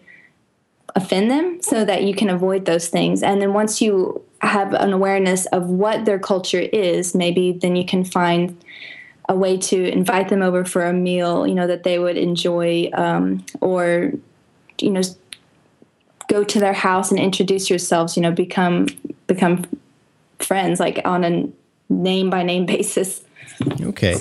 offend 0.96 1.32
them 1.32 1.62
so 1.62 1.86
that 1.86 2.04
you 2.04 2.14
can 2.14 2.30
avoid 2.30 2.66
those 2.66 2.90
things. 2.90 3.24
And 3.24 3.42
then 3.42 3.54
once 3.54 3.82
you 3.82 4.22
have 4.42 4.74
an 4.74 4.92
awareness 4.94 5.46
of 5.48 5.68
what 5.68 6.06
their 6.06 6.20
culture 6.20 6.60
is, 6.60 7.16
maybe 7.16 7.52
then 7.54 7.76
you 7.76 7.86
can 7.86 8.04
find 8.04 8.62
a 9.30 9.36
way 9.36 9.58
to 9.58 9.90
invite 9.90 10.30
them 10.30 10.42
over 10.42 10.66
for 10.66 10.86
a 10.86 10.94
meal, 10.94 11.48
you 11.48 11.54
know, 11.54 11.68
that 11.68 11.84
they 11.84 12.00
would 12.00 12.18
enjoy, 12.18 12.90
um, 12.94 13.46
or, 13.62 14.12
you 14.80 14.90
know, 14.90 15.02
go 16.28 16.44
to 16.44 16.60
their 16.60 16.74
house 16.74 17.12
and 17.12 17.20
introduce 17.20 17.70
yourselves, 17.70 18.18
you 18.18 18.22
know, 18.22 18.32
become, 18.32 18.88
become 19.28 19.64
friends, 20.40 20.80
like 20.80 21.02
on 21.06 21.24
a 21.24 21.48
name 21.90 22.30
by 22.30 22.44
name 22.44 22.66
basis. 22.66 23.24
Okay. 23.82 24.20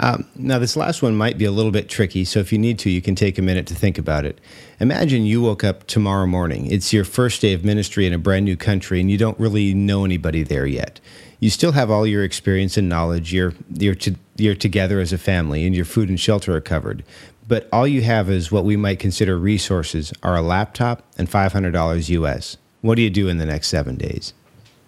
Um, 0.00 0.26
now, 0.36 0.58
this 0.58 0.76
last 0.76 1.02
one 1.02 1.16
might 1.16 1.38
be 1.38 1.44
a 1.44 1.50
little 1.50 1.72
bit 1.72 1.88
tricky, 1.88 2.24
so 2.24 2.38
if 2.38 2.52
you 2.52 2.58
need 2.58 2.78
to, 2.80 2.90
you 2.90 3.02
can 3.02 3.16
take 3.16 3.36
a 3.36 3.42
minute 3.42 3.66
to 3.66 3.74
think 3.74 3.98
about 3.98 4.24
it. 4.24 4.40
Imagine 4.78 5.24
you 5.24 5.42
woke 5.42 5.64
up 5.64 5.86
tomorrow 5.88 6.26
morning. 6.26 6.66
It's 6.66 6.92
your 6.92 7.04
first 7.04 7.40
day 7.40 7.52
of 7.52 7.64
ministry 7.64 8.06
in 8.06 8.12
a 8.12 8.18
brand 8.18 8.44
new 8.44 8.56
country, 8.56 9.00
and 9.00 9.10
you 9.10 9.18
don't 9.18 9.38
really 9.40 9.74
know 9.74 10.04
anybody 10.04 10.44
there 10.44 10.66
yet. 10.66 11.00
You 11.40 11.50
still 11.50 11.72
have 11.72 11.90
all 11.90 12.06
your 12.06 12.22
experience 12.22 12.76
and 12.76 12.88
knowledge. 12.88 13.32
You're, 13.32 13.54
you're, 13.74 13.96
to, 13.96 14.14
you're 14.36 14.54
together 14.54 15.00
as 15.00 15.12
a 15.12 15.18
family, 15.18 15.66
and 15.66 15.74
your 15.74 15.84
food 15.84 16.08
and 16.08 16.20
shelter 16.20 16.54
are 16.54 16.60
covered. 16.60 17.02
But 17.48 17.68
all 17.72 17.88
you 17.88 18.02
have 18.02 18.30
is 18.30 18.52
what 18.52 18.64
we 18.64 18.76
might 18.76 19.00
consider 19.00 19.36
resources 19.36 20.12
are 20.22 20.36
a 20.36 20.42
laptop 20.42 21.02
and 21.16 21.28
$500 21.28 22.08
US. 22.10 22.56
What 22.82 22.94
do 22.94 23.02
you 23.02 23.10
do 23.10 23.28
in 23.28 23.38
the 23.38 23.46
next 23.46 23.68
seven 23.68 23.96
days? 23.96 24.32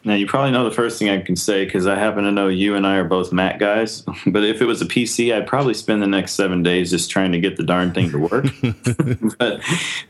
Now, 0.03 0.14
you 0.14 0.26
probably 0.26 0.51
know 0.51 0.64
the 0.64 0.74
first 0.74 0.98
thing 0.98 1.11
I 1.11 1.20
can 1.20 1.36
say 1.36 1.66
because 1.66 1.86
I 1.86 1.98
happen 1.98 2.24
to 2.24 2.32
know 2.32 2.48
you 2.48 2.74
and 2.74 2.86
I 2.86 2.96
are 2.96 3.05
both 3.05 3.32
Mac 3.32 3.59
guys. 3.59 4.03
But 4.26 4.44
if 4.44 4.61
it 4.61 4.66
was 4.66 4.80
a 4.80 4.86
PC, 4.86 5.34
I'd 5.34 5.46
probably 5.46 5.74
spend 5.74 6.03
the 6.03 6.07
next 6.07 6.32
seven 6.32 6.62
days 6.62 6.90
just 6.90 7.11
trying 7.11 7.32
to 7.32 7.40
get 7.40 7.57
the 7.57 7.62
darn 7.62 7.92
thing 7.92 8.11
to 8.11 8.18
work. 8.18 8.46
but 9.38 9.62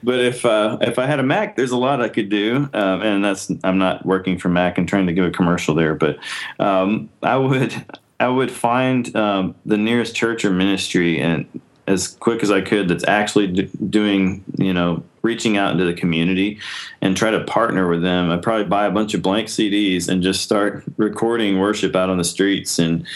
but 0.03 0.21
if 0.21 0.45
uh, 0.45 0.79
if 0.81 0.99
I 0.99 1.07
had 1.07 1.21
a 1.21 1.23
Mac, 1.23 1.57
there's 1.57 1.71
a 1.71 1.77
lot 1.77 2.03
I 2.03 2.09
could 2.09 2.29
do, 2.29 2.69
um, 2.75 3.03
and 3.03 3.25
that's 3.25 3.51
I'm 3.65 3.79
not 3.79 4.05
working 4.05 4.39
for 4.39 4.49
Mac 4.49 4.79
and 4.79 4.89
trying 4.89 5.07
to 5.07 5.13
give 5.13 5.25
a 5.25 5.31
commercial 5.31 5.75
there. 5.75 5.95
But 5.95 6.19
um, 6.59 7.09
I 7.23 7.37
would 7.37 7.73
I 8.19 8.29
would 8.29 8.51
find 8.51 9.15
um, 9.17 9.55
the 9.65 9.79
nearest 9.79 10.15
church 10.15 10.45
or 10.45 10.51
ministry 10.51 11.21
and 11.21 11.47
as 11.91 12.17
quick 12.21 12.43
as 12.43 12.51
I 12.53 12.61
could 12.61 12.89
that's 12.89 13.07
actually 13.09 13.49
doing, 13.91 14.45
you 14.59 14.73
know, 14.73 15.03
reaching 15.23 15.57
out 15.57 15.73
into 15.73 15.85
the 15.85 15.93
community 15.93 16.59
and 17.01 17.17
try 17.17 17.31
to 17.31 17.45
partner 17.45 17.89
with 17.89 18.01
them. 18.01 18.31
I'd 18.31 18.43
probably 18.43 18.65
buy 18.65 18.87
a 18.87 18.91
bunch 18.91 19.13
of 19.13 19.23
blank 19.23 19.49
CDs 19.49 20.09
and 20.09 20.23
just 20.23 20.43
start 20.43 20.85
recording 20.97 21.59
worship 21.59 21.97
out 21.97 22.09
on 22.09 22.17
the 22.17 22.25
streets 22.25 22.79
and 22.79 23.07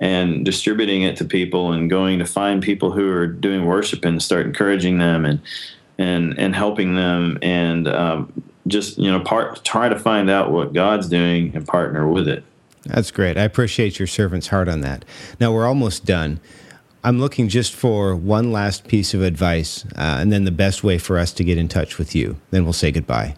and 0.00 0.44
distributing 0.44 1.02
it 1.02 1.16
to 1.16 1.24
people 1.24 1.72
and 1.72 1.88
going 1.88 2.18
to 2.18 2.24
find 2.24 2.60
people 2.60 2.90
who 2.90 3.08
are 3.08 3.26
doing 3.26 3.66
worship 3.66 4.04
and 4.04 4.20
start 4.20 4.46
encouraging 4.46 4.98
them 4.98 5.24
and 5.24 5.40
and 5.98 6.36
and 6.38 6.56
helping 6.56 6.96
them 6.96 7.38
and 7.42 7.86
um, 7.86 8.32
just 8.66 8.96
you 8.98 9.10
know 9.10 9.20
part 9.20 9.62
try 9.62 9.88
to 9.90 9.98
find 9.98 10.30
out 10.30 10.50
what 10.50 10.72
God's 10.72 11.08
doing 11.08 11.54
and 11.54 11.68
partner 11.68 12.08
with 12.08 12.26
it. 12.26 12.42
That's 12.84 13.10
great. 13.10 13.36
I 13.36 13.42
appreciate 13.42 13.98
your 13.98 14.08
servant's 14.08 14.48
heart 14.48 14.68
on 14.68 14.80
that. 14.80 15.04
Now 15.38 15.52
we're 15.52 15.66
almost 15.66 16.06
done. 16.06 16.40
I'm 17.04 17.18
looking 17.18 17.48
just 17.48 17.74
for 17.74 18.14
one 18.14 18.52
last 18.52 18.86
piece 18.86 19.12
of 19.12 19.22
advice, 19.22 19.84
uh, 19.96 20.18
and 20.20 20.32
then 20.32 20.44
the 20.44 20.52
best 20.52 20.84
way 20.84 20.98
for 20.98 21.18
us 21.18 21.32
to 21.32 21.44
get 21.44 21.58
in 21.58 21.66
touch 21.66 21.98
with 21.98 22.14
you. 22.14 22.36
Then 22.50 22.62
we'll 22.62 22.72
say 22.72 22.92
goodbye. 22.92 23.34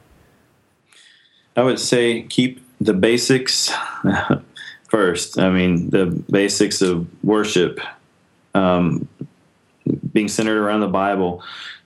I 1.57 1.62
would 1.62 1.79
say 1.79 2.23
keep 2.23 2.61
the 2.81 2.93
basics 2.93 3.73
first. 4.89 5.39
I 5.39 5.51
mean, 5.51 5.89
the 5.89 6.07
basics 6.31 6.83
of 6.83 7.07
worship, 7.25 7.81
um, 8.55 9.09
being 10.12 10.29
centered 10.29 10.59
around 10.59 10.81
the 10.81 10.89
Bible, 10.89 11.43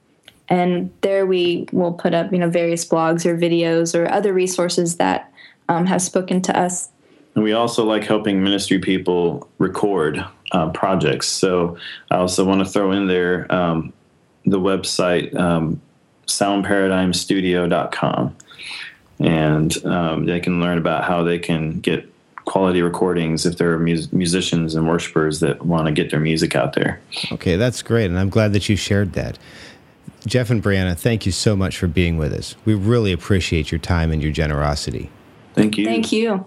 And 0.48 0.92
there 1.00 1.26
we 1.26 1.66
will 1.72 1.92
put 1.92 2.14
up, 2.14 2.30
you 2.30 2.38
know, 2.38 2.48
various 2.48 2.88
blogs 2.88 3.26
or 3.26 3.36
videos 3.36 3.98
or 3.98 4.08
other 4.08 4.32
resources 4.32 4.98
that 4.98 5.32
um, 5.68 5.86
have 5.86 6.02
spoken 6.02 6.40
to 6.42 6.56
us. 6.56 6.90
And 7.34 7.42
we 7.42 7.52
also 7.52 7.84
like 7.84 8.04
helping 8.04 8.44
ministry 8.44 8.78
people 8.78 9.50
record 9.58 10.24
uh, 10.52 10.70
projects. 10.70 11.26
So 11.28 11.76
I 12.10 12.16
also 12.16 12.44
want 12.44 12.60
to 12.60 12.66
throw 12.66 12.92
in 12.92 13.06
there 13.06 13.50
um, 13.52 13.92
the 14.44 14.60
website 14.60 15.34
um, 15.34 15.80
soundparadigmstudio.com. 16.26 18.36
And 19.18 19.86
um, 19.86 20.26
they 20.26 20.40
can 20.40 20.60
learn 20.60 20.76
about 20.78 21.04
how 21.04 21.22
they 21.22 21.38
can 21.38 21.80
get 21.80 22.12
quality 22.44 22.82
recordings 22.82 23.46
if 23.46 23.58
there 23.58 23.72
are 23.72 23.78
mus- 23.78 24.12
musicians 24.12 24.74
and 24.74 24.88
worshipers 24.88 25.40
that 25.40 25.64
want 25.64 25.86
to 25.86 25.92
get 25.92 26.10
their 26.10 26.20
music 26.20 26.54
out 26.54 26.74
there. 26.74 27.00
Okay, 27.32 27.56
that's 27.56 27.82
great. 27.82 28.06
And 28.06 28.18
I'm 28.18 28.30
glad 28.30 28.52
that 28.52 28.68
you 28.68 28.76
shared 28.76 29.14
that. 29.14 29.38
Jeff 30.26 30.50
and 30.50 30.62
Brianna, 30.62 30.96
thank 30.96 31.24
you 31.24 31.32
so 31.32 31.56
much 31.56 31.78
for 31.78 31.86
being 31.86 32.16
with 32.16 32.32
us. 32.32 32.56
We 32.64 32.74
really 32.74 33.12
appreciate 33.12 33.70
your 33.70 33.78
time 33.78 34.12
and 34.12 34.22
your 34.22 34.32
generosity. 34.32 35.10
Thank 35.54 35.78
you. 35.78 35.84
Thank 35.84 36.12
you. 36.12 36.44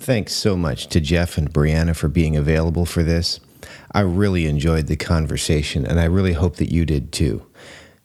Thanks 0.00 0.34
so 0.34 0.56
much 0.56 0.88
to 0.88 1.00
Jeff 1.00 1.38
and 1.38 1.52
Brianna 1.52 1.94
for 1.94 2.08
being 2.08 2.36
available 2.36 2.84
for 2.84 3.02
this. 3.02 3.38
I 3.92 4.00
really 4.00 4.46
enjoyed 4.46 4.88
the 4.88 4.96
conversation, 4.96 5.86
and 5.86 6.00
I 6.00 6.04
really 6.04 6.32
hope 6.32 6.56
that 6.56 6.72
you 6.72 6.84
did 6.84 7.12
too. 7.12 7.46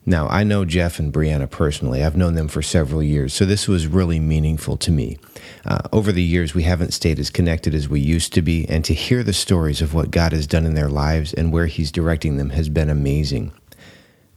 Now, 0.05 0.27
I 0.27 0.43
know 0.43 0.65
Jeff 0.65 0.99
and 0.99 1.11
Brianna 1.11 1.49
personally. 1.49 2.03
I've 2.03 2.15
known 2.15 2.35
them 2.35 2.47
for 2.47 2.61
several 2.61 3.01
years, 3.01 3.33
so 3.33 3.43
this 3.43 3.67
was 3.67 3.87
really 3.87 4.19
meaningful 4.19 4.77
to 4.77 4.91
me. 4.91 5.17
Uh, 5.65 5.79
over 5.91 6.11
the 6.11 6.23
years, 6.23 6.53
we 6.53 6.63
haven't 6.63 6.93
stayed 6.93 7.19
as 7.19 7.31
connected 7.31 7.73
as 7.73 7.89
we 7.89 7.99
used 7.99 8.33
to 8.33 8.41
be, 8.43 8.67
and 8.69 8.85
to 8.85 8.93
hear 8.93 9.23
the 9.23 9.33
stories 9.33 9.81
of 9.81 9.93
what 9.93 10.11
God 10.11 10.31
has 10.31 10.47
done 10.47 10.65
in 10.65 10.75
their 10.75 10.89
lives 10.89 11.33
and 11.33 11.51
where 11.51 11.65
He's 11.65 11.91
directing 11.91 12.37
them 12.37 12.51
has 12.51 12.69
been 12.69 12.89
amazing. 12.89 13.51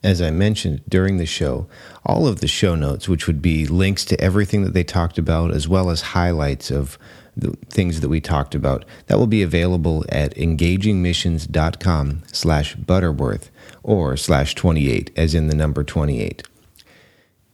As 0.02 0.20
I 0.20 0.30
mentioned 0.30 0.82
during 0.88 1.18
the 1.18 1.26
show, 1.26 1.68
all 2.04 2.26
of 2.26 2.40
the 2.40 2.48
show 2.48 2.74
notes, 2.74 3.08
which 3.08 3.26
would 3.26 3.40
be 3.40 3.66
links 3.66 4.04
to 4.06 4.20
everything 4.20 4.64
that 4.64 4.72
they 4.74 4.84
talked 4.84 5.16
about, 5.16 5.52
as 5.52 5.68
well 5.68 5.90
as 5.90 6.00
highlights 6.00 6.70
of 6.70 6.98
the 7.36 7.56
things 7.68 8.00
that 8.00 8.08
we 8.08 8.20
talked 8.20 8.54
about. 8.54 8.84
That 9.06 9.18
will 9.18 9.26
be 9.26 9.42
available 9.42 10.04
at 10.08 10.34
engagingmissions.com 10.36 12.22
slash 12.26 12.74
Butterworth 12.74 13.50
or 13.82 14.16
slash 14.16 14.54
28, 14.54 15.10
as 15.16 15.34
in 15.34 15.48
the 15.48 15.56
number 15.56 15.84
28. 15.84 16.42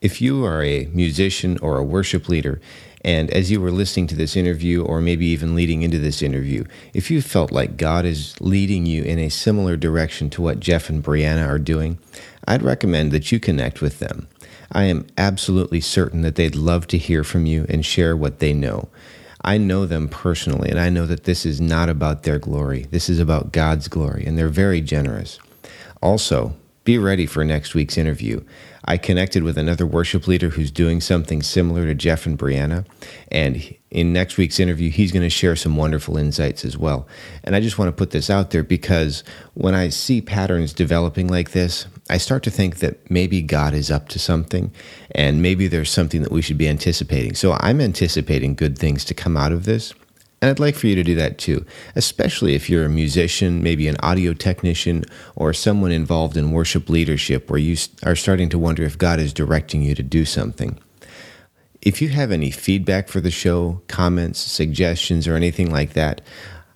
If 0.00 0.20
you 0.20 0.44
are 0.44 0.62
a 0.62 0.86
musician 0.86 1.58
or 1.58 1.78
a 1.78 1.84
worship 1.84 2.28
leader, 2.28 2.60
and 3.04 3.30
as 3.30 3.50
you 3.50 3.60
were 3.60 3.70
listening 3.70 4.06
to 4.08 4.16
this 4.16 4.36
interview, 4.36 4.82
or 4.82 5.00
maybe 5.00 5.26
even 5.26 5.54
leading 5.54 5.82
into 5.82 5.98
this 5.98 6.20
interview, 6.22 6.64
if 6.92 7.10
you 7.10 7.22
felt 7.22 7.52
like 7.52 7.76
God 7.76 8.04
is 8.04 8.40
leading 8.40 8.86
you 8.86 9.02
in 9.02 9.18
a 9.18 9.28
similar 9.28 9.76
direction 9.76 10.30
to 10.30 10.42
what 10.42 10.60
Jeff 10.60 10.88
and 10.90 11.02
Brianna 11.02 11.46
are 11.46 11.58
doing, 11.58 11.98
I'd 12.46 12.62
recommend 12.62 13.12
that 13.12 13.30
you 13.30 13.38
connect 13.38 13.80
with 13.80 13.98
them. 13.98 14.28
I 14.70 14.84
am 14.84 15.06
absolutely 15.16 15.80
certain 15.80 16.22
that 16.22 16.34
they'd 16.34 16.54
love 16.54 16.86
to 16.88 16.98
hear 16.98 17.24
from 17.24 17.46
you 17.46 17.64
and 17.68 17.84
share 17.84 18.16
what 18.16 18.40
they 18.40 18.52
know. 18.52 18.88
I 19.42 19.58
know 19.58 19.86
them 19.86 20.08
personally, 20.08 20.70
and 20.70 20.80
I 20.80 20.88
know 20.90 21.06
that 21.06 21.24
this 21.24 21.46
is 21.46 21.60
not 21.60 21.88
about 21.88 22.24
their 22.24 22.38
glory. 22.38 22.86
This 22.90 23.08
is 23.08 23.20
about 23.20 23.52
God's 23.52 23.88
glory, 23.88 24.24
and 24.26 24.36
they're 24.36 24.48
very 24.48 24.80
generous. 24.80 25.38
Also, 26.02 26.54
be 26.84 26.98
ready 26.98 27.26
for 27.26 27.44
next 27.44 27.74
week's 27.74 27.98
interview. 27.98 28.42
I 28.88 28.96
connected 28.96 29.42
with 29.42 29.58
another 29.58 29.84
worship 29.86 30.26
leader 30.26 30.48
who's 30.48 30.70
doing 30.70 31.02
something 31.02 31.42
similar 31.42 31.84
to 31.84 31.94
Jeff 31.94 32.24
and 32.24 32.38
Brianna. 32.38 32.86
And 33.30 33.74
in 33.90 34.14
next 34.14 34.38
week's 34.38 34.58
interview, 34.58 34.90
he's 34.90 35.12
going 35.12 35.22
to 35.22 35.28
share 35.28 35.56
some 35.56 35.76
wonderful 35.76 36.16
insights 36.16 36.64
as 36.64 36.78
well. 36.78 37.06
And 37.44 37.54
I 37.54 37.60
just 37.60 37.78
want 37.78 37.90
to 37.90 37.92
put 37.92 38.12
this 38.12 38.30
out 38.30 38.50
there 38.50 38.62
because 38.62 39.22
when 39.52 39.74
I 39.74 39.90
see 39.90 40.22
patterns 40.22 40.72
developing 40.72 41.28
like 41.28 41.50
this, 41.50 41.86
I 42.10 42.18
start 42.18 42.42
to 42.44 42.50
think 42.50 42.78
that 42.78 43.10
maybe 43.10 43.42
God 43.42 43.74
is 43.74 43.90
up 43.90 44.08
to 44.10 44.18
something 44.18 44.72
and 45.12 45.42
maybe 45.42 45.68
there's 45.68 45.90
something 45.90 46.22
that 46.22 46.32
we 46.32 46.42
should 46.42 46.58
be 46.58 46.68
anticipating. 46.68 47.34
So 47.34 47.56
I'm 47.60 47.80
anticipating 47.80 48.54
good 48.54 48.78
things 48.78 49.04
to 49.06 49.14
come 49.14 49.36
out 49.36 49.52
of 49.52 49.64
this. 49.64 49.92
And 50.40 50.48
I'd 50.50 50.60
like 50.60 50.76
for 50.76 50.86
you 50.86 50.94
to 50.94 51.02
do 51.02 51.16
that 51.16 51.38
too, 51.38 51.66
especially 51.96 52.54
if 52.54 52.70
you're 52.70 52.84
a 52.84 52.90
musician, 52.90 53.62
maybe 53.62 53.88
an 53.88 53.96
audio 54.00 54.32
technician, 54.32 55.04
or 55.34 55.52
someone 55.52 55.90
involved 55.90 56.36
in 56.36 56.52
worship 56.52 56.88
leadership 56.88 57.50
where 57.50 57.58
you 57.58 57.76
are 58.04 58.14
starting 58.14 58.48
to 58.50 58.58
wonder 58.58 58.84
if 58.84 58.96
God 58.96 59.18
is 59.18 59.32
directing 59.32 59.82
you 59.82 59.96
to 59.96 60.02
do 60.02 60.24
something. 60.24 60.78
If 61.82 62.00
you 62.00 62.08
have 62.10 62.30
any 62.30 62.50
feedback 62.50 63.08
for 63.08 63.20
the 63.20 63.30
show, 63.30 63.82
comments, 63.88 64.38
suggestions, 64.38 65.26
or 65.26 65.34
anything 65.34 65.70
like 65.70 65.94
that, 65.94 66.20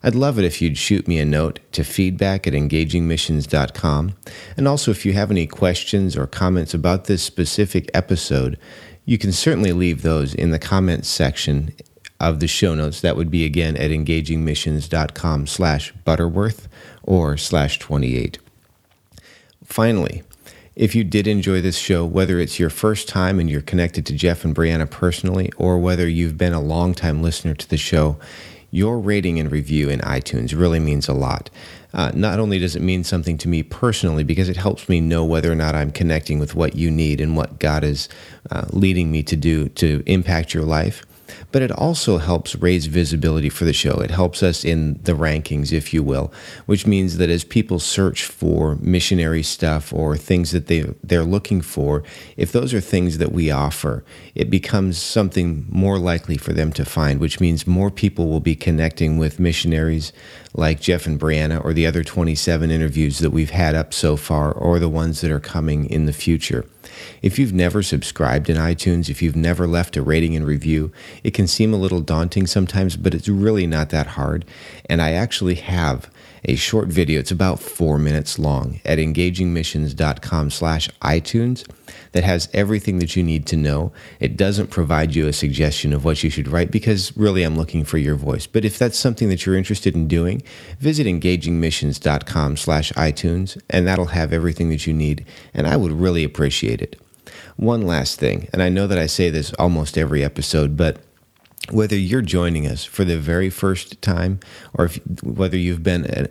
I'd 0.03 0.14
love 0.14 0.38
it 0.38 0.44
if 0.44 0.61
you'd 0.61 0.78
shoot 0.78 1.07
me 1.07 1.18
a 1.18 1.24
note 1.24 1.61
to 1.72 1.84
feedback 1.84 2.46
at 2.46 2.55
engagingmissions.com. 2.55 4.14
And 4.57 4.68
also, 4.68 4.90
if 4.90 5.07
you 5.07 5.12
have 5.12 5.30
any 5.30 5.46
questions 5.46 6.16
or 6.16 6.26
comments 6.26 6.74
about 6.74 7.05
this 7.05 7.22
specific 7.22 7.90
episode, 7.94 8.59
you 9.05 9.18
can 9.18 9.32
certainly 9.32 9.72
leave 9.72 10.03
those 10.03 10.34
in 10.34 10.50
the 10.50 10.59
comments 10.59 11.09
section 11.09 11.72
of 12.18 12.40
the 12.40 12.48
show 12.48 12.74
notes. 12.74 13.00
That 13.00 13.16
would 13.16 13.30
be 13.30 13.44
again 13.44 13.76
at 13.76 13.90
engagingmissions.com 13.90 15.46
slash 15.46 15.92
Butterworth 16.05 16.68
or 17.03 17.36
slash 17.36 17.78
28. 17.78 18.38
Finally, 19.64 20.22
if 20.74 20.94
you 20.94 21.05
did 21.05 21.26
enjoy 21.26 21.61
this 21.61 21.76
show, 21.76 22.05
whether 22.05 22.38
it's 22.38 22.59
your 22.59 22.70
first 22.70 23.09
time 23.09 23.38
and 23.38 23.50
you're 23.50 23.61
connected 23.61 24.07
to 24.07 24.14
Jeff 24.14 24.44
and 24.44 24.55
Brianna 24.55 24.88
personally, 24.88 25.53
or 25.59 25.78
whether 25.78 26.09
you've 26.09 26.38
been 26.38 26.55
a 26.55 26.61
long-time 26.61 27.22
listener 27.22 27.55
to 27.55 27.68
the 27.68 27.76
show, 27.76 28.18
your 28.72 28.98
rating 28.98 29.38
and 29.38 29.52
review 29.52 29.88
in 29.88 30.00
iTunes 30.00 30.58
really 30.58 30.80
means 30.80 31.06
a 31.06 31.12
lot. 31.12 31.50
Uh, 31.94 32.10
not 32.14 32.40
only 32.40 32.58
does 32.58 32.74
it 32.74 32.80
mean 32.80 33.04
something 33.04 33.36
to 33.36 33.48
me 33.48 33.62
personally, 33.62 34.24
because 34.24 34.48
it 34.48 34.56
helps 34.56 34.88
me 34.88 34.98
know 34.98 35.24
whether 35.24 35.52
or 35.52 35.54
not 35.54 35.74
I'm 35.74 35.92
connecting 35.92 36.38
with 36.38 36.54
what 36.54 36.74
you 36.74 36.90
need 36.90 37.20
and 37.20 37.36
what 37.36 37.58
God 37.58 37.84
is 37.84 38.08
uh, 38.50 38.64
leading 38.70 39.12
me 39.12 39.22
to 39.24 39.36
do 39.36 39.68
to 39.68 40.02
impact 40.06 40.54
your 40.54 40.64
life, 40.64 41.04
but 41.53 41.62
it 41.62 41.70
also 41.70 42.18
helps 42.18 42.57
raise 42.57 42.86
visibility 42.86 43.48
for 43.48 43.64
the 43.64 43.72
show. 43.72 44.00
It 44.00 44.11
helps 44.11 44.42
us 44.42 44.64
in 44.64 44.98
the 45.05 45.12
rankings, 45.12 45.72
if 45.72 45.92
you 45.94 46.03
will, 46.03 46.32
which 46.66 46.86
means 46.86 47.18
that 47.18 47.30
as 47.30 47.44
people 47.44 47.78
search 47.78 48.24
for 48.24 48.76
missionary 48.76 49.42
stuff 49.42 49.92
or 49.92 50.16
things 50.16 50.50
that 50.50 50.66
they 50.66 50.92
they're 51.05 51.22
looking 51.22 51.61
for, 51.61 52.03
if 52.36 52.50
those 52.50 52.72
are 52.72 52.80
things 52.80 53.18
that 53.18 53.32
we 53.32 53.50
offer, 53.50 54.05
it 54.34 54.50
becomes 54.50 54.98
something 54.98 55.66
more 55.68 55.98
likely 55.98 56.38
for 56.38 56.53
them 56.53 56.72
to 56.72 56.84
find, 56.84 57.20
which 57.20 57.38
means 57.38 57.66
more 57.66 57.90
people 57.90 58.28
will 58.28 58.40
be 58.40 58.57
connecting 58.57 59.18
with 59.18 59.38
missionaries 59.38 60.12
like 60.55 60.80
Jeff 60.80 61.07
and 61.07 61.20
Brianna 61.20 61.62
or 61.64 61.72
the 61.72 61.86
other 61.86 62.03
27 62.03 62.70
interviews 62.70 63.18
that 63.18 63.30
we've 63.30 63.50
had 63.50 63.74
up 63.74 63.92
so 63.92 64.16
far 64.16 64.53
or 64.53 64.78
the 64.78 64.88
ones 64.88 65.20
that 65.20 65.30
are 65.30 65.40
coming 65.40 65.88
in 65.88 66.07
the 66.07 66.12
future. 66.12 66.66
If 67.22 67.38
you've 67.38 67.53
never 67.53 67.82
subscribed 67.82 68.49
in 68.49 68.57
iTunes, 68.57 69.09
if 69.09 69.22
you've 69.22 69.36
never 69.36 69.66
left 69.66 69.97
a 69.97 70.03
rating 70.03 70.36
and 70.36 70.47
review, 70.47 70.93
it 71.22 71.32
can 71.32 71.47
seem 71.47 71.72
a 71.72 71.78
little 71.78 72.01
daunting 72.01 72.47
sometimes, 72.47 72.97
but 72.97 73.14
it's 73.14 73.28
really 73.28 73.66
not 73.66 73.90
that 73.90 74.09
hard. 74.09 74.45
And 74.88 75.01
I 75.01 75.12
actually 75.12 75.57
have 75.57 76.11
a 76.45 76.57
short 76.57 76.88
video. 76.88 77.20
It's 77.20 77.30
about 77.30 77.61
four 77.61 77.99
minutes 77.99 78.38
long 78.38 78.80
at 78.84 78.99
engagingmissions.com 78.99 80.51
slash 80.51 80.90
iTunes 81.01 81.68
that 82.12 82.24
has 82.24 82.49
everything 82.53 82.99
that 82.99 83.16
you 83.16 83.22
need 83.22 83.47
to 83.47 83.57
know. 83.57 83.93
It 84.20 84.36
doesn't 84.36 84.68
provide 84.68 85.14
you 85.14 85.28
a 85.28 85.32
suggestion 85.32 85.93
of 85.93 86.05
what 86.05 86.22
you 86.22 86.30
should 86.30 86.49
write 86.49 86.70
because 86.70 87.16
really 87.16 87.43
I'm 87.43 87.57
looking 87.57 87.84
for 87.84 87.99
your 87.99 88.16
voice. 88.16 88.47
But 88.47 88.64
if 88.64 88.78
that's 88.78 88.99
something 88.99 89.28
that 89.28 89.47
you're 89.47 89.57
interested 89.57 89.95
in 89.95 90.09
doing, 90.09 90.43
visit 90.80 91.07
engagingmissions.com 91.07 92.57
slash 92.57 92.93
iTunes 92.93 93.61
and 93.70 93.86
that'll 93.86 94.07
have 94.07 94.32
everything 94.32 94.68
that 94.70 94.86
you 94.86 94.93
need. 94.93 95.24
And 95.55 95.66
I 95.66 95.76
would 95.76 95.93
really 95.93 96.24
appreciate 96.24 96.82
it. 96.82 97.01
One 97.57 97.82
last 97.82 98.18
thing, 98.18 98.49
and 98.53 98.62
I 98.62 98.68
know 98.68 98.86
that 98.86 98.99
I 98.99 99.07
say 99.07 99.30
this 99.30 99.53
almost 99.55 99.97
every 99.99 100.24
episode, 100.24 100.76
but 100.76 100.99
whether 101.70 101.96
you're 101.96 102.22
joining 102.22 102.66
us 102.66 102.84
for 102.84 103.04
the 103.04 103.18
very 103.18 103.50
first 103.50 104.00
time 104.02 104.40
or 104.74 104.86
if, 104.86 105.00
whether 105.22 105.56
you've 105.56 105.82
been 105.82 106.06
a, 106.06 106.28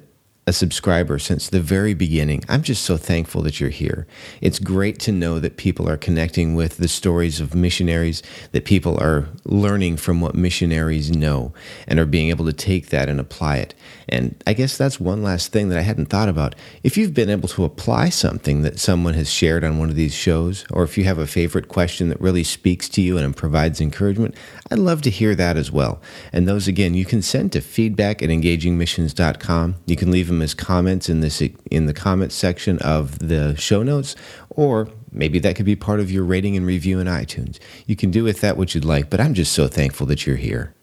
a 0.48 0.54
subscriber 0.54 1.20
since 1.20 1.50
the 1.50 1.62
very 1.62 1.94
beginning, 1.94 2.44
I'm 2.50 2.64
just 2.64 2.84
so 2.84 2.98
thankful 2.98 3.42
that 3.44 3.60
you're 3.60 3.70
here. 3.70 4.08
It's 4.42 4.60
great 4.60 5.00
to 5.02 5.12
know 5.12 5.40
that 5.40 5.56
people 5.56 5.88
are 5.88 5.98
connecting 5.98 6.56
with 6.56 6.78
the 6.78 6.88
stories 6.88 7.40
of 7.40 7.56
missionaries, 7.56 8.22
that 8.52 8.66
people 8.66 9.02
are 9.02 9.30
learning 9.46 9.98
from 9.98 10.20
what 10.20 10.36
missionaries 10.36 11.12
know 11.12 11.54
and 11.88 12.00
are 12.00 12.06
being 12.06 12.30
able 12.30 12.46
to 12.46 12.54
take 12.54 12.90
that 12.90 13.08
and 13.08 13.20
apply 13.20 13.58
it. 13.58 13.74
And 14.10 14.42
I 14.46 14.54
guess 14.54 14.78
that's 14.78 15.00
one 15.00 15.24
last 15.24 15.52
thing 15.52 15.70
that 15.70 15.78
I 15.78 15.82
hadn't 15.82 16.08
thought 16.08 16.30
about. 16.30 16.56
If 16.84 16.98
you've 16.98 17.14
been 17.14 17.30
able 17.30 17.50
to 17.50 17.64
apply 17.64 18.10
something 18.10 18.62
that 18.62 18.80
someone 18.80 19.14
has 19.14 19.30
shared 19.30 19.64
on 19.64 19.78
one 19.78 19.90
of 19.90 19.96
these 19.96 20.14
shows, 20.14 20.66
or 20.72 20.84
if 20.84 20.98
you 20.98 21.04
have 21.06 21.18
a 21.18 21.28
favorite 21.28 21.68
question 21.68 22.10
that 22.10 22.22
really 22.22 22.44
speaks 22.44 22.90
to 22.90 23.02
you 23.02 23.18
and 23.18 23.36
provides 23.36 23.82
encouragement, 23.82 24.36
I'd 24.70 24.80
love 24.80 25.02
to 25.04 25.10
hear 25.10 25.36
that 25.36 25.58
as 25.58 25.72
well. 25.72 26.02
And 26.34 26.48
those, 26.48 26.68
again, 26.68 26.94
you 26.94 27.06
can 27.06 27.22
send 27.22 27.52
to 27.54 27.62
feedback 27.62 28.22
at 28.22 28.30
engagingmissions.com. 28.30 29.76
You 29.86 29.96
can 29.96 30.12
leave 30.12 30.28
them 30.28 30.42
as 30.42 30.54
comments 30.54 31.10
in, 31.10 31.22
this, 31.22 31.42
in 31.70 31.86
the 31.86 31.94
comments 31.94 32.36
section 32.36 32.80
of 32.80 33.20
the 33.20 33.56
show 33.56 33.84
notes, 33.84 34.16
or 34.50 34.90
maybe 35.12 35.40
that 35.40 35.56
could 35.56 35.66
be 35.66 35.76
part 35.76 36.00
of 36.00 36.12
your 36.12 36.24
rating 36.24 36.56
and 36.56 36.66
review 36.66 37.00
in 37.00 37.08
iTunes. 37.08 37.60
You 37.86 37.96
can 37.96 38.12
do 38.12 38.24
with 38.24 38.42
that 38.42 38.58
what 38.58 38.74
you'd 38.76 38.86
like, 38.86 39.10
but 39.10 39.20
I'm 39.20 39.34
just 39.34 39.54
so 39.54 39.68
thankful 39.68 40.08
that 40.08 40.26
you're 40.26 40.38
here. 40.38 40.74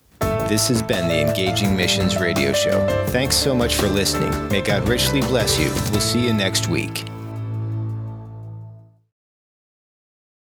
This 0.49 0.66
has 0.68 0.80
been 0.80 1.09
the 1.09 1.20
Engaging 1.20 1.76
Missions 1.76 2.16
Radio 2.18 2.55
Show. 2.55 2.86
Thanks 3.09 3.36
so 3.36 3.55
much 3.55 3.74
for 3.74 3.86
listening. 3.86 4.49
May 4.49 4.62
God 4.62 4.88
richly 4.88 5.20
bless 5.20 5.59
you. 5.61 5.66
We'll 5.92 6.01
see 6.01 6.24
you 6.24 6.32
next 6.32 6.68
week. 6.68 7.05